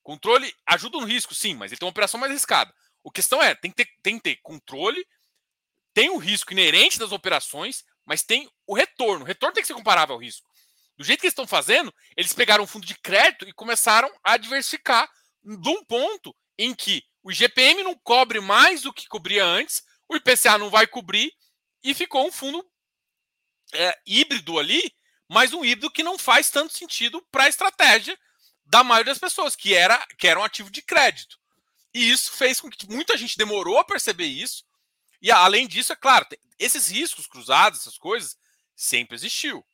Controle 0.04 0.54
ajuda 0.68 1.00
no 1.00 1.06
risco, 1.06 1.34
sim, 1.34 1.56
mas 1.56 1.72
ele 1.72 1.80
tem 1.80 1.86
uma 1.86 1.92
operação 1.92 2.20
mais 2.20 2.32
arriscada. 2.32 2.74
A 3.06 3.12
questão 3.12 3.42
é, 3.42 3.56
tem 3.56 3.72
que, 3.72 3.78
ter, 3.84 3.90
tem 4.04 4.18
que 4.18 4.24
ter 4.24 4.36
controle, 4.42 5.06
tem 5.94 6.10
o 6.10 6.18
risco 6.18 6.52
inerente 6.52 7.00
das 7.00 7.12
operações, 7.12 7.84
mas 8.06 8.24
tem 8.24 8.50
o 8.68 8.76
retorno. 8.76 9.24
O 9.24 9.28
retorno 9.28 9.54
tem 9.54 9.64
que 9.64 9.68
ser 9.68 9.74
comparável 9.74 10.14
ao 10.14 10.22
risco. 10.22 10.48
Do 10.98 11.04
jeito 11.04 11.22
que 11.22 11.26
eles 11.26 11.34
estão 11.34 11.48
fazendo, 11.48 11.94
eles 12.16 12.34
pegaram 12.34 12.64
um 12.64 12.68
fundo 12.68 12.86
de 12.86 12.96
crédito 12.96 13.48
e 13.48 13.54
começaram 13.54 14.12
a 14.24 14.38
diversificar 14.38 15.10
de 15.44 15.70
um 15.70 15.84
ponto 15.84 16.36
em 16.58 16.74
que 16.74 17.04
o 17.22 17.32
IGPM 17.32 17.84
não 17.84 17.96
cobre 18.04 18.40
mais 18.40 18.82
do 18.82 18.94
que 18.94 19.08
cobria 19.08 19.44
antes, 19.44 19.84
o 20.08 20.16
IPCA 20.16 20.58
não 20.58 20.70
vai 20.70 20.88
cobrir, 20.88 21.34
e 21.84 21.94
ficou 21.94 22.28
um 22.28 22.32
fundo 22.32 22.66
é, 23.74 23.98
híbrido 24.06 24.60
ali, 24.60 24.94
mas 25.30 25.54
um 25.54 25.64
híbrido 25.66 25.92
que 25.92 26.04
não 26.04 26.18
faz 26.18 26.50
tanto 26.50 26.78
sentido 26.78 27.22
para 27.32 27.46
a 27.46 27.50
estratégia 27.50 28.18
da 28.66 28.84
maioria 28.84 29.12
das 29.12 29.20
pessoas, 29.20 29.56
que 29.56 29.74
era, 29.74 30.06
que 30.18 30.28
era 30.28 30.40
um 30.40 30.44
ativo 30.44 30.70
de 30.70 30.82
crédito. 30.82 31.40
E 31.94 32.10
isso 32.10 32.32
fez 32.32 32.60
com 32.60 32.70
que 32.70 32.90
muita 32.90 33.18
gente 33.18 33.38
demorou 33.38 33.78
a 33.78 33.86
perceber 33.86 34.26
isso. 34.26 34.66
E 35.22 35.32
além 35.32 35.68
disso, 35.68 35.94
é 35.94 35.96
claro, 35.96 36.28
esses 36.60 36.90
riscos 36.90 37.28
cruzados, 37.28 37.80
essas 37.80 37.98
coisas, 37.98 38.38
sempre 38.76 39.16
existiu. 39.16 39.66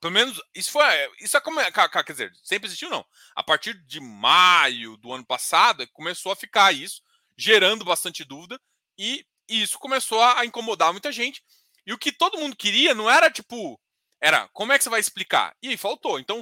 Pelo 0.00 0.12
menos 0.12 0.40
isso 0.54 0.70
foi. 0.72 0.84
Isso 1.20 1.36
é 1.36 1.40
como. 1.40 1.60
Quer 1.60 2.12
dizer, 2.12 2.32
sempre 2.42 2.66
existiu, 2.68 2.90
não. 2.90 3.04
A 3.36 3.42
partir 3.42 3.74
de 3.84 4.00
maio 4.00 4.96
do 4.96 5.12
ano 5.12 5.24
passado, 5.24 5.86
começou 5.88 6.32
a 6.32 6.36
ficar 6.36 6.72
isso, 6.72 7.02
gerando 7.36 7.84
bastante 7.84 8.24
dúvida, 8.24 8.60
e, 8.98 9.24
e 9.48 9.62
isso 9.62 9.78
começou 9.78 10.22
a 10.22 10.44
incomodar 10.44 10.92
muita 10.92 11.12
gente. 11.12 11.44
E 11.90 11.92
o 11.92 11.98
que 11.98 12.12
todo 12.12 12.38
mundo 12.38 12.54
queria 12.54 12.94
não 12.94 13.10
era 13.10 13.28
tipo, 13.28 13.76
era 14.20 14.46
como 14.52 14.72
é 14.72 14.78
que 14.78 14.84
você 14.84 14.88
vai 14.88 15.00
explicar? 15.00 15.56
E 15.60 15.70
aí 15.70 15.76
faltou. 15.76 16.20
Então, 16.20 16.40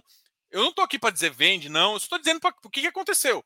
eu 0.50 0.62
não 0.62 0.74
tô 0.74 0.82
aqui 0.82 0.98
para 0.98 1.10
dizer 1.10 1.30
vende, 1.30 1.70
não. 1.70 1.92
Eu 1.92 1.96
estou 1.96 2.18
dizendo 2.18 2.38
o 2.62 2.68
que, 2.68 2.82
que 2.82 2.86
aconteceu. 2.86 3.42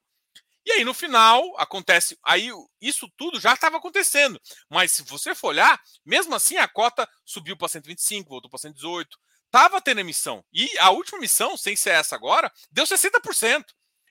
E 0.67 0.73
aí 0.73 0.85
no 0.85 0.95
final 0.95 1.41
acontece, 1.61 2.19
aí 2.25 2.51
isso 2.81 3.09
tudo 3.17 3.39
já 3.39 3.55
estava 3.55 3.77
acontecendo. 3.77 4.41
Mas 4.69 4.91
se 4.91 5.03
você 5.03 5.33
for 5.33 5.51
olhar, 5.51 5.81
mesmo 6.05 6.35
assim 6.35 6.57
a 6.57 6.67
cota 6.67 7.09
subiu 7.25 7.57
para 7.57 7.69
125, 7.69 8.29
voltou 8.29 8.51
para 8.51 8.59
118, 8.59 9.17
tava 9.49 9.81
tendo 9.81 10.01
emissão. 10.01 10.45
E 10.53 10.77
a 10.81 10.91
última 10.91 11.19
emissão, 11.19 11.57
sem 11.57 11.77
ser 11.77 11.91
essa 11.91 12.17
agora, 12.17 12.53
deu 12.73 12.85
60%. 12.85 13.65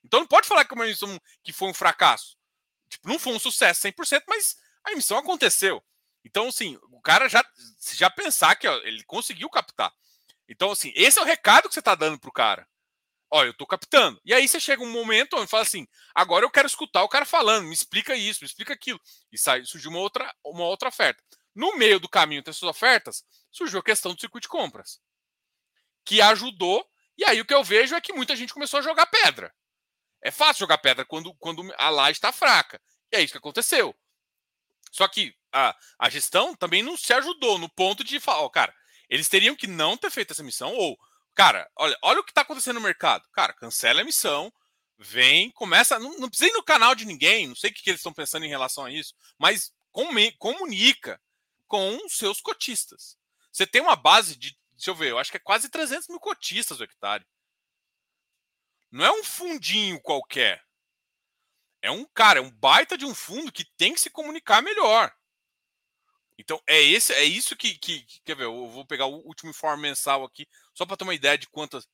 Então 0.05 0.21
não 0.21 0.27
pode 0.27 0.47
falar 0.47 0.63
que 0.63 0.73
uma 0.73 0.85
emissão 0.85 1.19
que 1.43 1.51
foi 1.51 1.67
um 1.67 1.73
fracasso. 1.73 2.37
Tipo, 2.89 3.09
não 3.09 3.19
foi 3.19 3.33
um 3.33 3.39
sucesso 3.39 3.81
100%, 3.81 4.23
mas 4.29 4.55
a 4.85 4.93
emissão 4.93 5.17
aconteceu. 5.17 5.83
Então, 6.23 6.47
assim, 6.47 6.77
o 6.91 7.01
cara 7.01 7.27
já, 7.27 7.43
já 7.93 8.09
pensar 8.09 8.55
que 8.55 8.67
ó, 8.67 8.75
ele 8.83 9.03
conseguiu 9.03 9.49
captar. 9.49 9.91
Então, 10.47 10.71
assim, 10.71 10.91
esse 10.95 11.17
é 11.19 11.21
o 11.21 11.25
recado 11.25 11.67
que 11.67 11.73
você 11.73 11.79
está 11.79 11.95
dando 11.95 12.19
pro 12.19 12.31
cara. 12.31 12.67
Olha, 13.33 13.47
eu 13.47 13.51
estou 13.51 13.65
captando. 13.65 14.19
E 14.25 14.33
aí 14.33 14.45
você 14.45 14.59
chega 14.59 14.83
um 14.83 14.91
momento 14.91 15.37
onde 15.37 15.49
fala 15.49 15.63
assim: 15.63 15.87
agora 16.13 16.45
eu 16.45 16.51
quero 16.51 16.67
escutar 16.67 17.01
o 17.03 17.09
cara 17.09 17.25
falando, 17.25 17.65
me 17.65 17.73
explica 17.73 18.13
isso, 18.13 18.41
me 18.41 18.47
explica 18.47 18.73
aquilo. 18.73 18.99
E 19.31 19.37
sai, 19.37 19.63
surgiu 19.63 19.89
uma 19.89 19.99
outra, 19.99 20.33
uma 20.43 20.65
outra 20.65 20.89
oferta. 20.89 21.23
No 21.55 21.77
meio 21.77 21.99
do 21.99 22.09
caminho 22.09 22.43
dessas 22.43 22.63
ofertas, 22.63 23.23
surgiu 23.49 23.79
a 23.79 23.83
questão 23.83 24.13
do 24.13 24.19
circuito 24.19 24.45
de 24.45 24.49
compras, 24.49 24.99
que 26.05 26.21
ajudou. 26.21 26.85
E 27.17 27.23
aí 27.23 27.39
o 27.39 27.45
que 27.45 27.53
eu 27.53 27.63
vejo 27.63 27.95
é 27.95 28.01
que 28.01 28.13
muita 28.13 28.35
gente 28.35 28.53
começou 28.53 28.79
a 28.79 28.83
jogar 28.83 29.05
pedra. 29.05 29.53
É 30.21 30.31
fácil 30.31 30.61
jogar 30.61 30.77
pedra 30.79 31.05
quando, 31.05 31.33
quando 31.35 31.63
a 31.77 31.89
laje 31.89 32.17
está 32.17 32.31
fraca. 32.33 32.81
E 33.11 33.17
é 33.17 33.21
isso 33.21 33.33
que 33.33 33.37
aconteceu. 33.37 33.95
Só 34.91 35.07
que 35.07 35.33
a, 35.51 35.75
a 35.97 36.09
gestão 36.09 36.53
também 36.53 36.83
não 36.83 36.97
se 36.97 37.13
ajudou 37.13 37.57
no 37.57 37.69
ponto 37.69 38.03
de 38.03 38.19
falar, 38.19 38.47
cara, 38.49 38.75
eles 39.09 39.27
teriam 39.27 39.55
que 39.55 39.67
não 39.67 39.97
ter 39.97 40.11
feito 40.11 40.31
essa 40.31 40.43
missão, 40.43 40.73
ou, 40.73 40.97
cara, 41.33 41.69
olha, 41.75 41.97
olha 42.03 42.19
o 42.19 42.23
que 42.23 42.31
está 42.31 42.41
acontecendo 42.41 42.75
no 42.75 42.81
mercado. 42.81 43.27
Cara, 43.33 43.53
cancela 43.53 44.01
a 44.01 44.05
missão, 44.05 44.53
vem, 44.97 45.49
começa. 45.51 45.97
Não, 45.99 46.17
não 46.19 46.29
precisa 46.29 46.49
ir 46.49 46.53
no 46.53 46.63
canal 46.63 46.93
de 46.93 47.05
ninguém, 47.05 47.47
não 47.47 47.55
sei 47.55 47.71
o 47.71 47.73
que, 47.73 47.81
que 47.81 47.89
eles 47.89 47.99
estão 47.99 48.13
pensando 48.13 48.45
em 48.45 48.49
relação 48.49 48.85
a 48.85 48.91
isso, 48.91 49.13
mas 49.37 49.73
comunica 50.37 51.21
com 51.67 52.07
seus 52.07 52.39
cotistas. 52.39 53.17
Você 53.51 53.67
tem 53.67 53.81
uma 53.81 53.95
base 53.95 54.35
de, 54.35 54.57
deixa 54.73 54.91
eu 54.91 54.95
ver, 54.95 55.11
eu 55.11 55.19
acho 55.19 55.31
que 55.31 55.37
é 55.37 55.41
quase 55.41 55.69
300 55.69 56.07
mil 56.07 56.19
cotistas 56.19 56.79
o 56.79 56.83
hectare. 56.83 57.25
Não 58.89 59.05
é 59.05 59.11
um 59.11 59.23
fundinho 59.23 59.99
qualquer. 60.01 60.63
É 61.81 61.89
um 61.89 62.05
cara, 62.05 62.39
é 62.39 62.41
um 62.41 62.51
baita 62.51 62.97
de 62.97 63.05
um 63.05 63.15
fundo 63.15 63.51
que 63.51 63.65
tem 63.77 63.93
que 63.93 64.01
se 64.01 64.09
comunicar 64.09 64.61
melhor. 64.61 65.11
Então 66.37 66.61
é 66.67 66.81
esse, 66.81 67.13
é 67.13 67.23
isso 67.23 67.55
que, 67.55 67.77
que, 67.77 68.01
que 68.01 68.21
quer 68.21 68.35
ver? 68.35 68.45
Eu 68.45 68.67
vou 68.69 68.85
pegar 68.85 69.05
o 69.05 69.25
último 69.27 69.51
informe 69.51 69.83
mensal 69.83 70.23
aqui 70.23 70.47
só 70.73 70.85
para 70.85 70.97
ter 70.97 71.03
uma 71.03 71.13
ideia 71.13 71.37
de 71.37 71.47
quantas. 71.47 71.87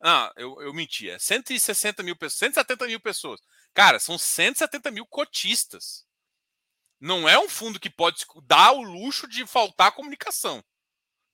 Ah, 0.00 0.32
eu, 0.36 0.60
eu 0.60 0.72
menti. 0.74 1.08
É 1.08 1.18
160 1.18 2.02
mil 2.02 2.16
pessoas, 2.16 2.38
170 2.38 2.86
mil 2.86 3.00
pessoas. 3.00 3.40
Cara, 3.72 3.98
são 3.98 4.18
170 4.18 4.90
mil 4.90 5.06
cotistas. 5.06 6.04
Não 7.00 7.28
é 7.28 7.38
um 7.38 7.48
fundo 7.48 7.80
que 7.80 7.90
pode 7.90 8.24
dar 8.44 8.72
o 8.72 8.82
luxo 8.82 9.26
de 9.28 9.46
faltar 9.46 9.92
comunicação. 9.92 10.64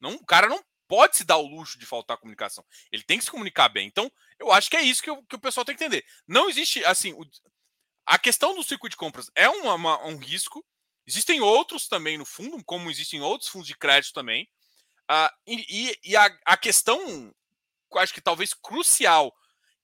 Não, 0.01 0.15
o 0.15 0.25
cara 0.25 0.49
não 0.49 0.63
pode 0.87 1.19
se 1.19 1.25
dar 1.25 1.37
o 1.37 1.47
luxo 1.47 1.79
de 1.79 1.87
faltar 1.87 2.17
comunicação. 2.17 2.65
Ele 2.91 3.03
tem 3.03 3.19
que 3.19 3.25
se 3.25 3.31
comunicar 3.31 3.69
bem. 3.69 3.87
Então, 3.87 4.11
eu 4.39 4.51
acho 4.51 4.71
que 4.71 4.77
é 4.77 4.83
isso 4.83 5.03
que, 5.03 5.11
eu, 5.11 5.23
que 5.25 5.37
o 5.37 5.41
pessoal 5.41 5.65
tem 5.65 5.77
que 5.77 5.85
entender. 5.85 6.05
Não 6.27 6.49
existe, 6.49 6.85
assim, 6.85 7.13
o, 7.13 7.25
a 8.09 8.19
questão 8.19 8.55
do 8.55 8.65
circuito 8.65 8.95
de 8.95 8.97
compras 8.97 9.31
é 9.35 9.51
uma, 9.51 9.75
uma, 9.75 10.07
um 10.07 10.17
risco. 10.17 10.65
Existem 11.07 11.43
outros 11.43 11.87
também 11.87 12.17
no 12.17 12.25
fundo, 12.25 12.65
como 12.65 12.91
existem 12.91 13.21
outros 13.21 13.51
fundos 13.51 13.69
de 13.69 13.77
crédito 13.77 14.15
também. 14.15 14.49
Uh, 15.11 15.31
e, 15.47 15.99
e 16.03 16.17
a, 16.17 16.39
a, 16.47 16.57
questão, 16.57 17.35
acho 17.97 18.15
que 18.15 18.21
talvez 18.23 18.55
crucial, 18.55 19.31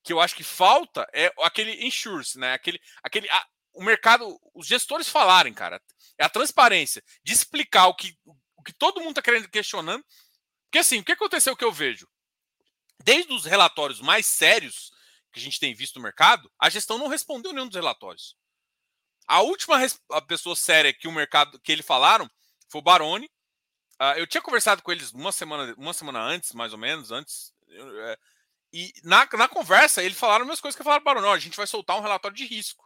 que 0.03 0.11
eu 0.11 0.21
acho 0.21 0.35
que 0.35 0.43
falta, 0.43 1.07
é 1.13 1.31
aquele 1.41 1.87
insurance, 1.87 2.39
né? 2.39 2.55
Aquele, 2.55 2.81
aquele, 3.03 3.29
a, 3.29 3.47
o 3.75 3.85
mercado, 3.85 4.41
os 4.55 4.67
gestores 4.67 5.09
falarem, 5.09 5.53
cara. 5.53 5.79
É 6.19 6.25
a 6.25 6.31
transparência 6.31 7.05
de 7.23 7.35
explicar 7.35 7.89
o 7.89 7.95
que, 7.95 8.17
o 8.57 8.63
que 8.63 8.73
todo 8.73 9.01
mundo 9.01 9.11
está 9.11 9.23
querendo 9.23 9.51
questionando. 9.51 10.03
Porque 10.65 10.79
assim, 10.79 11.01
o 11.01 11.05
que 11.05 11.13
aconteceu 11.13 11.55
que 11.55 11.65
eu 11.65 11.73
vejo? 11.73 12.09
Desde 13.03 13.35
os 13.35 13.45
relatórios 13.45 14.01
mais 14.01 14.25
sérios 14.25 14.94
que 15.35 15.41
a 15.41 15.43
gente 15.43 15.61
tem 15.61 15.75
visto 15.75 15.97
no 15.97 16.03
mercado, 16.03 16.51
a 16.59 16.71
gestão 16.71 16.97
não 16.97 17.09
respondeu 17.09 17.53
nenhum 17.53 17.67
dos 17.67 17.75
relatórios. 17.77 18.37
A 19.27 19.41
última 19.41 19.77
a 20.11 20.23
pessoa 20.23 20.55
séria 20.55 20.95
que 20.95 21.09
o 21.09 21.13
mercado 21.13 21.59
que 21.59 21.73
ele 21.73 21.83
falaram 21.83 22.31
foi 22.69 22.81
o 22.81 22.85
Baroni. 22.85 23.27
Uh, 24.01 24.17
eu 24.17 24.27
tinha 24.27 24.43
conversado 24.43 24.83
com 24.83 24.93
eles 24.93 25.13
uma 25.13 25.33
semana, 25.33 25.75
uma 25.77 25.93
semana 25.93 26.21
antes, 26.21 26.53
mais 26.53 26.73
ou 26.73 26.79
menos, 26.79 27.11
antes. 27.11 27.53
Uh, 27.69 28.17
e 28.73 28.93
na, 29.03 29.29
na 29.33 29.49
conversa, 29.49 30.03
eles 30.03 30.19
falaram 30.19 30.43
as 30.43 30.47
mesmas 30.47 30.61
coisas 30.61 30.77
que 30.77 30.85
falaram 30.85 31.03
Baroni. 31.03 31.27
a 31.27 31.39
gente 31.39 31.57
vai 31.57 31.67
soltar 31.67 31.97
um 31.97 32.03
relatório 32.03 32.37
de 32.37 32.47
risco. 32.47 32.85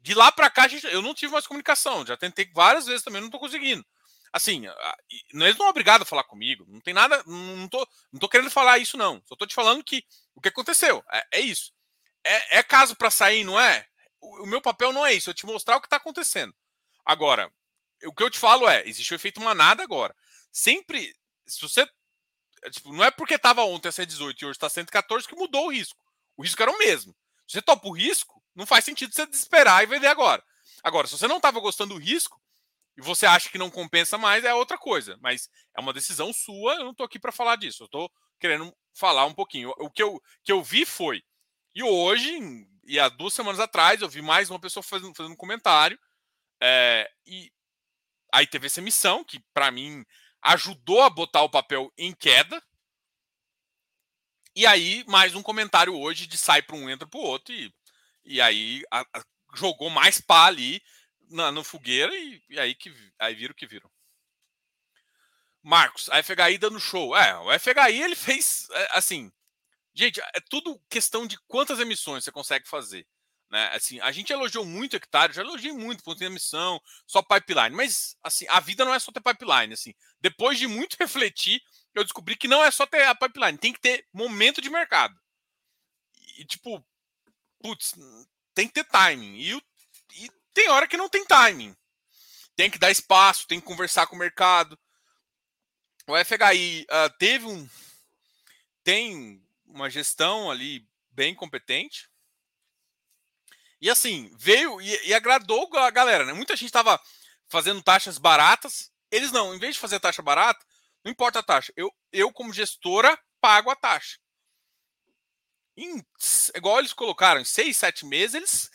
De 0.00 0.14
lá 0.14 0.32
para 0.32 0.50
cá, 0.50 0.66
gente, 0.66 0.86
eu 0.86 1.00
não 1.00 1.14
tive 1.14 1.32
mais 1.32 1.46
comunicação. 1.46 2.04
Já 2.04 2.16
tentei 2.16 2.50
várias 2.52 2.86
vezes 2.86 3.04
também, 3.04 3.20
não 3.20 3.28
estou 3.28 3.40
conseguindo. 3.40 3.84
Assim, 4.32 4.64
eles 5.30 5.56
não 5.56 5.56
são 5.56 5.68
obrigados 5.68 6.06
a 6.06 6.08
falar 6.08 6.24
comigo. 6.24 6.64
Não 6.66 6.80
tem 6.80 6.94
nada. 6.94 7.22
Não 7.26 7.68
tô, 7.68 7.86
não 8.10 8.18
tô 8.18 8.28
querendo 8.28 8.50
falar 8.50 8.78
isso, 8.78 8.96
não. 8.96 9.22
Só 9.26 9.36
tô 9.36 9.46
te 9.46 9.54
falando 9.54 9.84
que 9.84 10.04
o 10.34 10.40
que 10.40 10.48
aconteceu. 10.48 11.04
É, 11.12 11.26
é 11.32 11.40
isso. 11.40 11.72
É, 12.24 12.58
é 12.58 12.62
caso 12.62 12.96
para 12.96 13.10
sair, 13.10 13.44
não 13.44 13.60
é? 13.60 13.86
O, 14.20 14.44
o, 14.44 14.46
meu 14.46 14.62
papel 14.62 14.90
não 14.92 15.04
é 15.04 15.12
isso. 15.12 15.30
É 15.30 15.34
te 15.34 15.44
mostrar 15.44 15.76
o 15.76 15.80
que 15.80 15.86
está 15.86 15.96
acontecendo. 15.96 16.54
Agora, 17.04 17.52
o 18.04 18.14
que 18.14 18.22
eu 18.22 18.30
te 18.30 18.38
falo 18.38 18.66
é: 18.66 18.88
existe 18.88 19.12
o 19.12 19.16
efeito 19.16 19.40
manada 19.40 19.82
agora. 19.82 20.16
Sempre. 20.50 21.14
Se 21.46 21.60
você. 21.60 21.86
É, 22.62 22.70
tipo, 22.70 22.90
não 22.90 23.04
é 23.04 23.10
porque 23.10 23.34
estava 23.34 23.62
ontem 23.64 23.88
a 23.88 23.92
118 23.92 24.40
e 24.40 24.46
hoje 24.46 24.56
está 24.56 24.70
114 24.70 25.28
que 25.28 25.36
mudou 25.36 25.66
o 25.66 25.72
risco. 25.72 26.02
O 26.38 26.42
risco 26.42 26.62
era 26.62 26.72
o 26.72 26.78
mesmo. 26.78 27.14
Se 27.46 27.54
você 27.54 27.62
topa 27.62 27.86
o 27.86 27.92
risco, 27.92 28.42
não 28.54 28.64
faz 28.64 28.84
sentido 28.84 29.12
você 29.12 29.26
desesperar 29.26 29.82
e 29.82 29.86
vender 29.86 30.06
agora. 30.06 30.42
Agora, 30.82 31.06
se 31.06 31.18
você 31.18 31.28
não 31.28 31.36
estava 31.36 31.60
gostando 31.60 31.94
do 31.94 32.00
risco 32.00 32.41
e 32.96 33.02
você 33.02 33.26
acha 33.26 33.48
que 33.48 33.58
não 33.58 33.70
compensa 33.70 34.18
mais, 34.18 34.44
é 34.44 34.54
outra 34.54 34.78
coisa. 34.78 35.16
Mas 35.20 35.48
é 35.76 35.80
uma 35.80 35.92
decisão 35.92 36.32
sua, 36.32 36.74
eu 36.74 36.84
não 36.84 36.90
estou 36.92 37.06
aqui 37.06 37.18
para 37.18 37.32
falar 37.32 37.56
disso. 37.56 37.82
Eu 37.82 37.86
estou 37.86 38.10
querendo 38.38 38.74
falar 38.94 39.24
um 39.26 39.34
pouquinho. 39.34 39.72
O 39.78 39.90
que 39.90 40.02
eu, 40.02 40.20
que 40.44 40.52
eu 40.52 40.62
vi 40.62 40.84
foi. 40.84 41.22
E 41.74 41.82
hoje, 41.82 42.38
e 42.84 42.98
há 42.98 43.08
duas 43.08 43.34
semanas 43.34 43.60
atrás, 43.60 44.02
eu 44.02 44.08
vi 44.08 44.20
mais 44.20 44.50
uma 44.50 44.60
pessoa 44.60 44.82
fazendo, 44.82 45.14
fazendo 45.16 45.32
um 45.32 45.36
comentário. 45.36 45.98
É, 46.62 47.10
e 47.26 47.50
aí 48.32 48.46
teve 48.46 48.66
essa 48.66 48.80
emissão, 48.80 49.24
que 49.24 49.40
para 49.54 49.70
mim 49.70 50.04
ajudou 50.42 51.02
a 51.02 51.10
botar 51.10 51.42
o 51.42 51.50
papel 51.50 51.92
em 51.96 52.14
queda. 52.14 52.62
E 54.54 54.66
aí, 54.66 55.02
mais 55.08 55.34
um 55.34 55.42
comentário 55.42 55.94
hoje 55.94 56.26
de 56.26 56.36
sai 56.36 56.60
para 56.60 56.76
um, 56.76 56.90
entra 56.90 57.08
para 57.08 57.18
o 57.18 57.22
outro. 57.22 57.54
E 57.54 57.72
e 58.24 58.40
aí 58.40 58.82
a, 58.90 59.00
a, 59.00 59.24
jogou 59.54 59.90
mais 59.90 60.20
pá 60.20 60.46
ali 60.46 60.82
na, 61.32 61.50
no 61.50 61.64
fogueira 61.64 62.14
e, 62.14 62.42
e, 62.48 62.58
aí 62.58 62.74
que 62.74 62.92
aí 63.18 63.34
viram 63.34 63.54
que 63.54 63.66
viram. 63.66 63.90
Marcos, 65.62 66.08
a 66.10 66.22
FHI 66.22 66.58
dando 66.58 66.80
show. 66.80 67.16
É, 67.16 67.38
o 67.38 67.58
FHI 67.58 68.02
ele 68.02 68.16
fez 68.16 68.68
é, 68.70 68.88
assim. 68.98 69.32
Gente, 69.94 70.20
é 70.20 70.40
tudo 70.48 70.80
questão 70.88 71.26
de 71.26 71.38
quantas 71.46 71.78
emissões 71.78 72.24
você 72.24 72.32
consegue 72.32 72.68
fazer. 72.68 73.06
Né? 73.50 73.70
Assim, 73.74 74.00
a 74.00 74.10
gente 74.10 74.32
elogiou 74.32 74.64
muito 74.64 74.96
hectare, 74.96 75.34
já 75.34 75.42
elogiei 75.42 75.72
muito 75.72 76.02
ponto 76.02 76.18
de 76.18 76.24
emissão, 76.24 76.80
só 77.06 77.20
pipeline, 77.20 77.76
mas 77.76 78.16
assim, 78.22 78.46
a 78.48 78.58
vida 78.60 78.82
não 78.82 78.94
é 78.94 78.98
só 78.98 79.12
ter 79.12 79.20
pipeline, 79.20 79.74
assim. 79.74 79.94
Depois 80.18 80.58
de 80.58 80.66
muito 80.66 80.96
refletir, 80.98 81.62
eu 81.94 82.02
descobri 82.02 82.34
que 82.34 82.48
não 82.48 82.64
é 82.64 82.70
só 82.70 82.86
ter 82.86 83.04
a 83.04 83.14
pipeline, 83.14 83.58
tem 83.58 83.72
que 83.72 83.80
ter 83.80 84.06
momento 84.10 84.62
de 84.62 84.70
mercado. 84.70 85.14
E 86.38 86.46
tipo, 86.46 86.82
putz, 87.60 87.94
tem 88.54 88.66
que 88.66 88.72
ter 88.72 88.84
timing. 88.84 89.34
E, 89.36 89.50
e 89.50 89.62
tem 90.54 90.68
hora 90.68 90.86
que 90.86 90.96
não 90.96 91.08
tem 91.08 91.24
timing. 91.24 91.76
Tem 92.54 92.70
que 92.70 92.78
dar 92.78 92.90
espaço, 92.90 93.46
tem 93.46 93.60
que 93.60 93.66
conversar 93.66 94.06
com 94.06 94.16
o 94.16 94.18
mercado. 94.18 94.78
O 96.06 96.14
FHI 96.24 96.82
uh, 96.82 96.86
ah, 96.90 97.10
teve 97.18 97.46
um. 97.46 97.68
Tem 98.84 99.42
uma 99.66 99.88
gestão 99.88 100.50
ali 100.50 100.86
bem 101.10 101.34
competente. 101.34 102.08
E 103.80 103.88
assim, 103.88 104.30
veio 104.38 104.80
e, 104.80 105.08
e 105.08 105.14
agradou 105.14 105.68
a 105.76 105.90
galera, 105.90 106.24
né? 106.24 106.32
Muita 106.32 106.54
gente 106.54 106.66
estava 106.66 107.00
fazendo 107.48 107.82
taxas 107.82 108.18
baratas. 108.18 108.92
Eles 109.10 109.32
não, 109.32 109.54
em 109.54 109.58
vez 109.58 109.74
de 109.74 109.80
fazer 109.80 110.00
taxa 110.00 110.22
barata, 110.22 110.64
não 111.04 111.12
importa 111.12 111.38
a 111.38 111.42
taxa. 111.42 111.72
Eu, 111.76 111.92
eu 112.12 112.32
como 112.32 112.52
gestora, 112.52 113.18
pago 113.40 113.70
a 113.70 113.76
taxa 113.76 114.18
em, 115.76 116.04
igual 116.54 116.78
eles 116.78 116.92
colocaram, 116.92 117.40
em 117.40 117.44
seis, 117.44 117.76
sete 117.76 118.04
meses, 118.04 118.34
eles. 118.34 118.70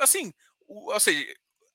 Assim, 0.00 0.32
ou 0.72 1.00
seja, 1.00 1.34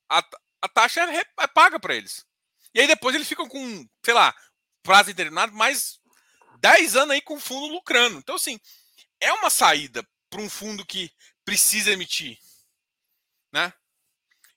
a, 0.09 0.23
a 0.61 0.69
taxa 0.69 1.01
é, 1.01 1.23
é 1.39 1.47
paga 1.47 1.79
para 1.79 1.95
eles. 1.95 2.25
E 2.73 2.81
aí 2.81 2.87
depois 2.87 3.15
eles 3.15 3.27
ficam 3.27 3.47
com, 3.47 3.87
sei 4.03 4.13
lá, 4.13 4.35
prazo 4.83 5.07
determinado, 5.07 5.53
mais 5.53 5.99
10 6.59 6.95
anos 6.95 7.11
aí 7.11 7.21
com 7.21 7.39
fundo 7.39 7.67
lucrando. 7.67 8.17
Então, 8.17 8.35
assim, 8.35 8.59
é 9.19 9.31
uma 9.33 9.49
saída 9.49 10.07
para 10.29 10.41
um 10.41 10.49
fundo 10.49 10.85
que 10.85 11.11
precisa 11.45 11.91
emitir. 11.91 12.37
Né? 13.51 13.73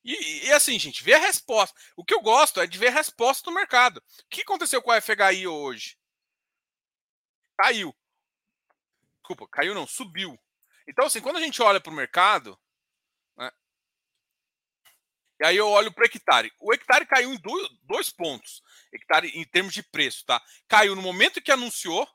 E, 0.05 0.47
e, 0.47 0.53
assim, 0.53 0.79
gente, 0.79 1.03
ver 1.03 1.15
a 1.15 1.19
resposta. 1.19 1.79
O 1.97 2.05
que 2.05 2.15
eu 2.15 2.21
gosto 2.21 2.61
é 2.61 2.67
de 2.67 2.79
ver 2.79 2.89
a 2.89 2.93
resposta 2.93 3.45
do 3.45 3.55
mercado. 3.55 3.99
O 3.99 4.29
que 4.29 4.43
aconteceu 4.43 4.83
com 4.83 4.91
a 4.91 5.01
FHI 5.01 5.47
hoje? 5.47 5.99
Caiu. 7.59 7.95
Desculpa, 9.19 9.47
caiu 9.49 9.75
não, 9.75 9.87
subiu. 9.87 10.39
Então, 10.87 11.07
assim, 11.07 11.21
quando 11.21 11.37
a 11.37 11.41
gente 11.41 11.63
olha 11.63 11.81
para 11.81 11.93
o 11.93 11.95
mercado, 11.95 12.59
e 15.41 15.45
aí 15.45 15.57
eu 15.57 15.69
olho 15.69 15.91
para 15.91 16.03
o 16.03 16.05
hectare. 16.05 16.53
O 16.61 16.73
hectare 16.75 17.07
caiu 17.07 17.33
em 17.33 17.39
dois, 17.39 17.69
dois 17.85 18.11
pontos. 18.11 18.63
Hectare 18.93 19.29
em 19.35 19.45
termos 19.45 19.73
de 19.73 19.83
preço, 19.83 20.25
tá? 20.27 20.41
Caiu 20.69 20.95
no 20.95 21.01
momento 21.01 21.41
que 21.41 21.51
anunciou 21.51 22.07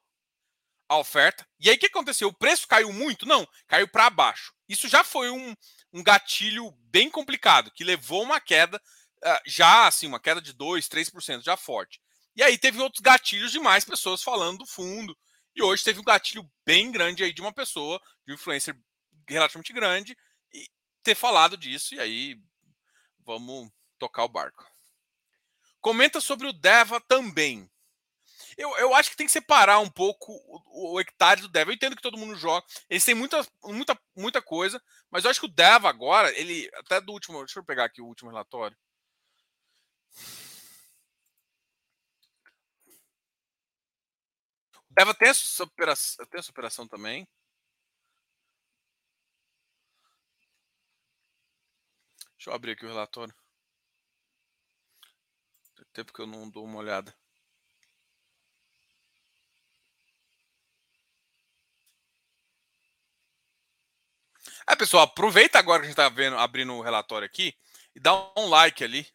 a 0.88 0.98
oferta. 0.98 1.48
E 1.60 1.68
aí 1.68 1.76
o 1.76 1.80
que 1.80 1.88
aconteceu? 1.88 2.28
O 2.28 2.34
preço 2.34 2.68
caiu 2.68 2.94
muito? 2.94 3.26
Não, 3.26 3.48
caiu 3.68 3.88
para 3.88 4.12
baixo. 4.12 4.54
Isso 4.70 4.88
já 4.88 5.04
foi 5.04 5.32
um, 5.32 5.56
um 5.92 6.04
gatilho 6.04 6.72
bem 6.92 7.10
complicado, 7.10 7.72
que 7.72 7.84
levou 7.84 8.22
uma 8.22 8.40
queda, 8.40 8.78
uh, 8.78 9.40
já 9.48 9.88
assim, 9.88 10.06
uma 10.06 10.20
queda 10.20 10.40
de 10.40 10.54
2, 10.54 10.88
3% 10.88 11.44
já 11.44 11.58
forte. 11.58 12.00
E 12.36 12.44
aí 12.44 12.60
teve 12.60 12.80
outros 12.80 13.02
gatilhos 13.02 13.52
de 13.52 13.60
mais 13.60 13.84
pessoas 13.84 14.22
falando 14.22 14.60
do 14.60 14.68
fundo. 14.68 15.18
E 15.56 15.64
hoje 15.64 15.84
teve 15.84 16.00
um 16.00 16.04
gatilho 16.04 16.48
bem 16.64 16.92
grande 16.92 17.24
aí 17.24 17.34
de 17.34 17.42
uma 17.42 17.54
pessoa, 17.54 18.00
de 18.24 18.34
um 18.34 18.36
influencer 18.36 18.78
relativamente 19.28 19.74
grande, 19.74 20.16
e 20.54 20.68
ter 21.02 21.16
falado 21.16 21.58
disso. 21.58 21.96
E 21.96 22.00
aí 22.00 22.40
vamos 23.26 23.70
tocar 23.98 24.24
o 24.24 24.30
barco. 24.30 24.66
Comenta 25.82 26.22
sobre 26.22 26.48
o 26.48 26.54
Deva 26.54 27.02
também. 27.02 27.70
Eu, 28.58 28.76
eu 28.78 28.96
acho 28.96 29.10
que 29.10 29.18
tem 29.18 29.26
que 29.26 29.32
separar 29.32 29.80
um 29.80 29.90
pouco 29.90 30.32
o, 30.32 30.94
o 30.94 31.00
hectare 31.00 31.42
do 31.42 31.50
Deva. 31.50 31.72
Eu 31.72 31.76
entendo 31.76 31.96
que 31.96 32.02
todo 32.02 32.18
mundo 32.18 32.36
joga. 32.36 32.66
Eles 32.90 33.04
têm 33.04 33.16
muita, 33.16 33.46
muita, 33.64 34.00
muita 34.16 34.42
coisa, 34.42 34.82
mas 35.12 35.24
eu 35.24 35.32
acho 35.32 35.40
que 35.40 35.46
o 35.46 35.50
Deva 35.54 35.90
agora, 35.90 36.32
ele. 36.38 36.70
Até 36.76 37.02
do 37.02 37.12
último. 37.12 37.40
Deixa 37.40 37.60
eu 37.60 37.66
pegar 37.66 37.86
aqui 37.86 38.02
o 38.02 38.06
último 38.06 38.30
relatório. 38.30 38.78
O 44.90 44.94
Deva 44.94 45.14
tem 45.14 45.30
essa 45.30 45.64
operação, 45.64 46.26
tem 46.26 46.40
essa 46.40 46.52
operação 46.52 46.88
também. 46.88 47.28
Deixa 52.46 52.54
eu 52.54 52.58
abrir 52.58 52.74
aqui 52.74 52.86
o 52.86 52.90
relatório. 52.90 53.34
Tem 55.76 55.86
tempo 55.94 56.14
que 56.14 56.22
eu 56.22 56.28
não 56.28 56.48
dou 56.48 56.64
uma 56.64 56.78
olhada. 56.78 57.12
É, 64.68 64.76
pessoal, 64.76 65.06
aproveita 65.06 65.58
agora 65.58 65.80
que 65.80 65.88
a 65.88 65.90
gente 65.90 66.00
está 66.00 66.08
vendo, 66.08 66.38
abrindo 66.38 66.72
o 66.74 66.82
relatório 66.82 67.26
aqui 67.26 67.58
e 67.96 68.00
dá 68.00 68.14
um 68.38 68.48
like 68.48 68.84
ali. 68.84 69.08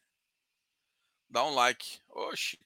Dá 1.28 1.44
um 1.44 1.54
like. 1.54 2.00
Oxi, 2.08 2.58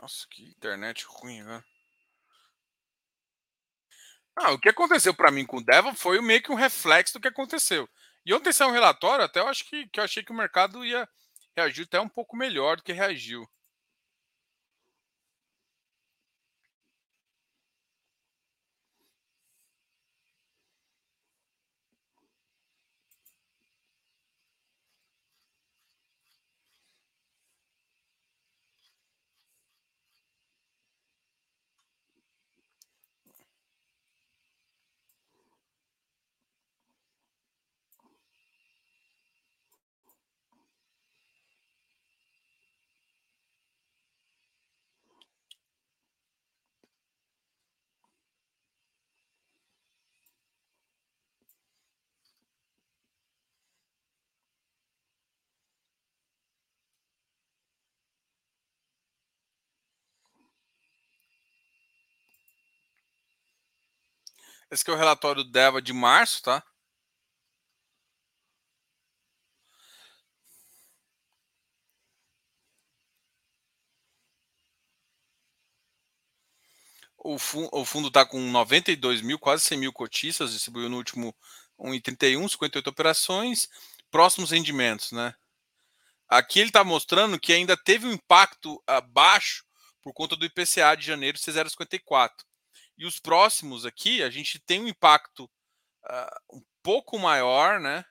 Nossa, 0.00 0.26
que 0.30 0.42
internet 0.42 1.04
ruim, 1.04 1.42
né? 1.42 1.62
Ah, 4.34 4.52
o 4.52 4.58
que 4.58 4.70
aconteceu 4.70 5.12
para 5.12 5.30
mim 5.30 5.44
com 5.44 5.58
o 5.58 5.64
Deva 5.64 5.94
foi 5.94 6.20
meio 6.22 6.42
que 6.42 6.50
um 6.50 6.54
reflexo 6.54 7.14
do 7.14 7.20
que 7.20 7.28
aconteceu. 7.28 7.86
E 8.24 8.32
ontem 8.32 8.52
saiu 8.52 8.70
um 8.70 8.72
relatório, 8.72 9.24
até 9.24 9.40
eu 9.40 9.48
acho 9.48 9.68
que, 9.68 9.86
que 9.88 10.00
eu 10.00 10.04
achei 10.04 10.22
que 10.22 10.32
o 10.32 10.34
mercado 10.34 10.84
ia 10.84 11.06
reagir 11.54 11.84
até 11.84 12.00
um 12.00 12.08
pouco 12.08 12.36
melhor 12.36 12.76
do 12.76 12.82
que 12.82 12.92
reagiu. 12.92 13.46
Esse 64.70 64.82
aqui 64.82 64.90
é 64.92 64.94
o 64.94 64.96
relatório 64.96 65.42
do 65.42 65.50
DEVA 65.50 65.82
de 65.82 65.92
março, 65.92 66.42
tá? 66.42 66.62
O, 77.18 77.38
fu 77.38 77.68
o 77.72 77.84
fundo 77.84 78.08
está 78.08 78.24
com 78.24 78.40
92 78.40 79.20
mil, 79.20 79.38
quase 79.38 79.64
100 79.64 79.78
mil 79.78 79.92
cotistas, 79.92 80.52
distribuiu 80.52 80.88
no 80.88 80.96
último 80.96 81.34
1,31, 81.78 82.48
58 82.48 82.88
operações. 82.88 83.68
Próximos 84.10 84.50
rendimentos, 84.50 85.12
né? 85.12 85.34
Aqui 86.28 86.60
ele 86.60 86.70
está 86.70 86.84
mostrando 86.84 87.38
que 87.38 87.52
ainda 87.52 87.76
teve 87.76 88.06
um 88.06 88.12
impacto 88.12 88.82
abaixo 88.86 89.64
por 90.02 90.12
conta 90.14 90.36
do 90.36 90.46
IPCA 90.46 90.96
de 90.96 91.06
janeiro 91.06 91.38
C054. 91.38 92.49
E 93.00 93.06
os 93.06 93.18
próximos 93.18 93.86
aqui, 93.86 94.22
a 94.22 94.28
gente 94.28 94.58
tem 94.58 94.78
um 94.82 94.86
impacto 94.86 95.44
uh, 96.04 96.56
um 96.56 96.62
pouco 96.82 97.18
maior, 97.18 97.80
né? 97.80 98.04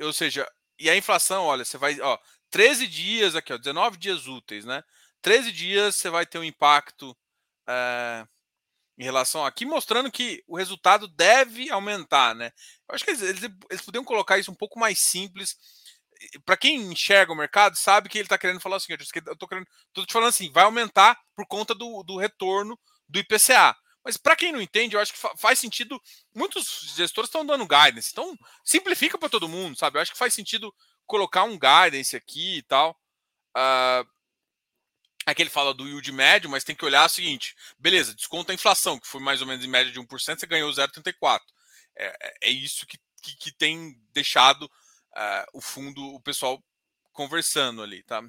Ou 0.00 0.10
seja, 0.10 0.50
e 0.78 0.88
a 0.88 0.96
inflação, 0.96 1.44
olha, 1.44 1.62
você 1.62 1.76
vai, 1.76 2.00
ó, 2.00 2.18
13 2.48 2.86
dias 2.86 3.36
aqui, 3.36 3.52
ó, 3.52 3.58
19 3.58 3.98
dias 3.98 4.26
úteis, 4.26 4.64
né? 4.64 4.82
13 5.20 5.52
dias 5.52 5.96
você 5.96 6.08
vai 6.08 6.24
ter 6.24 6.38
um 6.38 6.44
impacto 6.44 7.10
uh, 7.68 8.26
em 8.96 9.04
relação 9.04 9.44
aqui, 9.44 9.66
mostrando 9.66 10.10
que 10.10 10.42
o 10.48 10.56
resultado 10.56 11.06
deve 11.06 11.70
aumentar, 11.70 12.34
né? 12.34 12.50
Eu 12.88 12.94
acho 12.94 13.04
que 13.04 13.10
eles, 13.10 13.20
eles, 13.20 13.42
eles 13.70 14.04
colocar 14.06 14.38
isso 14.38 14.50
um 14.50 14.56
pouco 14.56 14.78
mais 14.78 15.00
simples 15.00 15.54
para 16.44 16.56
quem 16.56 16.76
enxerga 16.76 17.32
o 17.32 17.36
mercado, 17.36 17.76
sabe 17.76 18.08
que 18.08 18.18
ele 18.18 18.26
está 18.26 18.36
querendo 18.38 18.60
falar 18.60 18.76
o 18.76 18.80
seguinte: 18.80 19.06
eu 19.26 19.32
estou 19.32 19.48
querendo, 19.48 19.66
tô 19.92 20.04
te 20.04 20.12
falando 20.12 20.28
assim, 20.28 20.50
vai 20.52 20.64
aumentar 20.64 21.18
por 21.34 21.46
conta 21.46 21.74
do, 21.74 22.02
do 22.02 22.16
retorno 22.16 22.78
do 23.08 23.18
IPCA. 23.18 23.76
Mas 24.04 24.16
para 24.16 24.36
quem 24.36 24.52
não 24.52 24.62
entende, 24.62 24.96
eu 24.96 25.00
acho 25.00 25.12
que 25.12 25.18
faz 25.36 25.58
sentido. 25.58 26.00
Muitos 26.34 26.94
gestores 26.96 27.28
estão 27.28 27.44
dando 27.44 27.66
guidance, 27.66 28.10
então 28.12 28.36
simplifica 28.64 29.18
para 29.18 29.28
todo 29.28 29.48
mundo, 29.48 29.76
sabe? 29.76 29.98
Eu 29.98 30.02
acho 30.02 30.12
que 30.12 30.18
faz 30.18 30.32
sentido 30.32 30.74
colocar 31.06 31.44
um 31.44 31.58
guidance 31.58 32.16
aqui 32.16 32.58
e 32.58 32.62
tal. 32.62 32.98
Uh, 33.56 34.08
aqui 35.26 35.42
ele 35.42 35.50
fala 35.50 35.74
do 35.74 35.86
yield 35.86 36.12
médio, 36.12 36.48
mas 36.48 36.64
tem 36.64 36.74
que 36.74 36.84
olhar 36.84 37.04
o 37.04 37.10
seguinte: 37.10 37.54
beleza, 37.78 38.14
desconta 38.14 38.52
a 38.52 38.54
inflação, 38.54 38.98
que 38.98 39.06
foi 39.06 39.20
mais 39.20 39.40
ou 39.40 39.46
menos 39.46 39.64
em 39.64 39.68
média 39.68 39.92
de 39.92 40.00
1%, 40.00 40.38
você 40.38 40.46
ganhou 40.46 40.70
0,34. 40.70 41.40
É, 41.96 42.06
é, 42.06 42.34
é 42.44 42.50
isso 42.50 42.86
que, 42.86 42.98
que, 43.22 43.36
que 43.36 43.52
tem 43.52 44.00
deixado 44.12 44.70
uh, 45.16 45.46
o 45.54 45.60
fundo, 45.60 46.02
o 46.14 46.20
pessoal 46.20 46.62
conversando 47.12 47.82
ali, 47.82 48.02
tá? 48.04 48.20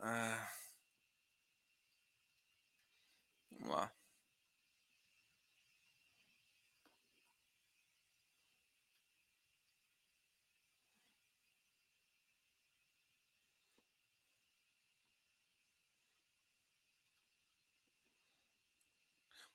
Uh, 0.00 0.38
vamos 3.50 3.70
lá. 3.74 3.92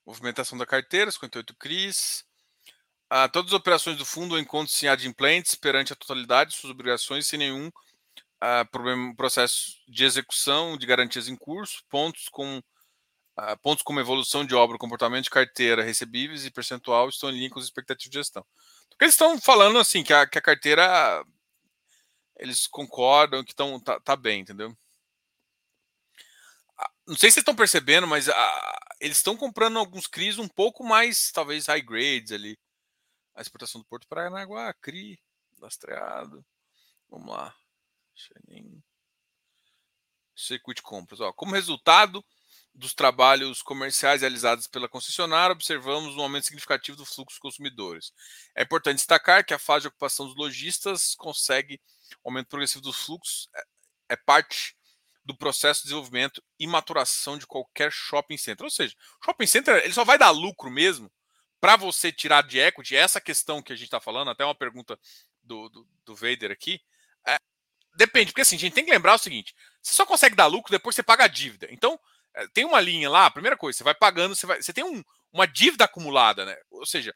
Movimentação 0.05 0.57
da 0.57 0.65
carteira, 0.65 1.11
58 1.11 1.55
CRIs. 1.55 2.28
Ah, 3.09 3.27
todas 3.27 3.51
as 3.51 3.59
operações 3.59 3.97
do 3.97 4.05
fundo 4.05 4.37
encontram-se 4.37 4.85
em 4.85 4.89
adimplentes 4.89 5.55
perante 5.55 5.91
a 5.91 5.95
totalidade 5.95 6.51
de 6.51 6.57
suas 6.57 6.71
obrigações 6.71 7.25
sem 7.25 7.39
nenhum 7.39 7.71
ah, 8.39 8.63
problema, 8.65 9.15
processo 9.15 9.73
de 9.87 10.05
execução 10.05 10.77
de 10.77 10.85
garantias 10.85 11.27
em 11.27 11.35
curso, 11.35 11.83
pontos 11.89 12.29
com 12.29 12.61
ah, 13.35 13.57
pontos 13.57 13.83
como 13.83 13.99
evolução 13.99 14.45
de 14.45 14.53
obra, 14.53 14.77
comportamento 14.77 15.23
de 15.23 15.31
carteira, 15.31 15.83
recebíveis 15.83 16.45
e 16.45 16.51
percentual 16.51 17.09
estão 17.09 17.31
em 17.31 17.37
linha 17.37 17.49
com 17.49 17.59
as 17.59 17.65
expectativas 17.65 18.11
de 18.11 18.19
gestão. 18.19 18.45
Porque 18.89 19.05
eles 19.05 19.15
estão 19.15 19.39
falando 19.41 19.79
assim 19.79 20.03
que 20.03 20.13
a, 20.13 20.27
que 20.27 20.37
a 20.37 20.41
carteira 20.41 21.25
eles 22.37 22.67
concordam 22.67 23.43
que 23.43 23.51
estão 23.53 23.79
tá, 23.79 23.99
tá, 23.99 24.15
bem, 24.15 24.41
entendeu? 24.41 24.75
Não 27.07 27.17
sei 27.17 27.31
se 27.31 27.35
vocês 27.35 27.37
estão 27.37 27.55
percebendo, 27.55 28.07
mas 28.07 28.27
eles 29.01 29.17
estão 29.17 29.35
comprando 29.35 29.79
alguns 29.79 30.07
CRIs 30.07 30.37
um 30.37 30.47
pouco 30.47 30.83
mais, 30.83 31.31
talvez, 31.31 31.65
high 31.65 31.81
grades 31.81 32.31
ali 32.31 32.57
a 33.39 33.41
exportação 33.41 33.79
do 33.79 33.87
Porto 33.87 34.05
Paranaguá, 34.05 34.73
CRI, 34.73 35.17
lastreado. 35.59 36.45
Vamos 37.09 37.29
lá. 37.29 37.55
Xenin. 38.13 38.83
Circuit 40.35 40.81
compras. 40.81 41.21
Ó, 41.21 41.31
como 41.31 41.53
resultado, 41.53 42.23
dos 42.75 42.93
trabalhos 42.93 43.61
comerciais 43.61 44.21
realizados 44.21 44.67
pela 44.67 44.89
concessionária, 44.89 45.53
observamos 45.53 46.17
um 46.17 46.21
aumento 46.21 46.47
significativo 46.47 46.97
do 46.97 47.05
fluxo 47.05 47.35
de 47.35 47.39
consumidores. 47.39 48.11
É 48.53 48.63
importante 48.63 48.97
destacar 48.97 49.45
que 49.45 49.53
a 49.53 49.59
fase 49.59 49.83
de 49.83 49.87
ocupação 49.87 50.25
dos 50.25 50.35
lojistas 50.35 51.15
consegue 51.15 51.81
aumento 52.25 52.49
progressivo 52.49 52.81
dos 52.81 53.05
fluxos, 53.05 53.47
é, 53.55 53.63
é 54.09 54.15
parte 54.17 54.75
do 55.23 55.35
processo 55.35 55.81
de 55.81 55.83
desenvolvimento 55.85 56.43
e 56.59 56.67
maturação 56.67 57.37
de 57.37 57.47
qualquer 57.47 57.89
shopping 57.89 58.37
center. 58.37 58.65
Ou 58.65 58.71
seja, 58.71 58.93
shopping 59.23 59.47
center 59.47 59.77
ele 59.77 59.93
só 59.93 60.03
vai 60.03 60.17
dar 60.17 60.31
lucro 60.31 60.69
mesmo 60.69 61.09
para 61.59 61.75
você 61.75 62.11
tirar 62.11 62.43
de 62.43 62.59
equity 62.59 62.95
essa 62.95 63.19
questão 63.19 63.61
que 63.61 63.73
a 63.73 63.75
gente 63.75 63.85
está 63.85 63.99
falando, 63.99 64.31
até 64.31 64.45
uma 64.45 64.55
pergunta 64.55 64.97
do, 65.43 65.69
do, 65.69 65.87
do 66.05 66.15
Vader 66.15 66.51
aqui. 66.51 66.81
É, 67.27 67.37
depende, 67.95 68.27
porque 68.31 68.41
assim, 68.41 68.55
a 68.55 68.59
gente 68.59 68.73
tem 68.73 68.85
que 68.85 68.91
lembrar 68.91 69.15
o 69.15 69.19
seguinte: 69.19 69.55
você 69.81 69.93
só 69.93 70.05
consegue 70.05 70.35
dar 70.35 70.47
lucro 70.47 70.71
depois 70.71 70.95
que 70.95 71.01
você 71.01 71.03
paga 71.03 71.25
a 71.25 71.27
dívida. 71.27 71.67
Então, 71.71 71.99
é, 72.33 72.47
tem 72.49 72.65
uma 72.65 72.79
linha 72.79 73.09
lá, 73.09 73.29
primeira 73.29 73.57
coisa, 73.57 73.77
você 73.77 73.83
vai 73.83 73.95
pagando, 73.95 74.35
você, 74.35 74.45
vai, 74.45 74.61
você 74.61 74.73
tem 74.73 74.83
um, 74.83 75.03
uma 75.31 75.45
dívida 75.45 75.85
acumulada, 75.85 76.45
né? 76.45 76.55
Ou 76.71 76.85
seja, 76.85 77.13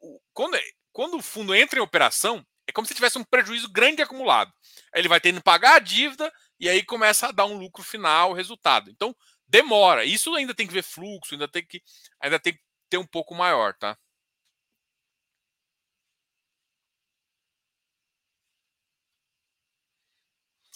o, 0.00 0.20
quando, 0.32 0.58
quando 0.92 1.16
o 1.16 1.22
fundo 1.22 1.54
entra 1.54 1.78
em 1.78 1.82
operação, 1.82 2.44
é 2.66 2.72
como 2.72 2.86
se 2.86 2.94
tivesse 2.94 3.18
um 3.18 3.24
prejuízo 3.24 3.70
grande 3.70 4.02
acumulado. 4.02 4.52
Ele 4.94 5.08
vai 5.08 5.20
tendo 5.20 5.36
que 5.36 5.44
pagar 5.44 5.76
a 5.76 5.78
dívida 5.78 6.32
e 6.60 6.68
aí 6.68 6.82
começa 6.82 7.28
a 7.28 7.32
dar 7.32 7.46
um 7.46 7.56
lucro 7.56 7.82
final, 7.82 8.32
resultado. 8.32 8.90
Então, 8.90 9.14
demora. 9.46 10.04
Isso 10.04 10.34
ainda 10.34 10.54
tem 10.54 10.66
que 10.66 10.74
ver 10.74 10.82
fluxo, 10.82 11.34
ainda 11.34 11.48
tem 11.48 11.64
que, 11.64 11.82
ainda 12.20 12.38
tem 12.38 12.52
que 12.52 12.60
ter 12.88 12.98
um 12.98 13.06
pouco 13.06 13.34
maior, 13.34 13.74
tá? 13.74 13.98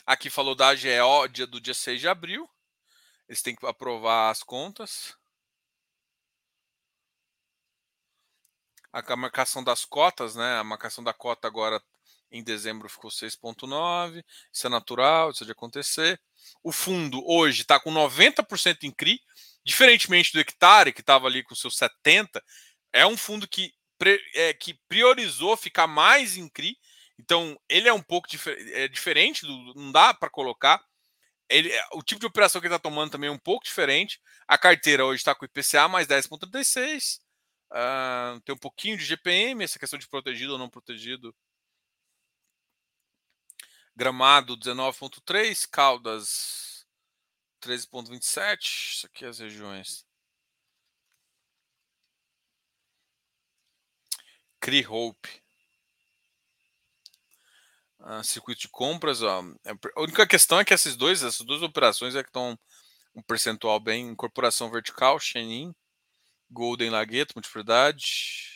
Aqui 0.07 0.29
falou 0.31 0.55
da 0.55 0.69
AGO 0.69 1.29
dia, 1.29 1.47
do 1.47 1.61
dia 1.61 1.75
6 1.75 2.01
de 2.01 2.09
abril. 2.09 2.49
Eles 3.29 3.43
têm 3.43 3.55
que 3.57 3.67
aprovar 3.67 4.31
as 4.31 4.43
contas. 4.43 5.17
A 8.93 9.17
marcação 9.17 9.65
das 9.65 9.85
cotas, 9.85 10.37
né? 10.37 10.59
A 10.59 10.65
marcação 10.65 11.03
da 11.03 11.15
cota 11.15 11.49
agora 11.49 11.83
em 12.33 12.43
dezembro 12.43 12.89
ficou 12.89 13.11
6,9. 13.11 14.25
Isso 14.53 14.67
é 14.67 14.71
natural, 14.71 15.31
isso 15.31 15.45
de 15.45 15.53
acontecer. 15.53 16.21
O 16.63 16.73
fundo 16.73 17.23
hoje 17.25 17.63
está 17.63 17.79
com 17.79 17.93
90% 17.93 18.85
em 18.85 18.91
CRI, 18.91 19.21
diferentemente 19.65 20.33
do 20.33 20.41
hectare, 20.41 20.93
que 20.93 21.01
estava 21.01 21.27
ali 21.27 21.45
com 21.45 21.55
seus 21.55 21.77
70%. 21.77 22.41
É 22.93 23.07
um 23.07 23.17
fundo 23.17 23.47
que, 23.47 23.73
é, 24.35 24.53
que 24.53 24.75
priorizou 24.89 25.57
ficar 25.57 25.87
mais 25.87 26.37
em 26.37 26.49
CRI. 26.49 26.77
Então, 27.19 27.57
ele 27.69 27.89
é 27.89 27.93
um 27.93 28.03
pouco 28.03 28.29
difer 28.29 28.57
é 28.73 28.89
diferente, 28.89 29.47
do, 29.47 29.75
não 29.75 29.93
dá 29.93 30.13
para 30.13 30.31
colocar 30.31 30.83
ele, 31.53 31.71
é, 31.71 31.85
o 31.93 32.03
tipo 32.03 32.21
de 32.21 32.27
operação 32.27 32.61
que 32.61 32.67
ele 32.67 32.75
está 32.75 32.83
tomando 32.83 33.11
também 33.11 33.29
é 33.29 33.33
um 33.33 33.39
pouco 33.39 33.65
diferente. 33.65 34.21
A 34.49 34.57
carteira 34.57 35.05
hoje 35.05 35.21
está 35.21 35.35
com 35.35 35.45
IPCA 35.45 35.87
mais 35.87 36.07
10,36. 36.07 37.17
Uh, 37.17 37.75
ah, 37.75 38.41
tem 38.45 38.55
um 38.55 38.59
pouquinho 38.59 38.97
de 38.97 39.05
GPM, 39.05 39.63
essa 39.63 39.79
questão 39.79 39.99
de 39.99 40.09
protegido 40.09 40.53
ou 40.53 40.59
não 40.59 40.69
protegido. 40.69 41.35
Gramado 43.97 44.57
19,3. 44.57 45.67
Caldas 45.71 46.87
13,27. 47.61 48.95
Isso 48.95 49.07
aqui 49.07 49.25
é 49.25 49.29
as 49.29 49.39
regiões. 49.39 50.05
Cri 54.61 54.87
Hope 54.87 55.43
uh, 58.03 58.23
circuito 58.25 58.63
de 58.63 58.69
compras. 58.69 59.23
Ó, 59.23 59.43
é 59.65 59.73
a 59.97 60.01
única 60.01 60.27
questão 60.27 60.59
é 60.61 60.65
que 60.65 60.75
esses 60.75 60.97
dois, 60.97 61.23
essas 61.23 61.47
duas 61.47 61.63
operações 61.63 62.15
é 62.15 62.23
que 62.23 62.29
estão 62.29 62.59
um 63.15 63.23
percentual 63.23 63.79
bem 63.81 64.09
incorporação 64.09 64.71
vertical, 64.71 65.19
Shenin, 65.21 65.75
Golden 66.51 66.91
Lagueto, 66.91 67.35
multiplicidade. 67.37 68.53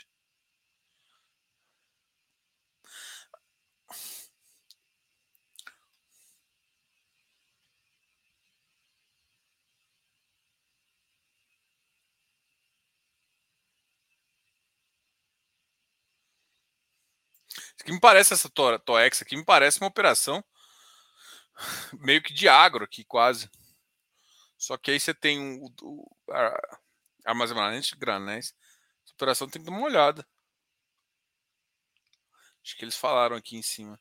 Isso 17.76 17.76
que 17.87 17.93
me 17.93 18.01
parece 18.01 18.35
essa 18.35 18.51
Toex 18.51 19.23
aqui, 19.23 19.37
me 19.37 19.45
parece 19.45 19.81
uma 19.81 19.87
operação 19.87 20.45
meio 22.01 22.21
que 22.21 22.35
de 22.35 22.49
agro 22.49 22.85
aqui, 22.85 23.05
quase. 23.05 23.49
Só 24.59 24.77
que 24.77 24.91
aí 24.91 24.99
você 24.99 25.15
tem 25.15 25.61
o, 25.63 25.73
o 25.83 26.17
armazenamento 27.25 27.87
de 27.89 27.97
granéis. 27.97 28.55
Essa 29.05 29.15
operação 29.15 29.49
tem 29.49 29.63
que 29.63 29.71
dar 29.71 29.77
uma 29.77 29.87
olhada. 29.87 30.27
Acho 32.65 32.77
que 32.77 32.85
eles 32.85 32.97
falaram 32.97 33.37
aqui 33.37 33.57
em 33.57 33.63
cima. 33.63 34.01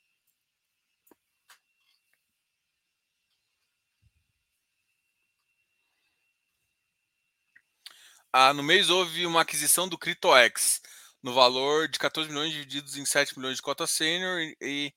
Ah, 8.34 8.52
no 8.54 8.64
mês 8.64 8.90
houve 8.90 9.26
uma 9.28 9.42
aquisição 9.42 9.88
do 9.88 9.98
CryptoX 9.98 10.82
no 11.26 11.34
valor 11.34 11.88
de 11.88 11.98
14 11.98 12.30
milhões 12.30 12.52
divididos 12.52 12.96
em 12.98 13.04
7 13.04 13.36
milhões 13.36 13.56
de 13.56 13.62
cota 13.64 13.88
sênior 13.88 14.40
e, 14.40 14.56
e 14.62 14.94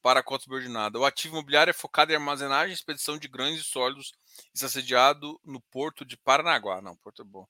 para 0.00 0.20
a 0.20 0.22
cota 0.22 0.44
subordinada. 0.44 0.96
O 0.96 1.04
ativo 1.04 1.34
imobiliário 1.34 1.72
é 1.72 1.74
focado 1.74 2.12
em 2.12 2.14
armazenagem 2.14 2.70
e 2.70 2.74
expedição 2.74 3.18
de 3.18 3.26
grãos 3.26 3.58
e 3.58 3.64
sólidos 3.64 4.12
e 4.36 4.42
está 4.54 4.68
sediado 4.68 5.40
no 5.44 5.60
porto 5.60 6.04
de 6.04 6.16
Paranaguá. 6.16 6.80
Não, 6.80 6.96
porto 6.98 7.22
é 7.22 7.24
bom. 7.24 7.48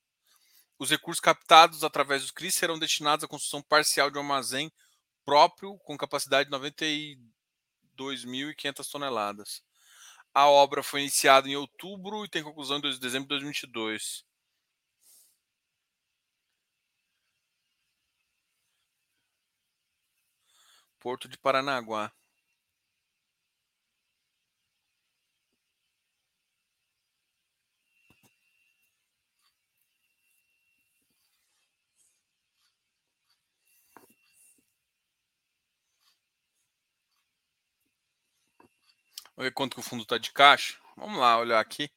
Os 0.79 0.89
recursos 0.89 1.21
captados 1.21 1.85
através 1.85 2.23
dos 2.23 2.31
CRIs 2.31 2.55
serão 2.55 2.79
destinados 2.79 3.23
à 3.23 3.29
construção 3.29 3.61
parcial 3.61 4.11
de 4.11 4.17
um 4.17 4.23
armazém 4.23 4.73
próprio 5.27 5.77
com 5.81 5.95
capacidade 5.95 6.49
de 6.49 6.57
92.500 6.57 8.91
toneladas. 8.91 9.63
A 10.33 10.49
obra 10.49 10.83
foi 10.83 11.03
iniciada 11.03 11.51
em 11.51 11.55
outubro 11.55 12.25
e 12.25 12.31
tem 12.31 12.43
conclusão 12.43 12.79
em 12.79 12.99
dezembro 12.99 13.25
de 13.25 13.41
2022. 13.41 14.27
Porto 21.01 21.29
de 21.29 21.39
Paranaguá 21.39 22.13
Vamos 39.39 39.51
ver 39.51 39.55
quanto 39.55 39.75
que 39.75 39.81
o 39.81 39.85
fundo 39.85 40.03
está 40.03 40.19
de 40.19 40.33
caixa. 40.33 40.77
Vamos 40.97 41.17
lá, 41.21 41.39
olhar 41.39 41.61
aqui. 41.61 41.89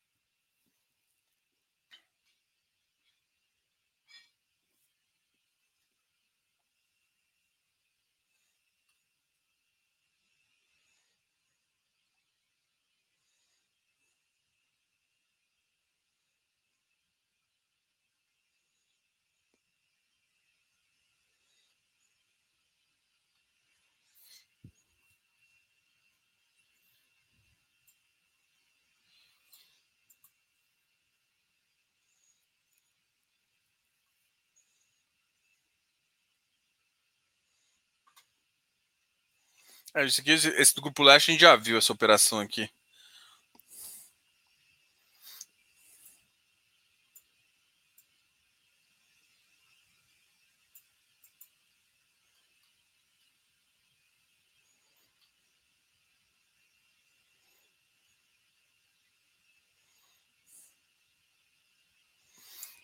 É, 39.95 40.05
esse, 40.05 40.21
aqui, 40.21 40.31
esse 40.31 40.75
do 40.75 40.81
Grupo 40.81 41.03
Leste 41.03 41.31
a 41.31 41.33
gente 41.33 41.41
já 41.41 41.55
viu 41.55 41.77
essa 41.77 41.91
operação 41.93 42.39
aqui. 42.39 42.69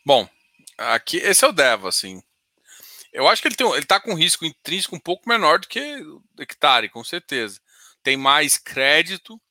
Bom, 0.06 0.28
aqui 0.78 1.18
esse 1.18 1.44
é 1.44 1.48
o 1.48 1.52
Devo, 1.52 1.88
assim. 1.88 2.24
Eu 3.18 3.28
acho 3.28 3.42
que 3.42 3.48
ele, 3.48 3.56
tem, 3.56 3.68
ele 3.74 3.84
tá 3.86 4.00
com 4.00 4.14
risco 4.14 4.46
intrínseco 4.46 4.96
um 4.96 5.00
pouco 5.00 5.28
menor 5.28 5.58
do 5.60 5.68
que 5.68 5.80
o 6.04 6.24
hectare, 6.40 6.88
com 6.88 7.04
certeza. 7.04 7.60
Tem 8.04 8.16
mais 8.16 8.60
crédito. 8.60 9.42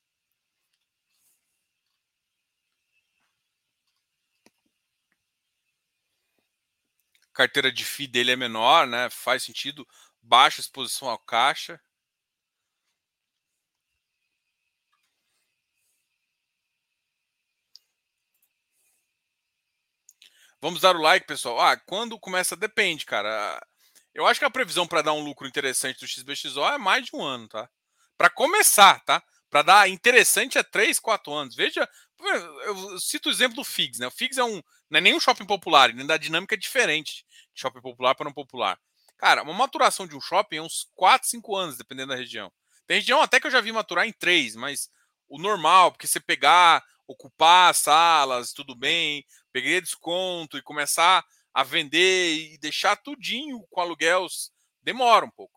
A 7.32 7.36
carteira 7.36 7.70
de 7.70 7.84
FII 7.84 8.06
dele 8.06 8.30
é 8.32 8.36
menor, 8.36 8.86
né? 8.86 9.10
Faz 9.10 9.42
sentido. 9.42 9.86
Baixa 10.22 10.60
exposição 10.60 11.08
ao 11.08 11.18
caixa. 11.18 11.80
Vamos 20.66 20.80
dar 20.80 20.96
o 20.96 21.00
like, 21.00 21.28
pessoal. 21.28 21.60
Ah, 21.60 21.76
quando 21.76 22.18
começa, 22.18 22.56
depende, 22.56 23.06
cara. 23.06 23.64
Eu 24.12 24.26
acho 24.26 24.40
que 24.40 24.44
a 24.44 24.50
previsão 24.50 24.84
para 24.84 25.00
dar 25.00 25.12
um 25.12 25.22
lucro 25.22 25.46
interessante 25.46 26.00
do 26.00 26.08
XBXO 26.08 26.60
é 26.64 26.76
mais 26.76 27.06
de 27.06 27.14
um 27.14 27.22
ano, 27.22 27.46
tá? 27.46 27.70
Para 28.18 28.28
começar, 28.28 28.98
tá? 29.04 29.22
Para 29.48 29.62
dar 29.62 29.88
interessante 29.88 30.58
é 30.58 30.64
3, 30.64 30.98
4 30.98 31.32
anos. 31.32 31.54
Veja, 31.54 31.88
eu 32.64 32.98
cito 32.98 33.28
o 33.28 33.32
exemplo 33.32 33.54
do 33.54 33.62
FIGS, 33.62 34.00
né? 34.00 34.08
O 34.08 34.10
FIGS 34.10 34.38
é 34.38 34.42
um, 34.42 34.60
não 34.90 34.98
é 34.98 35.00
nem 35.00 35.14
um 35.14 35.20
shopping 35.20 35.46
popular, 35.46 35.94
nem 35.94 36.04
da 36.04 36.16
dinâmica 36.16 36.56
é 36.56 36.58
diferente 36.58 37.24
de 37.54 37.60
shopping 37.60 37.80
popular 37.80 38.16
para 38.16 38.24
não 38.24 38.32
popular. 38.32 38.76
Cara, 39.16 39.44
uma 39.44 39.54
maturação 39.54 40.04
de 40.04 40.16
um 40.16 40.20
shopping 40.20 40.56
é 40.56 40.62
uns 40.62 40.90
4, 40.96 41.28
5 41.28 41.54
anos, 41.54 41.76
dependendo 41.76 42.08
da 42.08 42.16
região. 42.16 42.50
Tem 42.88 42.96
região 42.96 43.22
até 43.22 43.38
que 43.38 43.46
eu 43.46 43.52
já 43.52 43.60
vi 43.60 43.70
maturar 43.70 44.04
em 44.04 44.12
3, 44.12 44.56
mas 44.56 44.90
o 45.28 45.38
normal, 45.38 45.92
porque 45.92 46.08
você 46.08 46.18
pegar, 46.18 46.82
ocupar 47.06 47.74
salas, 47.74 48.52
tudo 48.52 48.74
bem, 48.74 49.24
peguei 49.52 49.80
desconto 49.80 50.58
e 50.58 50.62
começar 50.62 51.24
a 51.54 51.62
vender 51.62 52.54
e 52.54 52.58
deixar 52.58 52.96
tudinho 52.96 53.64
com 53.70 53.80
aluguel 53.80 54.26
demora 54.82 55.24
um 55.26 55.30
pouco. 55.30 55.56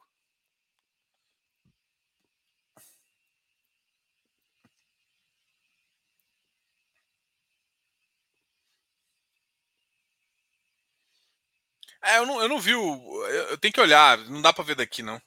É, 12.03 12.17
eu 12.17 12.25
não, 12.25 12.41
eu 12.41 12.47
não 12.49 12.59
vi 12.59 12.73
o. 12.75 13.25
Eu 13.27 13.57
tenho 13.57 13.73
que 13.73 13.81
olhar, 13.81 14.17
não 14.29 14.41
dá 14.41 14.53
para 14.53 14.63
ver 14.63 14.75
daqui, 14.75 15.03
não. 15.03 15.21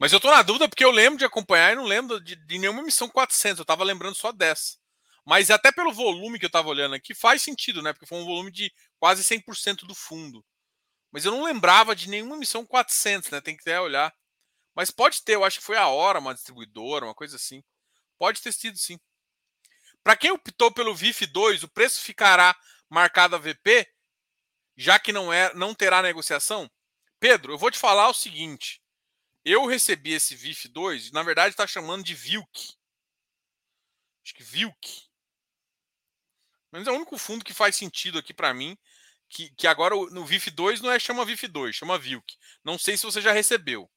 Mas 0.00 0.12
eu 0.12 0.20
tô 0.20 0.30
na 0.30 0.42
dúvida 0.42 0.68
porque 0.68 0.84
eu 0.84 0.90
lembro 0.90 1.18
de 1.18 1.24
acompanhar 1.24 1.72
e 1.72 1.76
não 1.76 1.84
lembro 1.84 2.20
de, 2.20 2.36
de 2.36 2.58
nenhuma 2.58 2.82
missão 2.82 3.08
400. 3.08 3.60
Eu 3.60 3.66
tava 3.66 3.84
lembrando 3.84 4.16
só 4.16 4.32
dessa. 4.32 4.76
Mas 5.26 5.50
até 5.50 5.72
pelo 5.72 5.92
volume 5.92 6.38
que 6.38 6.44
eu 6.44 6.48
estava 6.48 6.68
olhando 6.68 6.94
aqui, 6.94 7.12
faz 7.12 7.42
sentido, 7.42 7.82
né? 7.82 7.92
Porque 7.92 8.06
foi 8.06 8.18
um 8.18 8.24
volume 8.24 8.50
de 8.52 8.72
quase 8.98 9.24
100% 9.24 9.84
do 9.84 9.94
fundo. 9.94 10.44
Mas 11.10 11.24
eu 11.24 11.32
não 11.32 11.42
lembrava 11.42 11.96
de 11.96 12.08
nenhuma 12.08 12.36
emissão 12.36 12.64
400, 12.64 13.30
né? 13.30 13.40
Tem 13.40 13.56
que 13.56 13.62
até 13.62 13.80
olhar. 13.80 14.14
Mas 14.74 14.90
pode 14.90 15.24
ter, 15.24 15.34
eu 15.34 15.44
acho 15.44 15.58
que 15.58 15.64
foi 15.64 15.76
a 15.76 15.88
hora, 15.88 16.20
uma 16.20 16.32
distribuidora, 16.32 17.06
uma 17.06 17.14
coisa 17.14 17.34
assim. 17.36 17.64
Pode 18.18 18.40
ter 18.40 18.52
sido 18.52 18.78
sim. 18.78 19.00
Para 20.04 20.16
quem 20.16 20.30
optou 20.30 20.70
pelo 20.70 20.94
VIF 20.94 21.26
2, 21.26 21.64
o 21.64 21.68
preço 21.68 22.00
ficará 22.00 22.56
marcado 22.88 23.34
a 23.34 23.38
VP, 23.38 23.84
já 24.76 24.98
que 24.98 25.12
não 25.12 25.32
é, 25.32 25.52
não 25.54 25.74
terá 25.74 26.02
negociação? 26.02 26.70
Pedro, 27.18 27.54
eu 27.54 27.58
vou 27.58 27.70
te 27.70 27.78
falar 27.78 28.08
o 28.08 28.14
seguinte. 28.14 28.80
Eu 29.44 29.66
recebi 29.66 30.12
esse 30.12 30.36
VIF 30.36 30.68
2, 30.68 31.10
na 31.10 31.24
verdade 31.24 31.54
está 31.54 31.66
chamando 31.66 32.04
de 32.04 32.14
VILC. 32.14 32.76
Acho 34.22 34.34
que 34.34 34.44
VILC. 34.44 35.05
Mas 36.70 36.86
é 36.86 36.90
o 36.90 36.94
único 36.94 37.16
fundo 37.18 37.44
que 37.44 37.54
faz 37.54 37.76
sentido 37.76 38.18
aqui 38.18 38.34
para 38.34 38.52
mim. 38.54 38.76
Que, 39.28 39.50
que 39.56 39.66
agora 39.66 39.94
no 39.94 40.24
VIF 40.24 40.50
2 40.50 40.80
não 40.80 40.90
é 40.90 41.00
chama 41.00 41.24
VIF 41.24 41.48
2, 41.48 41.74
chama 41.74 41.98
VILC. 41.98 42.36
Não 42.64 42.78
sei 42.78 42.96
se 42.96 43.04
você 43.04 43.20
já 43.20 43.32
recebeu. 43.32 43.90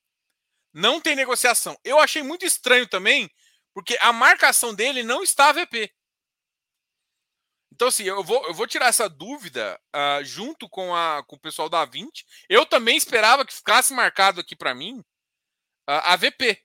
Não 0.74 1.00
tem 1.00 1.16
negociação. 1.16 1.78
Eu 1.84 2.00
achei 2.00 2.24
muito 2.24 2.46
estranho 2.46 2.88
também, 2.88 3.30
porque 3.74 3.98
a 4.02 4.12
marcação 4.12 4.74
dele 4.74 5.04
não 5.04 5.24
está 5.24 5.52
VP. 5.52 5.94
Então, 7.72 7.88
assim, 7.88 8.04
eu 8.04 8.24
vou, 8.24 8.46
eu 8.46 8.54
vou 8.54 8.68
tirar 8.68 8.88
essa 8.88 9.08
dúvida 9.08 9.80
uh, 9.96 10.24
junto 10.24 10.68
com, 10.68 10.94
a, 10.94 11.24
com 11.24 11.36
o 11.38 11.40
pessoal 11.40 11.70
da 11.70 11.86
20. 11.86 12.26
Eu 12.50 12.66
também 12.66 12.98
esperava 12.98 13.46
que 13.46 13.54
ficasse 13.54 13.94
marcado 13.94 14.42
aqui 14.42 14.56
para 14.56 14.76
mim 14.76 15.00
uh, 15.00 16.04
a 16.04 16.16
VP. 16.18 16.62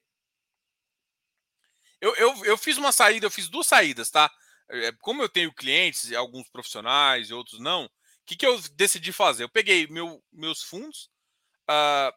Eu, 2.01 2.15
eu, 2.17 2.45
eu 2.45 2.59
fiz 2.59 2.77
uma 2.77 2.93
saída, 2.93 3.27
eu 3.27 3.31
fiz 3.31 3.49
duas 3.49 3.67
saídas, 3.67 4.11
tá? 4.11 4.31
É, 4.71 4.93
como 5.01 5.23
eu 5.23 5.29
tenho 5.29 5.53
clientes, 5.53 6.13
alguns 6.13 6.49
profissionais 6.49 7.29
e 7.29 7.35
outros 7.35 7.61
não, 7.61 7.85
o 7.85 7.91
que, 8.27 8.37
que 8.37 8.47
eu 8.47 8.59
decidi 8.73 9.13
fazer? 9.13 9.45
Eu 9.45 9.49
peguei 9.49 9.87
meu, 9.89 10.23
meus 10.33 10.63
fundos 10.63 11.11
uh, 11.69 12.13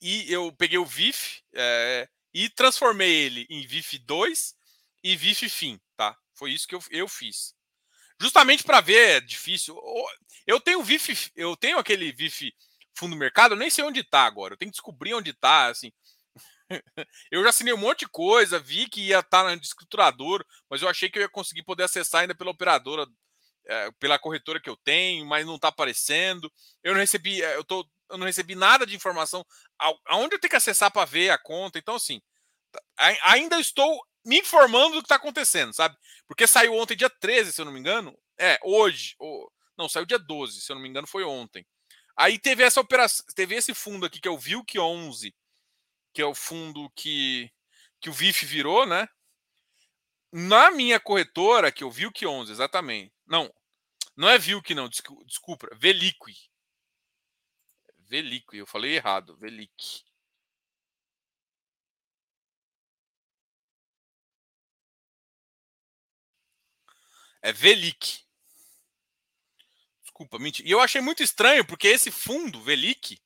e 0.00 0.32
eu 0.32 0.52
peguei 0.52 0.78
o 0.78 0.86
VIF 0.86 1.42
é, 1.54 2.08
e 2.32 2.48
transformei 2.48 3.10
ele 3.10 3.46
em 3.50 3.66
VIF 3.66 3.98
2 3.98 4.54
e 5.02 5.16
VIF 5.16 5.48
FIM, 5.48 5.80
tá? 5.96 6.16
Foi 6.34 6.52
isso 6.52 6.68
que 6.68 6.74
eu, 6.74 6.82
eu 6.90 7.08
fiz. 7.08 7.54
Justamente 8.20 8.62
para 8.62 8.80
ver, 8.80 9.16
é 9.16 9.20
difícil. 9.20 9.76
Eu 10.46 10.60
tenho 10.60 10.82
VIF, 10.82 11.30
eu 11.34 11.56
tenho 11.56 11.78
aquele 11.78 12.12
VIF 12.12 12.52
fundo 12.94 13.16
mercado, 13.16 13.52
eu 13.54 13.58
nem 13.58 13.70
sei 13.70 13.82
onde 13.82 14.00
está 14.00 14.24
agora. 14.24 14.54
Eu 14.54 14.58
tenho 14.58 14.70
que 14.70 14.76
descobrir 14.76 15.14
onde 15.14 15.30
está, 15.30 15.66
assim. 15.68 15.90
eu 17.30 17.42
já 17.42 17.50
assinei 17.50 17.72
um 17.72 17.78
monte 17.78 18.00
de 18.00 18.08
coisa, 18.08 18.58
vi 18.58 18.88
que 18.88 19.08
ia 19.08 19.20
estar 19.20 19.44
tá 19.44 19.56
no 19.56 19.62
escriturador, 19.62 20.44
mas 20.68 20.82
eu 20.82 20.88
achei 20.88 21.10
que 21.10 21.18
eu 21.18 21.22
ia 21.22 21.28
conseguir 21.28 21.62
poder 21.64 21.84
acessar 21.84 22.22
ainda 22.22 22.34
pela 22.34 22.50
operadora, 22.50 23.06
é, 23.66 23.90
pela 23.98 24.18
corretora 24.18 24.60
que 24.60 24.70
eu 24.70 24.76
tenho, 24.76 25.26
mas 25.26 25.46
não 25.46 25.56
está 25.56 25.68
aparecendo. 25.68 26.50
Eu 26.82 26.92
não 26.94 27.00
recebi, 27.00 27.42
eh, 27.42 27.56
eu, 27.56 27.64
tô, 27.64 27.86
eu 28.08 28.18
não 28.18 28.26
recebi 28.26 28.54
nada 28.54 28.86
de 28.86 28.94
informação 28.94 29.44
aonde 30.06 30.34
eu 30.34 30.40
tenho 30.40 30.50
que 30.50 30.56
acessar 30.56 30.90
para 30.90 31.04
ver 31.04 31.30
a 31.30 31.38
conta. 31.38 31.78
Então, 31.78 31.96
assim, 31.96 32.20
ainda 33.22 33.58
estou 33.58 34.00
me 34.24 34.38
informando 34.38 34.94
do 34.94 35.00
que 35.00 35.06
está 35.06 35.16
acontecendo, 35.16 35.72
sabe? 35.72 35.96
Porque 36.26 36.46
saiu 36.46 36.74
ontem, 36.74 36.96
dia 36.96 37.10
13, 37.10 37.52
se 37.52 37.60
eu 37.60 37.64
não 37.64 37.72
me 37.72 37.80
engano. 37.80 38.16
É, 38.38 38.58
hoje. 38.62 39.14
Ou, 39.18 39.50
não, 39.76 39.88
saiu 39.88 40.04
dia 40.04 40.18
12, 40.18 40.60
se 40.60 40.70
eu 40.70 40.76
não 40.76 40.82
me 40.82 40.88
engano, 40.88 41.06
foi 41.06 41.24
ontem. 41.24 41.66
Aí 42.16 42.38
teve 42.38 42.62
essa 42.62 42.80
operação, 42.80 43.24
teve 43.34 43.54
esse 43.54 43.72
fundo 43.72 44.04
aqui, 44.04 44.20
que 44.20 44.28
é 44.28 44.30
o 44.30 44.38
VILC 44.38 44.78
11, 44.78 45.34
que 46.12 46.22
é 46.22 46.26
o 46.26 46.34
fundo 46.34 46.90
que, 46.90 47.50
que 48.00 48.10
o 48.10 48.12
VIF 48.12 48.44
virou, 48.44 48.86
né? 48.86 49.08
Na 50.32 50.70
minha 50.70 51.00
corretora, 51.00 51.72
que 51.72 51.82
eu 51.82 51.90
vi 51.90 52.06
o 52.06 52.12
que 52.12 52.26
11, 52.26 52.52
exatamente. 52.52 53.12
Não, 53.26 53.52
não 54.16 54.28
é 54.28 54.38
Vilk, 54.38 54.74
não, 54.74 54.88
desculpa, 54.88 55.68
Veliqui. 55.74 56.34
Veliqui, 57.98 58.58
eu 58.58 58.66
falei 58.66 58.96
errado, 58.96 59.36
Veliqui. 59.36 60.04
É 67.42 67.52
Velic. 67.52 68.26
Desculpa, 70.02 70.38
mentira. 70.38 70.68
E 70.68 70.70
eu 70.70 70.80
achei 70.80 71.00
muito 71.00 71.22
estranho, 71.22 71.66
porque 71.66 71.88
esse 71.88 72.10
fundo, 72.10 72.60
Velic, 72.60 73.18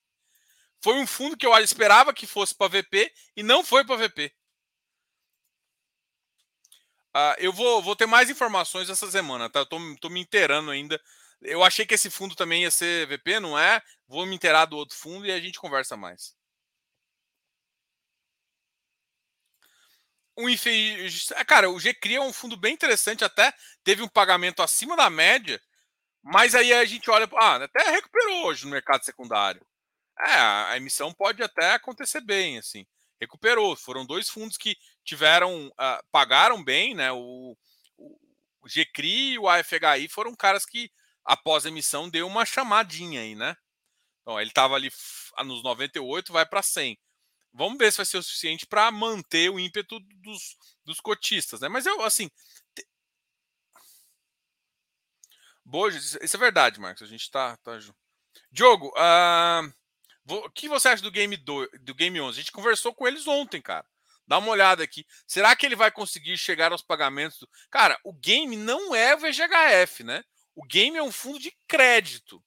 foi 0.85 0.99
um 0.99 1.07
fundo 1.07 1.35
que 1.35 1.47
eu 1.47 1.57
esperava 1.57 2.13
que 2.13 2.27
fosse 2.27 2.53
para 2.53 2.67
VP 2.67 3.11
e 3.35 3.41
não 3.41 3.63
foi 3.63 3.83
para 3.83 3.95
VP. 3.95 4.31
Uh, 7.15 7.33
eu 7.39 7.51
vou, 7.51 7.81
vou 7.81 7.95
ter 7.95 8.05
mais 8.05 8.29
informações 8.29 8.87
essa 8.87 9.09
semana, 9.09 9.49
tá? 9.49 9.61
Eu 9.61 9.65
tô, 9.65 9.79
tô 9.99 10.09
me 10.11 10.19
inteirando 10.19 10.69
ainda. 10.69 11.01
Eu 11.41 11.63
achei 11.63 11.87
que 11.87 11.95
esse 11.95 12.11
fundo 12.11 12.35
também 12.35 12.61
ia 12.63 12.69
ser 12.69 13.07
VP, 13.07 13.39
não 13.39 13.57
é? 13.57 13.81
Vou 14.07 14.27
me 14.27 14.35
inteirar 14.35 14.65
do 14.65 14.77
outro 14.77 14.95
fundo 14.95 15.25
e 15.25 15.31
a 15.31 15.39
gente 15.39 15.57
conversa 15.57 15.97
mais. 15.97 16.35
O 20.35 20.47
Infe... 20.47 21.09
Cara, 21.47 21.71
o 21.71 21.79
GCRI 21.79 22.17
é 22.17 22.21
um 22.21 22.31
fundo 22.31 22.55
bem 22.55 22.75
interessante, 22.75 23.23
até 23.23 23.51
teve 23.83 24.03
um 24.03 24.07
pagamento 24.07 24.61
acima 24.61 24.95
da 24.95 25.09
média, 25.09 25.59
mas 26.21 26.53
aí 26.53 26.71
a 26.73 26.85
gente 26.85 27.09
olha, 27.09 27.27
ah, 27.37 27.55
até 27.63 27.89
recuperou 27.89 28.45
hoje 28.45 28.65
no 28.65 28.71
mercado 28.71 29.03
secundário. 29.03 29.65
É, 30.19 30.33
a 30.33 30.77
emissão 30.77 31.13
pode 31.13 31.43
até 31.43 31.73
acontecer 31.73 32.21
bem, 32.21 32.57
assim. 32.57 32.85
Recuperou. 33.19 33.75
Foram 33.75 34.05
dois 34.05 34.29
fundos 34.29 34.57
que 34.57 34.77
tiveram, 35.03 35.67
uh, 35.67 36.03
pagaram 36.11 36.63
bem, 36.63 36.93
né? 36.93 37.11
O, 37.11 37.57
o, 37.97 38.19
GCRI 38.67 39.33
e 39.33 39.39
o 39.39 39.47
AFHI 39.47 40.07
foram 40.09 40.35
caras 40.35 40.65
que, 40.65 40.91
após 41.23 41.65
a 41.65 41.69
emissão, 41.69 42.09
deu 42.09 42.27
uma 42.27 42.45
chamadinha 42.45 43.21
aí, 43.21 43.35
né? 43.35 43.55
Então, 44.21 44.39
ele 44.39 44.49
estava 44.49 44.75
ali 44.75 44.91
nos 45.43 45.61
98, 45.63 46.33
vai 46.33 46.45
para 46.45 46.63
100. 46.63 46.97
Vamos 47.53 47.77
ver 47.77 47.91
se 47.91 47.97
vai 47.97 48.05
ser 48.05 48.17
o 48.17 48.23
suficiente 48.23 48.65
para 48.65 48.91
manter 48.91 49.49
o 49.49 49.59
ímpeto 49.59 49.99
dos, 49.99 50.57
dos 50.83 50.99
cotistas, 50.99 51.61
né? 51.61 51.69
Mas 51.69 51.85
eu, 51.85 52.01
assim. 52.01 52.29
Te... 52.73 52.85
Boa, 55.63 55.89
isso 55.89 56.17
é 56.21 56.39
verdade, 56.39 56.79
Marcos. 56.79 57.03
A 57.03 57.07
gente 57.07 57.21
está. 57.21 57.55
Tá... 57.57 57.79
Diogo, 58.51 58.89
uh, 58.89 59.73
o 60.27 60.49
que 60.49 60.67
você 60.67 60.89
acha 60.89 61.03
do 61.03 61.11
Game, 61.11 61.37
do, 61.37 61.69
do 61.81 61.93
Game 61.93 62.19
11? 62.19 62.39
A 62.39 62.41
gente 62.41 62.51
conversou 62.51 62.93
com 62.93 63.07
eles 63.07 63.27
ontem, 63.27 63.61
cara. 63.61 63.85
Dá 64.27 64.39
uma 64.39 64.49
olhada 64.49 64.83
aqui. 64.83 65.05
Será 65.27 65.55
que 65.55 65.65
ele 65.65 65.75
vai 65.75 65.91
conseguir 65.91 66.37
chegar 66.37 66.71
aos 66.71 66.81
pagamentos? 66.81 67.39
Do... 67.39 67.49
Cara, 67.69 67.99
o 68.03 68.11
game 68.11 68.55
não 68.55 68.95
é 68.95 69.15
o 69.15 69.19
VGHF, 69.19 70.03
né? 70.03 70.23
O 70.55 70.63
game 70.63 70.97
é 70.97 71.03
um 71.03 71.11
fundo 71.11 71.39
de 71.39 71.53
crédito. 71.67 72.37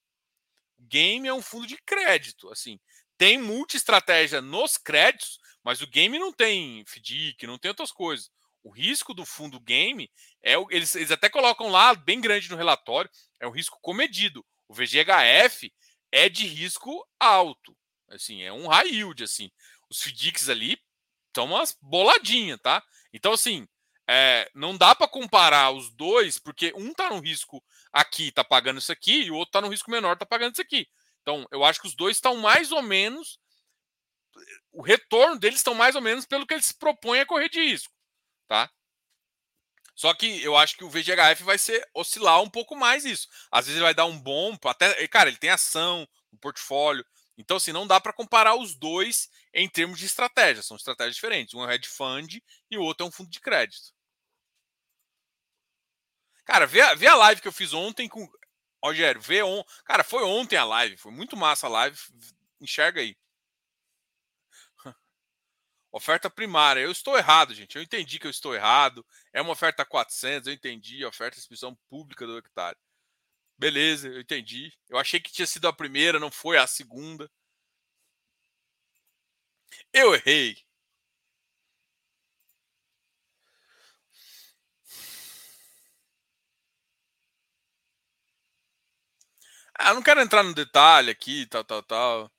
O 0.77 0.83
game 0.83 1.27
é 1.27 1.33
um 1.33 1.41
fundo 1.41 1.65
de 1.65 1.77
crédito, 1.77 2.49
assim. 2.49 2.79
Tem 3.17 3.37
multi-estratégia 3.37 4.41
nos 4.41 4.77
créditos, 4.77 5.39
mas 5.63 5.81
o 5.81 5.87
game 5.87 6.17
não 6.19 6.33
tem 6.33 6.83
FDIC, 6.85 7.45
não 7.47 7.57
tem 7.57 7.69
outras 7.69 7.91
coisas. 7.91 8.29
O 8.63 8.71
risco 8.71 9.13
do 9.13 9.25
fundo 9.25 9.59
game 9.59 10.11
é 10.43 10.55
eles, 10.69 10.95
eles 10.95 11.11
até 11.11 11.29
colocam 11.29 11.69
lá 11.69 11.95
bem 11.95 12.19
grande 12.19 12.49
no 12.49 12.57
relatório, 12.57 13.09
é 13.39 13.47
um 13.47 13.51
risco 13.51 13.79
comedido. 13.81 14.45
O 14.67 14.73
VGHF 14.73 15.71
é 16.11 16.29
de 16.29 16.47
risco 16.47 17.07
alto. 17.19 17.75
Assim, 18.09 18.41
é 18.41 18.51
um 18.51 18.67
high 18.67 18.89
yield, 18.89 19.23
assim. 19.23 19.51
Os 19.89 20.01
FDICs 20.01 20.49
ali 20.49 20.77
estão 21.27 21.45
umas 21.45 21.77
boladinhas, 21.81 22.59
tá? 22.61 22.83
Então, 23.13 23.33
assim, 23.33 23.67
é, 24.07 24.49
não 24.55 24.75
dá 24.75 24.95
para 24.95 25.07
comparar 25.07 25.71
os 25.71 25.91
dois, 25.91 26.39
porque 26.39 26.73
um 26.75 26.89
está 26.89 27.09
no 27.09 27.19
risco 27.19 27.63
aqui, 27.93 28.29
está 28.29 28.43
pagando 28.43 28.79
isso 28.79 28.91
aqui, 28.91 29.23
e 29.23 29.31
o 29.31 29.35
outro 29.35 29.49
está 29.49 29.61
no 29.61 29.69
risco 29.69 29.91
menor, 29.91 30.13
está 30.13 30.25
pagando 30.25 30.53
isso 30.53 30.61
aqui. 30.61 30.87
Então, 31.21 31.45
eu 31.51 31.63
acho 31.63 31.79
que 31.79 31.87
os 31.87 31.95
dois 31.95 32.17
estão 32.17 32.37
mais 32.37 32.71
ou 32.71 32.81
menos. 32.81 33.39
O 34.71 34.81
retorno 34.81 35.37
deles 35.37 35.59
estão 35.59 35.75
mais 35.75 35.95
ou 35.95 36.01
menos 36.01 36.25
pelo 36.25 36.47
que 36.47 36.53
eles 36.53 36.65
se 36.65 36.77
propõem 36.77 37.19
a 37.21 37.25
correr 37.25 37.49
de 37.49 37.59
risco, 37.59 37.93
tá? 38.47 38.71
Só 39.99 40.13
que 40.13 40.41
eu 40.41 40.55
acho 40.55 40.77
que 40.77 40.85
o 40.85 40.89
VGHF 40.89 41.43
vai 41.43 41.57
ser 41.57 41.85
oscilar 41.93 42.41
um 42.41 42.49
pouco 42.49 42.73
mais 42.73 43.03
isso. 43.03 43.27
Às 43.51 43.65
vezes 43.65 43.75
ele 43.75 43.83
vai 43.83 43.93
dar 43.93 44.05
um 44.05 44.17
bom, 44.17 44.57
até, 44.63 45.05
cara, 45.09 45.27
ele 45.27 45.37
tem 45.37 45.49
ação, 45.49 46.07
um 46.31 46.37
portfólio. 46.37 47.05
Então, 47.37 47.57
assim, 47.57 47.73
não 47.73 47.85
dá 47.85 47.99
para 47.99 48.13
comparar 48.13 48.55
os 48.55 48.75
dois 48.75 49.29
em 49.53 49.67
termos 49.67 49.99
de 49.99 50.05
estratégia. 50.05 50.63
São 50.63 50.77
estratégias 50.77 51.15
diferentes. 51.15 51.53
Um 51.53 51.63
é 51.63 51.67
um 51.67 51.71
hedge 51.71 51.89
fund 51.89 52.37
e 52.71 52.77
o 52.77 52.81
outro 52.81 53.05
é 53.05 53.09
um 53.09 53.11
fundo 53.11 53.29
de 53.29 53.41
crédito. 53.41 53.93
Cara, 56.45 56.65
vê, 56.65 56.79
a, 56.79 56.95
vê 56.95 57.07
a 57.07 57.15
live 57.15 57.41
que 57.41 57.49
eu 57.49 57.51
fiz 57.51 57.73
ontem 57.73 58.07
com. 58.07 58.25
Rogério, 58.81 59.19
vê 59.19 59.43
on... 59.43 59.61
Cara, 59.83 60.05
foi 60.05 60.23
ontem 60.23 60.55
a 60.55 60.63
live. 60.63 60.95
Foi 60.95 61.11
muito 61.11 61.35
massa 61.35 61.67
a 61.67 61.69
live. 61.69 61.99
Enxerga 62.61 63.01
aí. 63.01 63.17
Oferta 65.91 66.29
primária. 66.29 66.81
Eu 66.81 66.91
estou 66.91 67.17
errado, 67.17 67.53
gente. 67.53 67.75
Eu 67.75 67.81
entendi 67.81 68.19
que 68.19 68.27
eu 68.27 68.31
estou 68.31 68.53
errado. 68.55 69.05
É 69.33 69.41
uma 69.41 69.51
oferta 69.53 69.85
400, 69.85 70.47
eu 70.47 70.53
entendi. 70.53 71.03
Oferta 71.05 71.35
de 71.35 71.41
inscrição 71.41 71.77
pública 71.89 72.25
do 72.27 72.37
hectare. 72.37 72.77
Beleza, 73.57 74.07
eu 74.09 74.21
entendi. 74.21 74.71
Eu 74.89 74.97
achei 74.97 75.19
que 75.19 75.31
tinha 75.31 75.47
sido 75.47 75.67
a 75.67 75.73
primeira, 75.73 76.19
não 76.19 76.31
foi 76.31 76.57
a 76.57 76.67
segunda. 76.67 77.29
Eu 79.93 80.15
errei. 80.15 80.57
Ah, 89.79 89.93
não 89.95 90.01
quero 90.03 90.21
entrar 90.21 90.43
no 90.43 90.53
detalhe 90.53 91.09
aqui, 91.09 91.45
tal, 91.47 91.63
tal, 91.63 91.81
tal. 91.83 92.31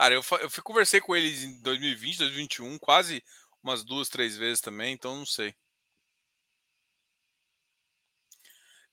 Cara, 0.00 0.14
eu, 0.14 0.22
eu 0.40 0.62
conversei 0.62 0.98
com 0.98 1.14
eles 1.14 1.44
em 1.44 1.60
2020, 1.60 2.16
2021, 2.16 2.78
quase 2.78 3.22
umas 3.62 3.84
duas, 3.84 4.08
três 4.08 4.34
vezes 4.34 4.58
também, 4.62 4.94
então 4.94 5.14
não 5.14 5.26
sei. 5.26 5.54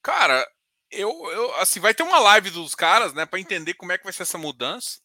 Cara, 0.03 0.45
eu, 0.91 1.10
eu 1.32 1.55
assim, 1.62 1.80
vai 1.80 1.93
ter 1.93 2.03
uma 2.03 2.20
live 2.20 2.49
dos 2.49 2.76
caras, 2.76 3.14
né, 3.14 3.26
para 3.26 3.39
entender 3.39 3.74
como 3.76 3.93
é 3.93 3.97
que 3.97 4.03
vai 4.03 4.12
ser 4.12 4.24
essa 4.24 4.38
mudança. 4.38 4.99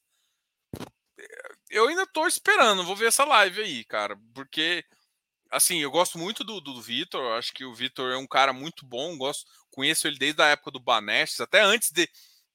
Eu 1.71 1.89
ainda 1.89 2.05
tô 2.07 2.27
esperando, 2.27 2.85
vou 2.85 2.97
ver 2.97 3.07
essa 3.07 3.25
live 3.25 3.63
aí, 3.63 3.85
cara, 3.85 4.17
porque 4.35 4.85
assim, 5.51 5.79
eu 5.81 5.91
gosto 5.91 6.19
muito 6.19 6.45
do, 6.45 6.61
do 6.61 6.83
Vitor, 6.83 7.39
acho 7.39 7.53
que 7.53 7.65
o 7.65 7.75
Vitor 7.75 8.13
é 8.13 8.17
um 8.17 8.27
cara 8.27 8.53
muito 8.53 8.85
bom, 8.87 9.17
gosto, 9.17 9.47
conheço 9.71 10.09
ele 10.09 10.19
desde 10.19 10.43
a 10.43 10.49
época 10.49 10.73
do 10.73 10.81
Banestes, 10.81 11.41
até 11.41 11.61
antes 11.61 11.93
de, 11.93 12.07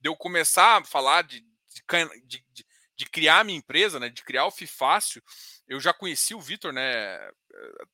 de 0.01 0.09
eu 0.09 0.17
começar 0.17 0.81
a 0.81 0.85
falar 0.85 1.23
de, 1.23 1.41
de, 1.41 2.27
de, 2.27 2.45
de 2.51 2.66
criar 3.05 3.39
a 3.39 3.43
minha 3.43 3.57
empresa, 3.57 3.99
né, 3.99 4.09
de 4.09 4.23
criar 4.23 4.45
o 4.45 4.51
FIFácil, 4.51 5.21
eu 5.67 5.79
já 5.79 5.93
conheci 5.93 6.33
o 6.33 6.41
Vitor, 6.41 6.73
né, 6.73 7.29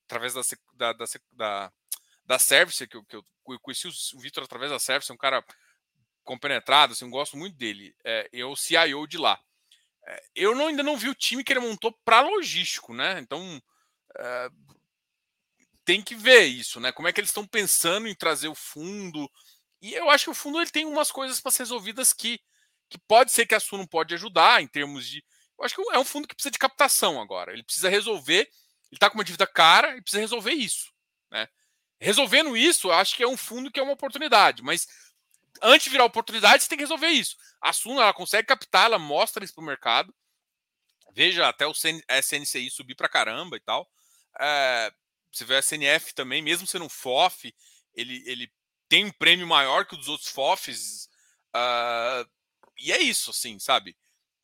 através 0.06 0.34
da, 0.34 0.42
da, 0.74 0.94
da, 0.94 1.06
da, 1.32 1.74
da 2.26 2.40
Service, 2.40 2.88
que 2.88 2.98
eu, 2.98 3.04
que 3.04 3.16
eu 3.16 3.26
conheci 3.62 3.88
o 3.88 4.20
Vitor 4.20 4.44
através 4.44 4.72
da 4.72 4.80
Service, 4.80 5.12
é 5.12 5.14
um 5.14 5.18
cara 5.18 5.44
compenetrado, 6.24 6.94
assim, 6.94 7.06
eu 7.06 7.12
gosto 7.12 7.38
muito 7.38 7.58
dele. 7.58 7.96
É, 8.04 8.30
eu 8.32 8.52
o 8.52 8.56
CIO 8.56 9.06
de 9.08 9.18
lá. 9.18 9.40
É, 10.06 10.24
eu 10.36 10.56
não, 10.56 10.68
ainda 10.68 10.84
não 10.84 10.98
vi 10.98 11.10
o 11.10 11.16
time 11.16 11.44
que 11.44 11.54
ele 11.54 11.60
montou 11.60 11.92
para 12.06 12.22
logístico, 12.22 12.94
né? 12.94 13.20
Então 13.20 13.62
é, 14.18 14.50
tem 15.86 16.02
que 16.02 16.16
ver 16.16 16.46
isso, 16.46 16.80
né? 16.80 16.92
Como 16.92 17.08
é 17.08 17.14
que 17.14 17.20
eles 17.20 17.30
estão 17.30 17.46
pensando 17.46 18.08
em 18.08 18.16
trazer 18.16 18.48
o 18.48 18.56
fundo? 18.56 19.30
E 19.82 19.94
eu 19.94 20.10
acho 20.10 20.26
que 20.26 20.32
o 20.32 20.36
fundo 20.36 20.60
ele 20.60 20.70
tem 20.70 20.86
umas 20.86 21.12
coisas 21.12 21.40
para 21.40 21.52
ser 21.52 21.64
resolvidas 21.64 22.14
que 22.14 22.40
que 22.94 23.00
pode 23.08 23.32
ser 23.32 23.46
que 23.46 23.56
a 23.56 23.60
Suno 23.60 23.88
pode 23.88 24.14
ajudar 24.14 24.62
em 24.62 24.68
termos 24.68 25.08
de. 25.08 25.24
Eu 25.58 25.66
acho 25.66 25.76
que 25.76 25.82
é 25.92 26.00
um 26.00 26.06
fundo 26.06 26.28
que 26.28 26.36
precisa 26.36 26.52
de 26.52 26.60
captação 26.60 27.22
agora. 27.22 27.52
Ele 27.52 27.64
precisa 27.64 27.90
resolver. 27.90 28.42
Ele 28.42 28.98
está 28.98 29.10
com 29.10 29.18
uma 29.18 29.24
dívida 29.24 29.48
cara 29.48 29.98
e 29.98 30.02
precisa 30.02 30.22
resolver 30.22 30.52
isso. 30.52 30.92
Né? 31.32 31.48
Resolvendo 32.00 32.56
isso, 32.56 32.92
acho 32.92 33.16
que 33.16 33.24
é 33.24 33.28
um 33.28 33.38
fundo 33.38 33.72
que 33.72 33.80
é 33.80 33.84
uma 33.84 33.94
oportunidade. 33.94 34.62
Mas 34.62 34.88
antes 35.62 35.86
de 35.86 35.90
virar 35.90 36.06
oportunidade, 36.06 36.64
você 36.64 36.70
tem 36.70 36.78
que 36.78 36.84
resolver 36.84 37.08
isso. 37.08 37.36
A 37.60 37.74
Suno 37.74 38.02
ela 38.02 38.14
consegue 38.14 38.48
captar, 38.48 38.86
ela 38.86 39.00
mostra 39.00 39.44
isso 39.44 39.54
para 39.56 39.64
o 39.64 39.66
mercado. 39.66 40.14
Veja 41.14 41.48
até 41.48 41.66
o 41.66 41.72
SNCI 41.72 42.70
subir 42.70 42.96
para 42.96 43.10
caramba 43.10 43.58
e 43.58 43.60
tal. 43.60 43.90
É, 44.40 44.92
você 45.32 45.46
vê 45.46 45.56
a 45.56 45.60
SNF 45.60 46.14
também, 46.14 46.42
mesmo 46.42 46.68
sendo 46.68 46.86
um 46.86 46.90
FOF, 46.90 47.54
ele, 47.96 48.24
ele 48.26 48.52
tem 48.90 49.06
um 49.06 49.12
prêmio 49.12 49.48
maior 49.48 49.86
que 49.86 49.96
os 49.96 50.08
outros 50.08 50.30
FOFs. 50.30 51.10
Uh, 51.56 52.30
e 52.84 52.92
é 52.92 53.02
isso, 53.02 53.32
assim, 53.32 53.58
sabe? 53.60 53.96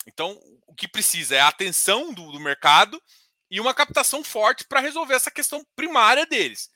Então, 0.07 0.39
o 0.65 0.73
que 0.73 0.87
precisa 0.87 1.35
é 1.35 1.39
a 1.39 1.47
atenção 1.47 2.13
do, 2.13 2.31
do 2.31 2.39
mercado 2.39 3.01
e 3.51 3.59
uma 3.59 3.73
captação 3.73 4.23
forte 4.23 4.65
para 4.65 4.79
resolver 4.79 5.13
essa 5.13 5.31
questão 5.31 5.65
primária 5.75 6.25
deles. 6.25 6.69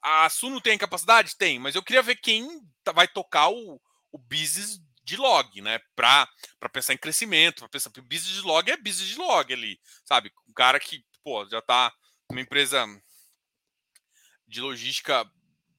A 0.00 0.28
Suno 0.28 0.60
tem 0.60 0.78
capacidade? 0.78 1.36
Tem, 1.36 1.58
mas 1.58 1.74
eu 1.74 1.82
queria 1.82 2.02
ver 2.02 2.16
quem 2.16 2.48
tá, 2.82 2.92
vai 2.92 3.08
tocar 3.08 3.48
o, 3.48 3.80
o 4.10 4.18
business 4.18 4.80
de 5.04 5.16
log, 5.16 5.60
né? 5.60 5.80
Para 5.94 6.28
pensar 6.72 6.94
em 6.94 6.98
crescimento, 6.98 7.60
para 7.60 7.68
pensar. 7.68 7.90
Business 7.90 8.34
de 8.34 8.40
log 8.40 8.70
é 8.70 8.76
business 8.76 9.08
de 9.08 9.16
log 9.16 9.52
ali, 9.52 9.80
sabe? 10.04 10.32
Um 10.48 10.52
cara 10.52 10.78
que, 10.78 11.04
pô, 11.22 11.46
já 11.48 11.60
tá 11.60 11.92
uma 12.30 12.40
empresa 12.40 12.86
de 14.46 14.60
logística 14.60 15.28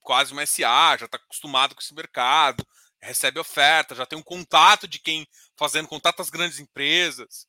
quase 0.00 0.32
uma 0.32 0.44
SA, 0.46 0.96
já 0.98 1.06
está 1.06 1.16
acostumado 1.16 1.74
com 1.74 1.80
esse 1.80 1.94
mercado, 1.94 2.66
recebe 3.04 3.38
oferta, 3.38 3.94
já 3.94 4.06
tem 4.06 4.18
um 4.18 4.22
contato 4.22 4.88
de 4.88 4.98
quem 4.98 5.26
fazendo 5.56 5.88
contato 5.88 6.20
às 6.20 6.30
grandes 6.30 6.58
empresas. 6.58 7.46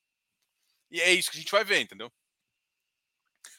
E 0.92 1.02
é 1.02 1.12
isso 1.12 1.32
que 1.32 1.38
a 1.38 1.40
gente 1.40 1.52
vai 1.52 1.64
ver, 1.64 1.82
entendeu? 1.82 2.12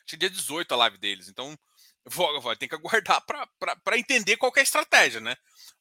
Acho 0.07 0.17
dia 0.17 0.31
18 0.31 0.73
a 0.73 0.77
live 0.77 0.99
deles, 0.99 1.29
então 1.29 1.59
vou 2.05 2.55
ter 2.57 2.69
que 2.69 2.75
aguardar 2.75 3.25
para 3.83 3.99
entender 3.99 4.37
qual 4.37 4.53
é 4.57 4.61
a 4.61 4.63
estratégia, 4.63 5.21
né? 5.21 5.37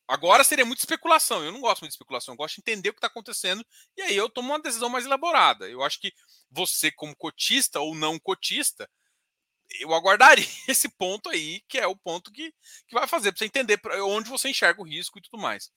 Agora 0.07 0.43
seria 0.43 0.65
muita 0.65 0.81
especulação. 0.81 1.43
Eu 1.43 1.51
não 1.51 1.61
gosto 1.61 1.81
muito 1.81 1.91
de 1.91 1.95
especulação, 1.95 2.33
eu 2.33 2.37
gosto 2.37 2.55
de 2.55 2.61
entender 2.61 2.89
o 2.89 2.93
que 2.93 2.97
está 2.97 3.07
acontecendo 3.07 3.65
e 3.95 4.01
aí 4.01 4.15
eu 4.15 4.29
tomo 4.29 4.49
uma 4.49 4.61
decisão 4.61 4.89
mais 4.89 5.05
elaborada. 5.05 5.69
Eu 5.69 5.83
acho 5.83 5.99
que 5.99 6.13
você, 6.49 6.91
como 6.91 7.15
cotista 7.15 7.79
ou 7.79 7.93
não 7.93 8.19
cotista, 8.19 8.89
eu 9.79 9.93
aguardaria 9.93 10.45
esse 10.67 10.89
ponto 10.89 11.29
aí, 11.29 11.61
que 11.67 11.77
é 11.77 11.87
o 11.87 11.95
ponto 11.95 12.31
que, 12.31 12.53
que 12.87 12.93
vai 12.93 13.07
fazer 13.07 13.31
para 13.31 13.39
você 13.39 13.45
entender 13.45 13.79
onde 14.03 14.29
você 14.29 14.49
enxerga 14.49 14.81
o 14.81 14.85
risco 14.85 15.17
e 15.17 15.21
tudo 15.21 15.41
mais. 15.41 15.71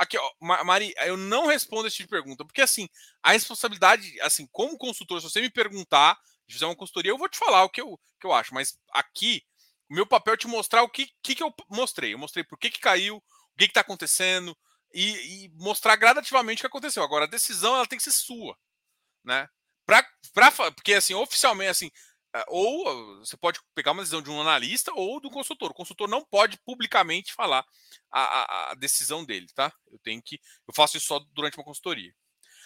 Aqui, 0.00 0.16
ó, 0.16 0.32
Mari, 0.64 0.94
eu 1.04 1.14
não 1.14 1.46
respondo 1.46 1.86
esse 1.86 1.98
tipo 1.98 2.06
de 2.06 2.22
pergunta, 2.22 2.42
porque 2.42 2.62
assim, 2.62 2.88
a 3.22 3.32
responsabilidade, 3.32 4.18
assim, 4.22 4.48
como 4.50 4.78
consultor, 4.78 5.20
se 5.20 5.28
você 5.28 5.42
me 5.42 5.50
perguntar, 5.50 6.18
fizer 6.48 6.64
uma 6.64 6.74
consultoria, 6.74 7.12
eu 7.12 7.18
vou 7.18 7.28
te 7.28 7.36
falar 7.36 7.64
o 7.64 7.68
que 7.68 7.82
eu, 7.82 8.00
que 8.18 8.26
eu 8.26 8.32
acho, 8.32 8.54
mas 8.54 8.78
aqui, 8.94 9.42
o 9.90 9.94
meu 9.94 10.06
papel 10.06 10.32
é 10.32 10.36
te 10.38 10.46
mostrar 10.48 10.82
o 10.82 10.88
que, 10.88 11.06
que, 11.22 11.34
que 11.34 11.42
eu 11.42 11.54
mostrei. 11.68 12.14
Eu 12.14 12.18
mostrei 12.18 12.42
por 12.42 12.58
que, 12.58 12.70
que 12.70 12.80
caiu, 12.80 13.16
o 13.18 13.22
que 13.58 13.66
está 13.66 13.82
acontecendo, 13.82 14.56
e, 14.94 15.44
e, 15.44 15.48
mostrar 15.56 15.96
gradativamente 15.96 16.60
o 16.60 16.62
que 16.62 16.66
aconteceu. 16.68 17.02
Agora, 17.02 17.26
a 17.26 17.28
decisão 17.28 17.74
ela 17.74 17.86
tem 17.86 17.98
que 17.98 18.04
ser 18.04 18.12
sua, 18.12 18.56
né? 19.22 19.50
Pra, 19.84 20.02
pra, 20.32 20.50
porque, 20.72 20.94
assim, 20.94 21.12
oficialmente, 21.12 21.70
assim, 21.70 21.90
ou 22.48 23.18
você 23.18 23.36
pode 23.36 23.60
pegar 23.74 23.92
uma 23.92 24.02
decisão 24.02 24.22
de 24.22 24.30
um 24.30 24.40
analista 24.40 24.92
ou 24.94 25.20
do 25.20 25.30
consultor. 25.30 25.70
O 25.70 25.74
consultor 25.74 26.08
não 26.08 26.24
pode 26.24 26.58
publicamente 26.58 27.32
falar 27.32 27.64
a, 28.10 28.20
a, 28.20 28.70
a, 28.70 28.74
decisão 28.74 29.24
dele, 29.24 29.48
tá? 29.54 29.72
Eu 29.90 29.98
tenho 29.98 30.22
que. 30.22 30.40
Eu 30.66 30.74
faço 30.74 30.96
isso 30.96 31.06
só 31.06 31.18
durante 31.32 31.56
uma 31.56 31.64
consultoria. 31.64 32.14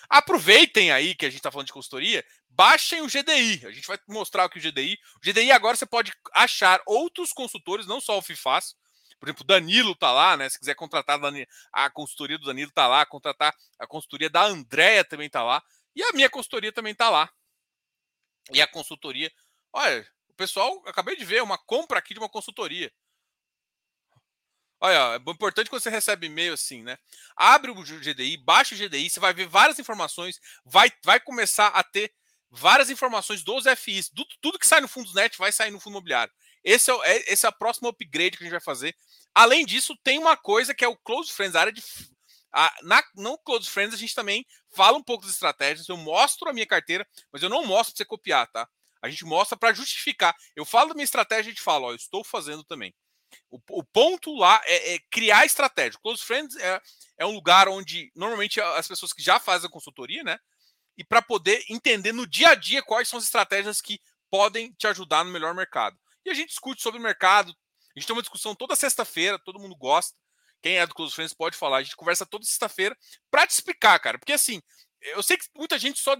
Aproveitem 0.09 0.91
aí 0.93 1.15
que 1.15 1.25
a 1.25 1.31
gente 1.31 1.39
está 1.39 1.51
falando 1.51 1.67
de 1.67 1.73
consultoria, 1.73 2.25
baixem 2.49 3.01
o 3.01 3.07
GDI. 3.07 3.67
A 3.67 3.71
gente 3.71 3.87
vai 3.87 3.99
mostrar 4.09 4.45
o 4.45 4.51
que 4.51 4.59
o 4.59 4.63
GDI. 4.63 4.99
O 5.17 5.21
GDI 5.21 5.51
agora 5.51 5.77
você 5.77 5.87
pode 5.87 6.13
achar 6.35 6.83
outros 6.87 7.33
consultores, 7.33 7.87
não 7.87 8.01
só 8.01 8.19
o 8.19 8.23
FIFAS. 8.23 8.75
Por 9.19 9.29
exemplo, 9.29 9.45
o 9.45 9.47
Danilo 9.47 9.95
tá 9.95 10.13
lá, 10.13 10.37
né? 10.37 10.49
Se 10.51 10.59
quiser 10.59 10.75
contratar 10.75 11.19
a 11.73 11.91
consultoria 11.91 12.37
do 12.37 12.45
Danilo 12.45 12.71
tá 12.71 12.87
lá, 12.87 13.07
contratar 13.07 13.55
a 13.79 13.87
consultoria 13.87 14.29
da 14.29 14.45
Andréia 14.45 15.05
também 15.05 15.31
tá 15.31 15.43
lá. 15.43 15.63
E 15.97 16.03
a 16.03 16.13
minha 16.13 16.29
consultoria 16.29 16.73
também 16.73 16.95
tá 16.95 17.09
lá. 17.09 17.31
E 18.53 18.61
a 18.61 18.67
consultoria 18.67 19.33
Olha, 19.75 20.07
o 20.29 20.35
pessoal, 20.35 20.81
acabei 20.87 21.17
de 21.17 21.25
ver, 21.25 21.43
uma 21.43 21.59
compra 21.59 21.99
aqui 21.99 22.15
de 22.15 22.21
uma 22.21 22.29
consultoria. 22.29 22.93
Olha, 24.81 25.17
é 25.17 25.31
importante 25.31 25.69
quando 25.69 25.83
você 25.83 25.91
recebe 25.91 26.29
e-mail 26.29 26.55
assim, 26.55 26.85
né? 26.85 26.97
Abre 27.37 27.73
o 27.73 27.75
GDI, 27.75 28.37
baixa 28.37 28.75
o 28.75 28.79
GDI, 28.79 29.11
você 29.11 29.19
vai 29.19 29.35
ver 29.35 29.49
várias 29.49 29.79
informações, 29.81 30.39
vai, 30.65 30.93
vai 31.03 31.19
começar 31.19 31.69
a 31.69 31.83
ter 31.83 32.15
várias 32.51 32.89
informações 32.89 33.43
dos 33.43 33.65
FIs. 33.67 34.11
Do, 34.11 34.25
tudo 34.41 34.61
que 34.61 34.67
sai 34.67 34.81
no 34.81 34.87
Fundos 34.87 35.13
Net 35.13 35.37
vai 35.39 35.51
sair 35.51 35.73
no 35.73 35.81
fundo 35.81 35.95
imobiliário. 35.95 36.33
Esse 36.63 36.93
é, 36.93 36.95
é, 37.07 37.33
esse 37.33 37.45
é 37.45 37.49
a 37.49 37.53
próxima 37.53 37.89
upgrade 37.89 38.37
que 38.37 38.45
a 38.45 38.47
gente 38.47 38.53
vai 38.53 38.61
fazer. 38.61 38.95
Além 39.35 39.67
disso, 39.67 39.97
tem 40.05 40.21
uma 40.21 40.37
coisa 40.37 40.73
que 40.73 40.85
é 40.85 40.89
o 40.89 40.97
Close 40.99 41.33
Friends, 41.33 41.57
a 41.57 41.61
área 41.61 41.73
de. 41.73 41.83
A, 42.53 42.73
na, 42.85 43.03
no 43.17 43.37
Close 43.39 43.69
Friends, 43.69 43.93
a 43.93 43.99
gente 43.99 44.15
também 44.15 44.47
fala 44.73 44.97
um 44.97 45.03
pouco 45.03 45.25
das 45.25 45.33
estratégias. 45.35 45.89
Eu 45.89 45.97
mostro 45.97 46.49
a 46.49 46.53
minha 46.53 46.67
carteira, 46.67 47.05
mas 47.33 47.43
eu 47.43 47.49
não 47.49 47.67
mostro 47.67 47.93
para 47.93 47.99
você 47.99 48.05
copiar, 48.05 48.47
tá? 48.53 48.69
A 49.05 49.11
gente 49.11 49.27
mostra 49.27 49.55
para 49.55 49.75
justificar. 49.75 50.35
Eu 50.57 50.65
falo 50.65 50.89
da 50.89 50.95
minha 50.95 51.05
estratégia 51.05 51.51
a 51.51 51.55
gente 51.55 51.61
fala, 51.61 51.89
ó, 51.89 51.91
eu 51.91 51.97
estou 51.97 52.25
fazendo 52.25 52.65
também. 52.65 52.95
O, 53.51 53.61
o 53.69 53.85
ponto 53.85 54.35
lá 54.35 54.63
é, 54.65 54.95
é, 54.95 54.99
criar 55.11 55.45
estratégia. 55.45 56.01
Close 56.03 56.25
Friends 56.25 56.57
é, 56.57 56.81
é 57.19 57.27
um 57.27 57.35
lugar 57.35 57.69
onde 57.69 58.11
normalmente 58.15 58.63
as 58.63 58.89
pessoas 58.89 59.13
que 59.13 59.23
já 59.23 59.39
fazem 59.39 59.69
a 59.69 59.71
consultoria, 59.71 60.25
né? 60.25 60.39
E 60.97 61.05
para 61.05 61.21
poder 61.21 61.63
entender 61.69 62.13
no 62.13 62.27
dia 62.27 62.51
a 62.51 62.55
dia 62.55 62.83
quais 62.83 63.07
são 63.07 63.19
as 63.19 63.25
estratégias 63.25 63.83
que 63.83 64.01
podem 64.31 64.73
te 64.73 64.87
ajudar 64.87 65.23
no 65.23 65.31
melhor 65.31 65.55
mercado. 65.55 65.99
E 66.25 66.31
a 66.31 66.35
gente 66.35 66.49
discute 66.49 66.81
sobre 66.81 66.99
o 66.99 67.03
mercado. 67.03 67.55
A 67.95 68.01
gente 68.01 68.07
tem 68.07 68.17
uma 68.17 68.23
discussão 68.23 68.55
toda 68.55 68.75
sexta-feira, 68.75 69.39
todo 69.39 69.61
mundo 69.61 69.77
gosta. 69.77 70.17
Quem 70.63 70.79
é 70.79 70.87
do 70.87 70.95
Close 70.95 71.15
Friends 71.15 71.35
pode 71.35 71.59
falar. 71.59 71.77
A 71.77 71.83
gente 71.83 71.95
conversa 71.95 72.25
toda 72.25 72.47
sexta-feira 72.47 72.97
para 73.31 73.47
te 73.47 73.51
explicar, 73.51 73.99
cara. 73.99 74.19
Porque 74.19 74.33
assim, 74.33 74.63
eu 75.03 75.23
sei 75.23 75.37
que 75.37 75.45
muita 75.55 75.79
gente 75.79 76.01
só, 76.01 76.17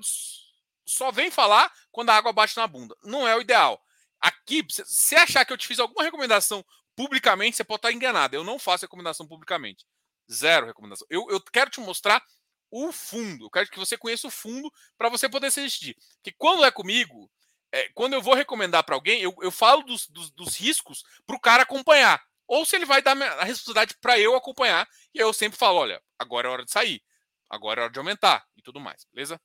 só 0.85 1.11
vem 1.11 1.31
falar 1.31 1.73
quando 1.91 2.11
a 2.11 2.17
água 2.17 2.33
bate 2.33 2.57
na 2.57 2.67
bunda. 2.67 2.97
Não 3.03 3.27
é 3.27 3.37
o 3.37 3.41
ideal. 3.41 3.81
Aqui, 4.21 4.65
se 4.69 5.17
achar 5.17 5.45
que 5.45 5.53
eu 5.53 5.59
te 5.59 5.67
fiz 5.67 5.79
alguma 5.79 6.03
recomendação 6.03 6.65
publicamente, 6.97 7.57
você 7.57 7.65
pode 7.65 7.79
estar 7.79 7.93
enganado. 7.93 8.35
Eu 8.35 8.45
não 8.45 8.59
faço 8.59 8.85
recomendação 8.85 9.27
publicamente. 9.27 9.85
Zero 10.31 10.67
recomendação. 10.67 11.07
Eu, 11.11 11.27
eu 11.31 11.41
quero 11.41 11.71
te 11.71 11.81
mostrar 11.81 12.23
o 12.71 12.91
fundo. 12.93 13.47
Eu 13.47 13.51
quero 13.51 13.69
que 13.71 13.79
você 13.79 13.97
conheça 13.97 14.27
o 14.27 14.31
fundo 14.31 14.71
para 14.97 15.09
você 15.09 15.29
poder 15.29 15.51
se 15.51 15.63
decidir. 15.63 15.97
Porque 16.17 16.35
quando 16.39 16.65
é 16.65 16.71
comigo, 16.71 17.31
é, 17.73 17.89
quando 17.91 18.15
eu 18.15 18.23
vou 18.23 18.35
recomendar 18.35 18.85
para 18.85 18.95
alguém, 18.95 19.21
eu, 19.21 19.35
eu 19.43 19.51
falo 19.51 19.83
dos, 19.83 20.07
dos, 20.09 20.31
dos 20.31 20.57
riscos 20.57 21.05
para 21.27 21.37
o 21.37 21.41
cara 21.41 21.63
acompanhar. 21.63 22.23
Ou 22.47 22.65
se 22.65 22.77
ele 22.77 22.85
vai 22.85 23.03
dar 23.03 23.21
a 23.21 23.45
responsabilidade 23.45 23.97
para 24.01 24.19
eu 24.19 24.35
acompanhar. 24.35 24.89
E 25.15 25.19
eu 25.19 25.33
sempre 25.33 25.59
falo: 25.59 25.79
olha, 25.79 26.03
agora 26.19 26.49
é 26.49 26.51
hora 26.51 26.65
de 26.65 26.71
sair. 26.71 27.03
Agora 27.49 27.81
é 27.81 27.85
hora 27.85 27.93
de 27.93 27.99
aumentar 27.99 28.45
e 28.57 28.63
tudo 28.63 28.81
mais, 28.81 29.05
beleza? 29.13 29.41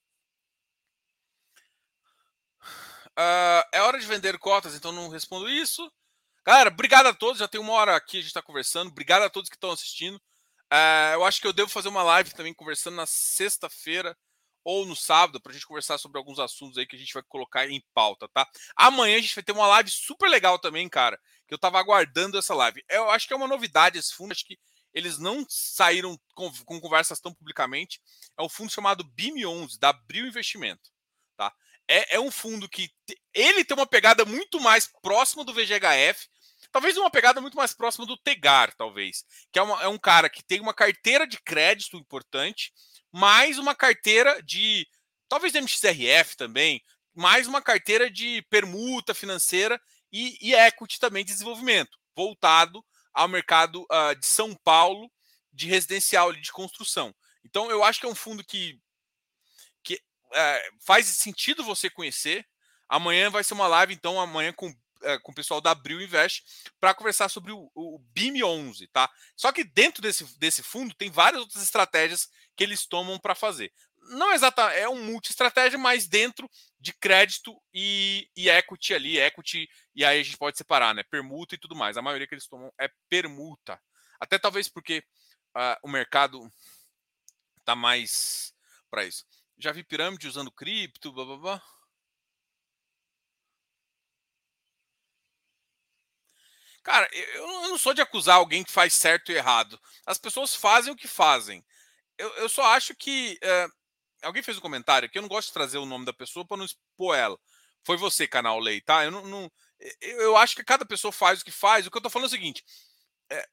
Uh, 3.20 3.68
é 3.74 3.82
hora 3.82 4.00
de 4.00 4.08
vender 4.08 4.40
cotas, 4.40 4.74
então 4.76 4.94
não 4.94 5.10
respondo 5.10 5.50
isso. 5.50 5.92
Galera, 6.46 6.70
obrigado 6.70 7.08
a 7.08 7.14
todos. 7.14 7.40
Já 7.40 7.50
tem 7.50 7.60
uma 7.60 7.74
hora 7.74 7.94
aqui, 7.94 8.18
a 8.18 8.22
gente 8.22 8.28
está 8.28 8.42
conversando. 8.42 8.88
Obrigado 8.88 9.24
a 9.24 9.30
todos 9.30 9.50
que 9.50 9.58
estão 9.58 9.72
assistindo. 9.72 10.16
Uh, 10.72 11.14
eu 11.16 11.26
acho 11.26 11.42
que 11.42 11.48
eu 11.48 11.52
devo 11.52 11.70
fazer 11.70 11.90
uma 11.90 12.02
live 12.02 12.34
também 12.34 12.54
conversando 12.54 12.96
na 12.96 13.06
sexta-feira 13.06 14.16
ou 14.64 14.86
no 14.86 14.96
sábado 14.96 15.42
para 15.42 15.52
a 15.52 15.54
gente 15.54 15.66
conversar 15.66 15.98
sobre 15.98 16.18
alguns 16.18 16.40
assuntos 16.40 16.78
aí 16.78 16.86
que 16.86 16.96
a 16.96 17.00
gente 17.00 17.14
vai 17.14 17.24
colocar 17.24 17.68
em 17.68 17.84
pauta, 17.94 18.28
tá? 18.30 18.48
Amanhã 18.76 19.18
a 19.18 19.22
gente 19.22 19.36
vai 19.36 19.44
ter 19.44 19.52
uma 19.52 19.68
live 19.68 19.90
super 19.90 20.30
legal 20.30 20.58
também, 20.58 20.88
cara, 20.88 21.20
que 21.46 21.54
eu 21.54 21.58
estava 21.58 21.78
aguardando 21.78 22.38
essa 22.38 22.54
live. 22.54 22.84
Eu 22.88 23.10
acho 23.10 23.28
que 23.28 23.34
é 23.34 23.36
uma 23.36 23.48
novidade 23.48 23.98
esse 23.98 24.14
fundo, 24.14 24.32
acho 24.32 24.46
que 24.46 24.58
eles 24.94 25.18
não 25.18 25.46
saíram 25.50 26.18
com, 26.36 26.52
com 26.66 26.80
conversas 26.80 27.20
tão 27.20 27.34
publicamente. 27.34 28.00
É 28.38 28.42
um 28.42 28.50
fundo 28.50 28.72
chamado 28.72 29.04
BIM11, 29.04 29.78
da 29.78 29.90
Abril 29.90 30.28
Investimento? 30.28 30.90
É, 31.90 32.18
é 32.18 32.20
um 32.20 32.30
fundo 32.30 32.70
que 32.70 32.90
ele 33.34 33.66
tem 33.66 33.76
uma 33.76 33.88
pegada 33.88 34.24
muito 34.24 34.62
mais 34.62 34.88
próxima 35.02 35.44
do 35.44 35.54
VGHF, 35.54 36.30
Talvez 36.72 36.98
uma 36.98 37.10
pegada 37.10 37.42
muito 37.42 37.58
mais 37.58 37.74
próxima 37.74 38.06
do 38.06 38.18
Tegar, 38.18 38.74
talvez. 38.76 39.24
Que 39.52 39.60
é, 39.60 39.62
uma, 39.62 39.82
é 39.82 39.88
um 39.88 39.98
cara 39.98 40.30
que 40.30 40.44
tem 40.44 40.60
uma 40.60 40.74
carteira 40.74 41.26
de 41.26 41.42
crédito 41.42 41.98
importante, 41.98 42.72
mais 43.12 43.58
uma 43.58 43.74
carteira 43.74 44.42
de. 44.44 44.88
Talvez 45.28 45.54
MXRF 45.54 46.36
também, 46.38 46.82
mais 47.16 47.48
uma 47.48 47.62
carteira 47.62 48.10
de 48.10 48.42
permuta 48.50 49.14
financeira 49.14 49.80
e, 50.12 50.38
e 50.42 50.54
equity 50.56 51.00
também 51.00 51.24
de 51.24 51.32
desenvolvimento, 51.32 51.98
voltado 52.16 52.84
ao 53.14 53.28
mercado 53.28 53.84
uh, 53.84 54.16
de 54.20 54.26
São 54.26 54.56
Paulo 54.56 55.12
de 55.52 55.68
residencial, 55.68 56.34
de 56.34 56.52
construção. 56.52 57.14
Então, 57.44 57.70
eu 57.70 57.84
acho 57.84 58.00
que 58.00 58.06
é 58.06 58.10
um 58.10 58.16
fundo 58.16 58.44
que, 58.44 58.80
uh, 60.32 60.78
faz 60.86 61.06
sentido 61.08 61.64
você 61.64 61.90
conhecer. 61.90 62.46
Amanhã 62.88 63.30
vai 63.30 63.44
ser 63.44 63.54
uma 63.54 63.68
live, 63.68 63.94
então, 63.94 64.20
amanhã 64.20 64.52
com 64.54 64.74
é, 65.02 65.18
com 65.20 65.32
o 65.32 65.36
pessoal 65.36 65.62
da 65.62 65.72
Abril 65.72 66.02
Invest 66.02 66.44
para 66.80 66.94
conversar 66.94 67.30
sobre 67.30 67.52
o, 67.52 67.72
o 67.74 68.00
BIM 68.14 68.44
11, 68.44 68.88
tá? 68.88 69.10
Só 69.36 69.52
que 69.52 69.64
dentro 69.64 70.02
desse, 70.02 70.38
desse 70.38 70.62
fundo 70.62 70.94
tem 70.94 71.10
várias 71.10 71.42
outras 71.42 71.64
estratégias 71.64 72.30
que 72.56 72.64
eles 72.64 72.86
tomam 72.86 73.18
para 73.18 73.34
fazer. 73.34 73.72
Não 74.12 74.34
exata, 74.34 74.62
é 74.74 74.90
um 74.90 75.04
multi-estratégia, 75.04 75.78
mas 75.78 76.08
dentro 76.08 76.50
de 76.80 76.94
crédito 76.94 77.62
e, 77.74 78.30
e 78.36 78.50
equity 78.50 78.94
ali, 78.94 79.20
equity, 79.20 79.70
e 79.96 80.04
aí 80.04 80.20
a 80.20 80.24
gente 80.24 80.38
pode 80.38 80.58
separar, 80.58 80.94
né? 80.94 81.04
Permuta 81.04 81.56
e 81.56 81.58
tudo 81.58 81.76
mais. 81.76 81.96
A 81.96 82.02
maioria 82.02 82.28
que 82.28 82.34
eles 82.34 82.48
tomam 82.48 82.72
é 82.80 82.90
permuta. 83.08 83.80
Até 84.20 84.38
talvez 84.38 84.68
porque 84.68 85.04
uh, 85.56 85.80
o 85.84 85.88
mercado 85.88 86.42
tá 87.64 87.76
mais 87.76 88.54
para 88.90 89.06
isso. 89.06 89.26
Já 89.60 89.72
vi 89.72 89.84
pirâmide 89.84 90.28
usando 90.28 90.52
cripto, 90.52 91.12
blá 91.14 91.26
blá 91.26 91.38
blá. 91.38 91.64
Cara, 96.84 97.08
eu 97.14 97.48
não 97.70 97.78
sou 97.78 97.94
de 97.94 98.02
acusar 98.02 98.38
alguém 98.38 98.64
que 98.64 98.72
faz 98.72 98.94
certo 98.94 99.32
e 99.32 99.36
errado. 99.36 99.80
As 100.06 100.18
pessoas 100.18 100.56
fazem 100.56 100.92
o 100.94 100.96
que 100.96 101.08
fazem. 101.08 101.64
Eu, 102.18 102.30
eu 102.38 102.50
só 102.50 102.64
acho 102.76 102.96
que. 102.96 103.38
É, 103.44 103.68
alguém 104.24 104.44
fez 104.44 104.58
um 104.58 104.62
comentário 104.62 105.10
que 105.10 105.18
eu 105.18 105.22
não 105.22 105.30
gosto 105.30 105.50
de 105.50 105.54
trazer 105.54 105.78
o 105.80 105.86
nome 105.86 106.06
da 106.06 106.14
pessoa 106.14 106.46
para 106.46 106.58
não 106.58 106.66
expor 106.66 107.18
ela. 107.18 107.38
Foi 107.86 107.98
você, 107.98 108.28
canal 108.28 108.60
Lei, 108.60 108.82
tá? 108.82 109.06
Eu 109.06 109.12
não, 109.12 109.26
não, 109.28 109.52
eu 110.02 110.38
acho 110.38 110.56
que 110.56 110.64
cada 110.64 110.86
pessoa 110.86 111.12
faz 111.12 111.42
o 111.42 111.46
que 111.46 111.52
faz. 111.52 111.88
O 111.88 111.92
que 111.92 111.98
eu 111.98 112.02
tô 112.02 112.10
falando 112.10 112.26
é 112.28 112.30
o 112.30 112.32
seguinte: 112.32 112.64
é, 113.32 113.48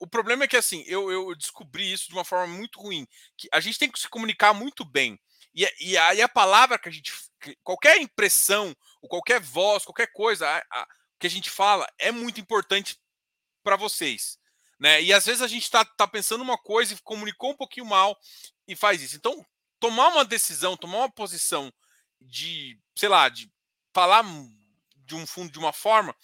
o 0.00 0.06
problema 0.06 0.44
é 0.44 0.48
que 0.48 0.56
assim, 0.56 0.84
eu, 0.86 1.10
eu 1.10 1.34
descobri 1.36 1.92
isso 1.92 2.08
de 2.08 2.14
uma 2.14 2.24
forma 2.24 2.54
muito 2.54 2.80
ruim. 2.80 3.06
Que 3.36 3.48
a 3.52 3.60
gente 3.60 3.78
tem 3.78 3.90
que 3.90 4.00
se 4.00 4.08
comunicar 4.08 4.54
muito 4.54 4.84
bem. 4.84 5.18
E, 5.56 5.66
e 5.80 5.96
aí 5.96 6.20
a 6.20 6.28
palavra 6.28 6.78
que 6.78 6.88
a 6.88 6.92
gente. 6.92 7.12
Qualquer 7.62 7.98
impressão, 7.98 8.76
ou 9.00 9.08
qualquer 9.08 9.40
voz, 9.40 9.84
qualquer 9.84 10.12
coisa, 10.12 10.46
a, 10.48 10.58
a, 10.70 10.88
que 11.18 11.26
a 11.26 11.30
gente 11.30 11.48
fala 11.48 11.88
é 11.98 12.12
muito 12.12 12.40
importante 12.40 12.98
para 13.62 13.76
vocês. 13.76 14.38
Né? 14.78 15.02
E 15.02 15.12
às 15.12 15.24
vezes 15.24 15.40
a 15.40 15.48
gente 15.48 15.62
está 15.62 15.84
tá 15.84 16.06
pensando 16.06 16.42
uma 16.42 16.58
coisa 16.58 16.92
e 16.92 16.98
comunicou 17.02 17.52
um 17.52 17.56
pouquinho 17.56 17.86
mal 17.86 18.18
e 18.68 18.76
faz 18.76 19.00
isso. 19.00 19.16
Então, 19.16 19.44
tomar 19.80 20.08
uma 20.08 20.24
decisão, 20.24 20.76
tomar 20.76 20.98
uma 20.98 21.10
posição 21.10 21.72
de, 22.20 22.78
sei 22.94 23.08
lá, 23.08 23.28
de 23.28 23.50
falar 23.94 24.24
de 24.94 25.14
um 25.14 25.26
fundo 25.26 25.50
de 25.50 25.58
uma 25.58 25.72
forma, 25.72 26.14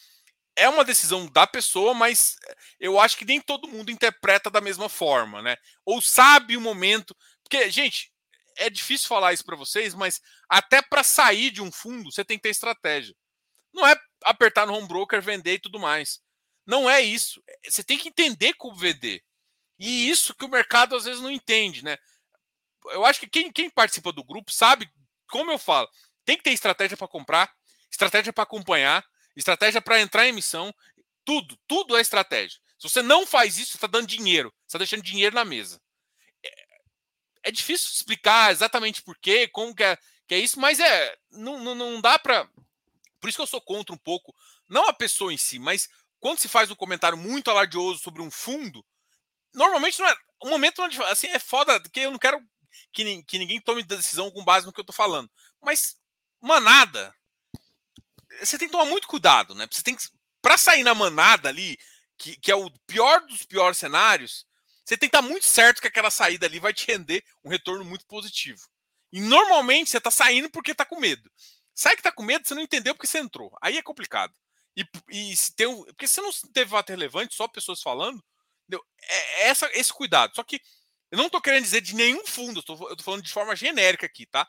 é 0.54 0.68
uma 0.68 0.84
decisão 0.84 1.26
da 1.26 1.46
pessoa, 1.46 1.94
mas 1.94 2.36
eu 2.78 3.00
acho 3.00 3.16
que 3.16 3.24
nem 3.24 3.40
todo 3.40 3.68
mundo 3.68 3.90
interpreta 3.90 4.50
da 4.50 4.60
mesma 4.60 4.88
forma, 4.88 5.40
né? 5.40 5.56
Ou 5.84 6.02
sabe 6.02 6.56
o 6.56 6.60
momento. 6.60 7.16
Porque, 7.42 7.70
gente, 7.70 8.11
é 8.56 8.70
difícil 8.70 9.08
falar 9.08 9.32
isso 9.32 9.44
para 9.44 9.56
vocês, 9.56 9.94
mas 9.94 10.20
até 10.48 10.80
para 10.82 11.02
sair 11.02 11.50
de 11.50 11.62
um 11.62 11.70
fundo, 11.70 12.10
você 12.10 12.24
tem 12.24 12.36
que 12.36 12.42
ter 12.42 12.50
estratégia. 12.50 13.14
Não 13.72 13.86
é 13.86 13.96
apertar 14.24 14.66
no 14.66 14.74
home 14.74 14.88
broker, 14.88 15.22
vender 15.22 15.54
e 15.54 15.60
tudo 15.60 15.78
mais. 15.78 16.20
Não 16.66 16.88
é 16.88 17.00
isso. 17.00 17.42
É, 17.48 17.70
você 17.70 17.82
tem 17.82 17.98
que 17.98 18.08
entender 18.08 18.54
como 18.54 18.76
vender. 18.76 19.22
E 19.78 20.08
isso 20.08 20.34
que 20.34 20.44
o 20.44 20.48
mercado 20.48 20.94
às 20.94 21.04
vezes 21.04 21.20
não 21.20 21.30
entende, 21.30 21.82
né? 21.82 21.96
Eu 22.90 23.04
acho 23.04 23.18
que 23.20 23.26
quem, 23.26 23.50
quem 23.50 23.70
participa 23.70 24.12
do 24.12 24.24
grupo 24.24 24.52
sabe, 24.52 24.88
como 25.28 25.50
eu 25.50 25.58
falo, 25.58 25.88
tem 26.24 26.36
que 26.36 26.42
ter 26.42 26.52
estratégia 26.52 26.96
para 26.96 27.08
comprar, 27.08 27.52
estratégia 27.90 28.32
para 28.32 28.44
acompanhar, 28.44 29.04
estratégia 29.34 29.80
para 29.80 30.00
entrar 30.00 30.26
em 30.26 30.28
emissão. 30.28 30.72
Tudo, 31.24 31.58
tudo 31.66 31.96
é 31.96 32.00
estratégia. 32.00 32.58
Se 32.78 32.88
você 32.88 33.02
não 33.02 33.26
faz 33.26 33.58
isso, 33.58 33.72
você 33.72 33.76
está 33.76 33.86
dando 33.86 34.06
dinheiro, 34.06 34.50
você 34.60 34.68
está 34.68 34.78
deixando 34.78 35.02
dinheiro 35.02 35.34
na 35.34 35.44
mesa. 35.44 35.80
É, 37.42 37.50
difícil 37.50 37.90
explicar 37.92 38.52
exatamente 38.52 39.02
por 39.02 39.16
quê, 39.18 39.48
como 39.48 39.74
que 39.74 39.82
é, 39.82 39.98
que 40.26 40.34
é 40.34 40.38
isso, 40.38 40.60
mas 40.60 40.78
é 40.78 41.16
não, 41.30 41.58
não, 41.62 41.74
não 41.74 42.00
dá 42.00 42.18
para 42.18 42.48
por 43.20 43.28
isso 43.28 43.36
que 43.36 43.42
eu 43.42 43.46
sou 43.46 43.60
contra 43.60 43.94
um 43.94 43.98
pouco, 43.98 44.34
não 44.68 44.88
a 44.88 44.92
pessoa 44.92 45.32
em 45.32 45.36
si, 45.36 45.58
mas 45.58 45.88
quando 46.18 46.38
se 46.38 46.48
faz 46.48 46.70
um 46.70 46.74
comentário 46.74 47.16
muito 47.16 47.50
alardioso 47.50 48.00
sobre 48.00 48.20
um 48.20 48.30
fundo, 48.30 48.84
normalmente 49.54 50.00
não 50.00 50.08
é. 50.08 50.16
O 50.40 50.48
momento 50.48 50.78
não 50.78 50.86
é, 50.86 51.10
assim, 51.12 51.28
é 51.28 51.38
foda, 51.38 51.80
porque 51.80 52.00
eu 52.00 52.10
não 52.10 52.18
quero 52.18 52.40
que, 52.92 53.22
que 53.24 53.38
ninguém 53.38 53.60
tome 53.60 53.82
decisão 53.82 54.30
com 54.30 54.44
base 54.44 54.66
no 54.66 54.72
que 54.72 54.80
eu 54.80 54.84
tô 54.84 54.92
falando. 54.92 55.30
Mas, 55.60 55.96
manada, 56.40 57.14
você 58.40 58.58
tem 58.58 58.68
que 58.68 58.72
tomar 58.72 58.86
muito 58.86 59.06
cuidado, 59.06 59.54
né? 59.54 59.68
Você 59.70 59.82
tem 59.82 59.94
que. 59.94 60.04
Pra 60.40 60.58
sair 60.58 60.82
na 60.82 60.94
manada 60.94 61.48
ali, 61.48 61.78
que, 62.18 62.36
que 62.36 62.50
é 62.50 62.56
o 62.56 62.70
pior 62.86 63.20
dos 63.26 63.44
piores 63.44 63.78
cenários, 63.78 64.44
você 64.84 64.96
tem 64.96 65.08
que 65.08 65.16
estar 65.16 65.26
muito 65.26 65.44
certo 65.44 65.80
que 65.80 65.88
aquela 65.88 66.10
saída 66.10 66.46
ali 66.46 66.58
vai 66.58 66.72
te 66.74 66.86
render 66.86 67.24
um 67.44 67.48
retorno 67.48 67.84
muito 67.84 68.06
positivo. 68.06 68.60
E 69.12 69.20
normalmente 69.20 69.90
você 69.90 69.98
está 69.98 70.10
saindo 70.10 70.50
porque 70.50 70.72
está 70.72 70.84
com 70.84 70.98
medo. 70.98 71.30
Sai 71.74 71.96
que 71.96 72.02
tá 72.02 72.10
com 72.10 72.22
medo, 72.22 72.46
você 72.46 72.54
não 72.54 72.62
entendeu 72.62 72.94
porque 72.94 73.06
você 73.06 73.18
entrou. 73.18 73.56
Aí 73.62 73.76
é 73.76 73.82
complicado. 73.82 74.32
E, 74.76 74.84
e 75.10 75.36
se 75.36 75.54
tem 75.54 75.66
um, 75.66 75.84
porque 75.84 76.08
se 76.08 76.20
não 76.20 76.30
teve 76.52 76.70
fato 76.70 76.90
relevante, 76.90 77.34
só 77.34 77.46
pessoas 77.46 77.82
falando, 77.82 78.22
entendeu? 78.62 78.84
É, 79.02 79.42
é 79.42 79.48
essa, 79.48 79.70
esse 79.72 79.92
cuidado. 79.92 80.34
Só 80.34 80.42
que 80.42 80.60
eu 81.10 81.18
não 81.18 81.28
tô 81.28 81.40
querendo 81.40 81.64
dizer 81.64 81.82
de 81.82 81.94
nenhum 81.94 82.26
fundo, 82.26 82.60
eu 82.60 82.96
tô 82.96 83.02
falando 83.02 83.22
de 83.22 83.32
forma 83.32 83.54
genérica 83.54 84.06
aqui, 84.06 84.26
tá? 84.26 84.48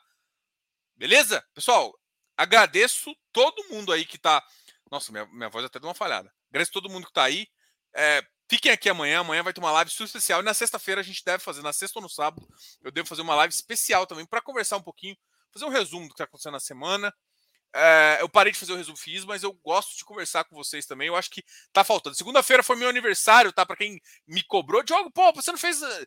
Beleza? 0.96 1.44
Pessoal, 1.52 1.94
agradeço 2.36 3.14
todo 3.32 3.68
mundo 3.68 3.92
aí 3.92 4.06
que 4.06 4.18
tá. 4.18 4.42
Nossa, 4.90 5.12
minha, 5.12 5.26
minha 5.26 5.50
voz 5.50 5.64
até 5.64 5.78
deu 5.78 5.88
uma 5.88 5.94
falhada. 5.94 6.32
Agradeço 6.48 6.72
todo 6.72 6.88
mundo 6.88 7.06
que 7.06 7.12
tá 7.12 7.24
aí. 7.24 7.46
É, 7.94 8.22
fiquem 8.48 8.72
aqui 8.72 8.88
amanhã. 8.88 9.20
Amanhã 9.20 9.42
vai 9.42 9.52
ter 9.52 9.60
uma 9.60 9.72
live 9.72 9.90
especial. 9.90 10.40
E 10.40 10.44
na 10.44 10.54
sexta-feira 10.54 11.00
a 11.00 11.04
gente 11.04 11.22
deve 11.24 11.42
fazer, 11.42 11.62
na 11.62 11.72
sexta 11.72 11.98
ou 11.98 12.02
no 12.02 12.08
sábado, 12.08 12.46
eu 12.82 12.90
devo 12.90 13.08
fazer 13.08 13.22
uma 13.22 13.34
live 13.34 13.52
especial 13.52 14.06
também 14.06 14.26
para 14.26 14.40
conversar 14.40 14.76
um 14.76 14.82
pouquinho, 14.82 15.16
fazer 15.52 15.64
um 15.64 15.70
resumo 15.70 16.04
do 16.04 16.08
que 16.08 16.14
está 16.14 16.24
acontecendo 16.24 16.52
na 16.52 16.60
semana. 16.60 17.12
É, 17.76 18.18
eu 18.20 18.28
parei 18.28 18.52
de 18.52 18.58
fazer 18.58 18.72
o 18.72 18.76
resumo 18.76 18.96
fiz, 18.96 19.24
mas 19.24 19.42
eu 19.42 19.52
gosto 19.52 19.96
de 19.96 20.04
conversar 20.04 20.44
com 20.44 20.54
vocês 20.54 20.86
também. 20.86 21.08
Eu 21.08 21.16
acho 21.16 21.30
que 21.30 21.42
tá 21.72 21.82
faltando. 21.82 22.16
Segunda-feira 22.16 22.62
foi 22.62 22.76
meu 22.76 22.88
aniversário, 22.88 23.52
tá? 23.52 23.66
Para 23.66 23.76
quem 23.76 24.00
me 24.28 24.42
cobrou, 24.44 24.82
Diogo, 24.82 25.10
pô, 25.10 25.32
você 25.32 25.50
não 25.50 25.58
fez 25.58 25.82
eh, 25.82 26.06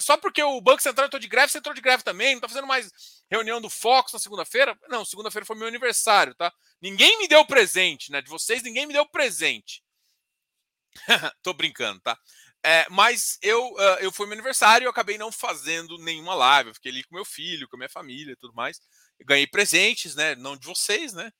só 0.00 0.16
porque 0.16 0.42
o 0.42 0.60
Banco 0.60 0.82
Central 0.82 1.06
entrou 1.06 1.20
de 1.20 1.28
greve, 1.28 1.52
você 1.52 1.58
entrou 1.58 1.74
de 1.74 1.80
greve 1.80 2.02
também, 2.02 2.34
não 2.34 2.40
tá 2.40 2.48
fazendo 2.48 2.66
mais 2.66 2.90
reunião 3.30 3.60
do 3.60 3.70
Fox 3.70 4.12
na 4.12 4.18
segunda-feira? 4.18 4.76
Não, 4.88 5.04
segunda-feira 5.04 5.46
foi 5.46 5.56
meu 5.56 5.68
aniversário, 5.68 6.34
tá? 6.34 6.52
Ninguém 6.82 7.16
me 7.18 7.28
deu 7.28 7.44
presente, 7.46 8.10
né? 8.10 8.20
De 8.20 8.28
vocês, 8.28 8.62
ninguém 8.62 8.86
me 8.86 8.92
deu 8.92 9.06
presente. 9.06 9.82
Tô 11.42 11.52
brincando, 11.52 12.00
tá? 12.00 12.18
É, 12.64 12.86
mas 12.90 13.38
eu, 13.40 13.72
uh, 13.72 13.98
eu 14.00 14.10
foi 14.10 14.26
meu 14.26 14.34
aniversário 14.34 14.84
e 14.84 14.86
eu 14.86 14.90
acabei 14.90 15.16
não 15.16 15.30
fazendo 15.30 15.96
nenhuma 15.98 16.34
live. 16.34 16.70
Eu 16.70 16.74
fiquei 16.74 16.90
ali 16.90 17.04
com 17.04 17.14
meu 17.14 17.24
filho, 17.24 17.68
com 17.68 17.76
minha 17.76 17.88
família 17.88 18.32
e 18.32 18.36
tudo 18.36 18.54
mais. 18.54 18.80
Eu 19.18 19.26
ganhei 19.26 19.46
presentes, 19.46 20.14
né? 20.14 20.34
Não 20.34 20.56
de 20.56 20.66
vocês, 20.66 21.12
né? 21.12 21.30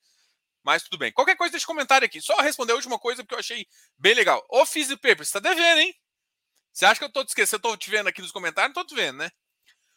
Mas 0.63 0.83
tudo 0.83 0.99
bem. 0.99 1.13
Qualquer 1.13 1.37
coisa, 1.37 1.53
deixa 1.53 1.67
comentário 1.67 2.05
aqui. 2.05 2.21
Só 2.21 2.37
responder 2.41 2.73
a 2.73 2.77
última 2.77 2.99
coisa 2.99 3.23
porque 3.23 3.35
eu 3.35 3.39
achei 3.39 3.67
bem 3.99 4.15
legal. 4.15 4.45
Ô, 4.51 4.65
Fizzy 4.65 4.97
Paper, 4.97 5.25
você 5.25 5.33
tá 5.33 5.41
devendo, 5.41 5.81
hein? 5.81 5.95
Você 6.73 6.85
acha 6.85 6.99
que 6.99 7.05
eu 7.05 7.13
tô 7.13 7.25
te 7.25 7.29
esquecendo? 7.29 7.67
Eu 7.67 7.71
tô 7.71 7.77
te 7.77 7.91
vendo 7.91 8.09
aqui 8.09 8.23
nos 8.23 8.33
comentários? 8.33 8.75
Não 8.75 8.83
tô 8.83 8.87
te 8.87 8.95
vendo, 8.95 9.19
né? 9.19 9.31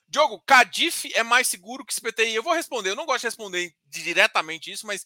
Diogo, 0.07 0.41
Cadif 0.45 1.11
é 1.13 1.23
mais 1.23 1.47
seguro 1.47 1.85
que 1.85 1.93
CPTI? 1.93 2.35
Eu 2.35 2.43
vou 2.43 2.53
responder. 2.53 2.89
Eu 2.89 2.95
não 2.95 3.05
gosto 3.05 3.21
de 3.21 3.27
responder 3.27 3.73
diretamente 3.85 4.71
isso, 4.71 4.85
mas 4.85 5.05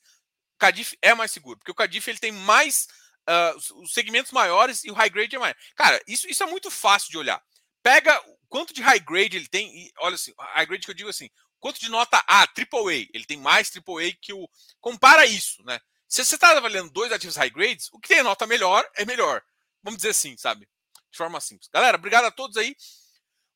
Cadif 0.57 0.97
é 1.01 1.13
mais 1.13 1.31
seguro, 1.31 1.59
porque 1.59 1.71
o 1.71 1.75
Cadif 1.75 2.09
ele 2.09 2.19
tem 2.19 2.31
mais 2.31 2.87
uh, 3.29 3.81
os 3.81 3.93
segmentos 3.93 4.31
maiores 4.31 4.83
e 4.83 4.91
o 4.91 4.93
high 4.93 5.09
grade 5.09 5.35
é 5.35 5.39
maior. 5.39 5.55
Cara, 5.75 6.01
isso, 6.07 6.27
isso 6.27 6.43
é 6.43 6.45
muito 6.45 6.69
fácil 6.71 7.11
de 7.11 7.17
olhar. 7.17 7.41
Pega 7.81 8.19
quanto 8.49 8.73
de 8.73 8.81
high 8.81 8.99
grade 8.99 9.37
ele 9.37 9.47
tem 9.47 9.67
e 9.75 9.91
olha 9.99 10.15
assim, 10.15 10.33
high 10.39 10.65
grade 10.65 10.85
que 10.85 10.91
eu 10.91 10.95
digo 10.95 11.09
assim, 11.09 11.29
quanto 11.59 11.79
de 11.79 11.89
nota 11.89 12.23
A, 12.27 12.41
AAA, 12.41 13.07
ele 13.13 13.25
tem 13.25 13.37
mais 13.37 13.71
AAA 13.75 14.13
que 14.21 14.33
o 14.33 14.49
compara 14.79 15.25
isso, 15.25 15.63
né? 15.63 15.79
Se 16.07 16.23
você 16.23 16.35
está 16.35 16.55
avaliando 16.55 16.91
dois 16.91 17.11
ativos 17.11 17.35
high 17.35 17.49
grades, 17.49 17.89
o 17.91 17.99
que 17.99 18.07
tem 18.07 18.23
nota 18.23 18.47
melhor 18.47 18.87
é 18.95 19.05
melhor. 19.05 19.41
Vamos 19.83 19.97
dizer 19.97 20.09
assim, 20.09 20.37
sabe? 20.37 20.67
de 21.15 21.17
forma 21.17 21.39
simples. 21.39 21.69
Galera, 21.69 21.97
obrigado 21.97 22.25
a 22.25 22.31
todos 22.31 22.57
aí. 22.57 22.75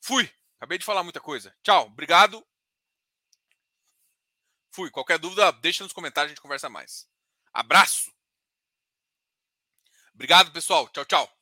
Fui. 0.01 0.31
Acabei 0.57 0.77
de 0.77 0.85
falar 0.85 1.03
muita 1.03 1.19
coisa. 1.19 1.55
Tchau. 1.61 1.87
Obrigado. 1.87 2.45
Fui. 4.71 4.89
Qualquer 4.89 5.19
dúvida, 5.19 5.51
deixa 5.51 5.83
nos 5.83 5.93
comentários, 5.93 6.31
a 6.31 6.33
gente 6.33 6.41
conversa 6.41 6.69
mais. 6.69 7.07
Abraço. 7.53 8.11
Obrigado, 10.19 10.51
pessoal. 10.51 10.89
Tchau, 10.89 11.05
tchau. 11.05 11.38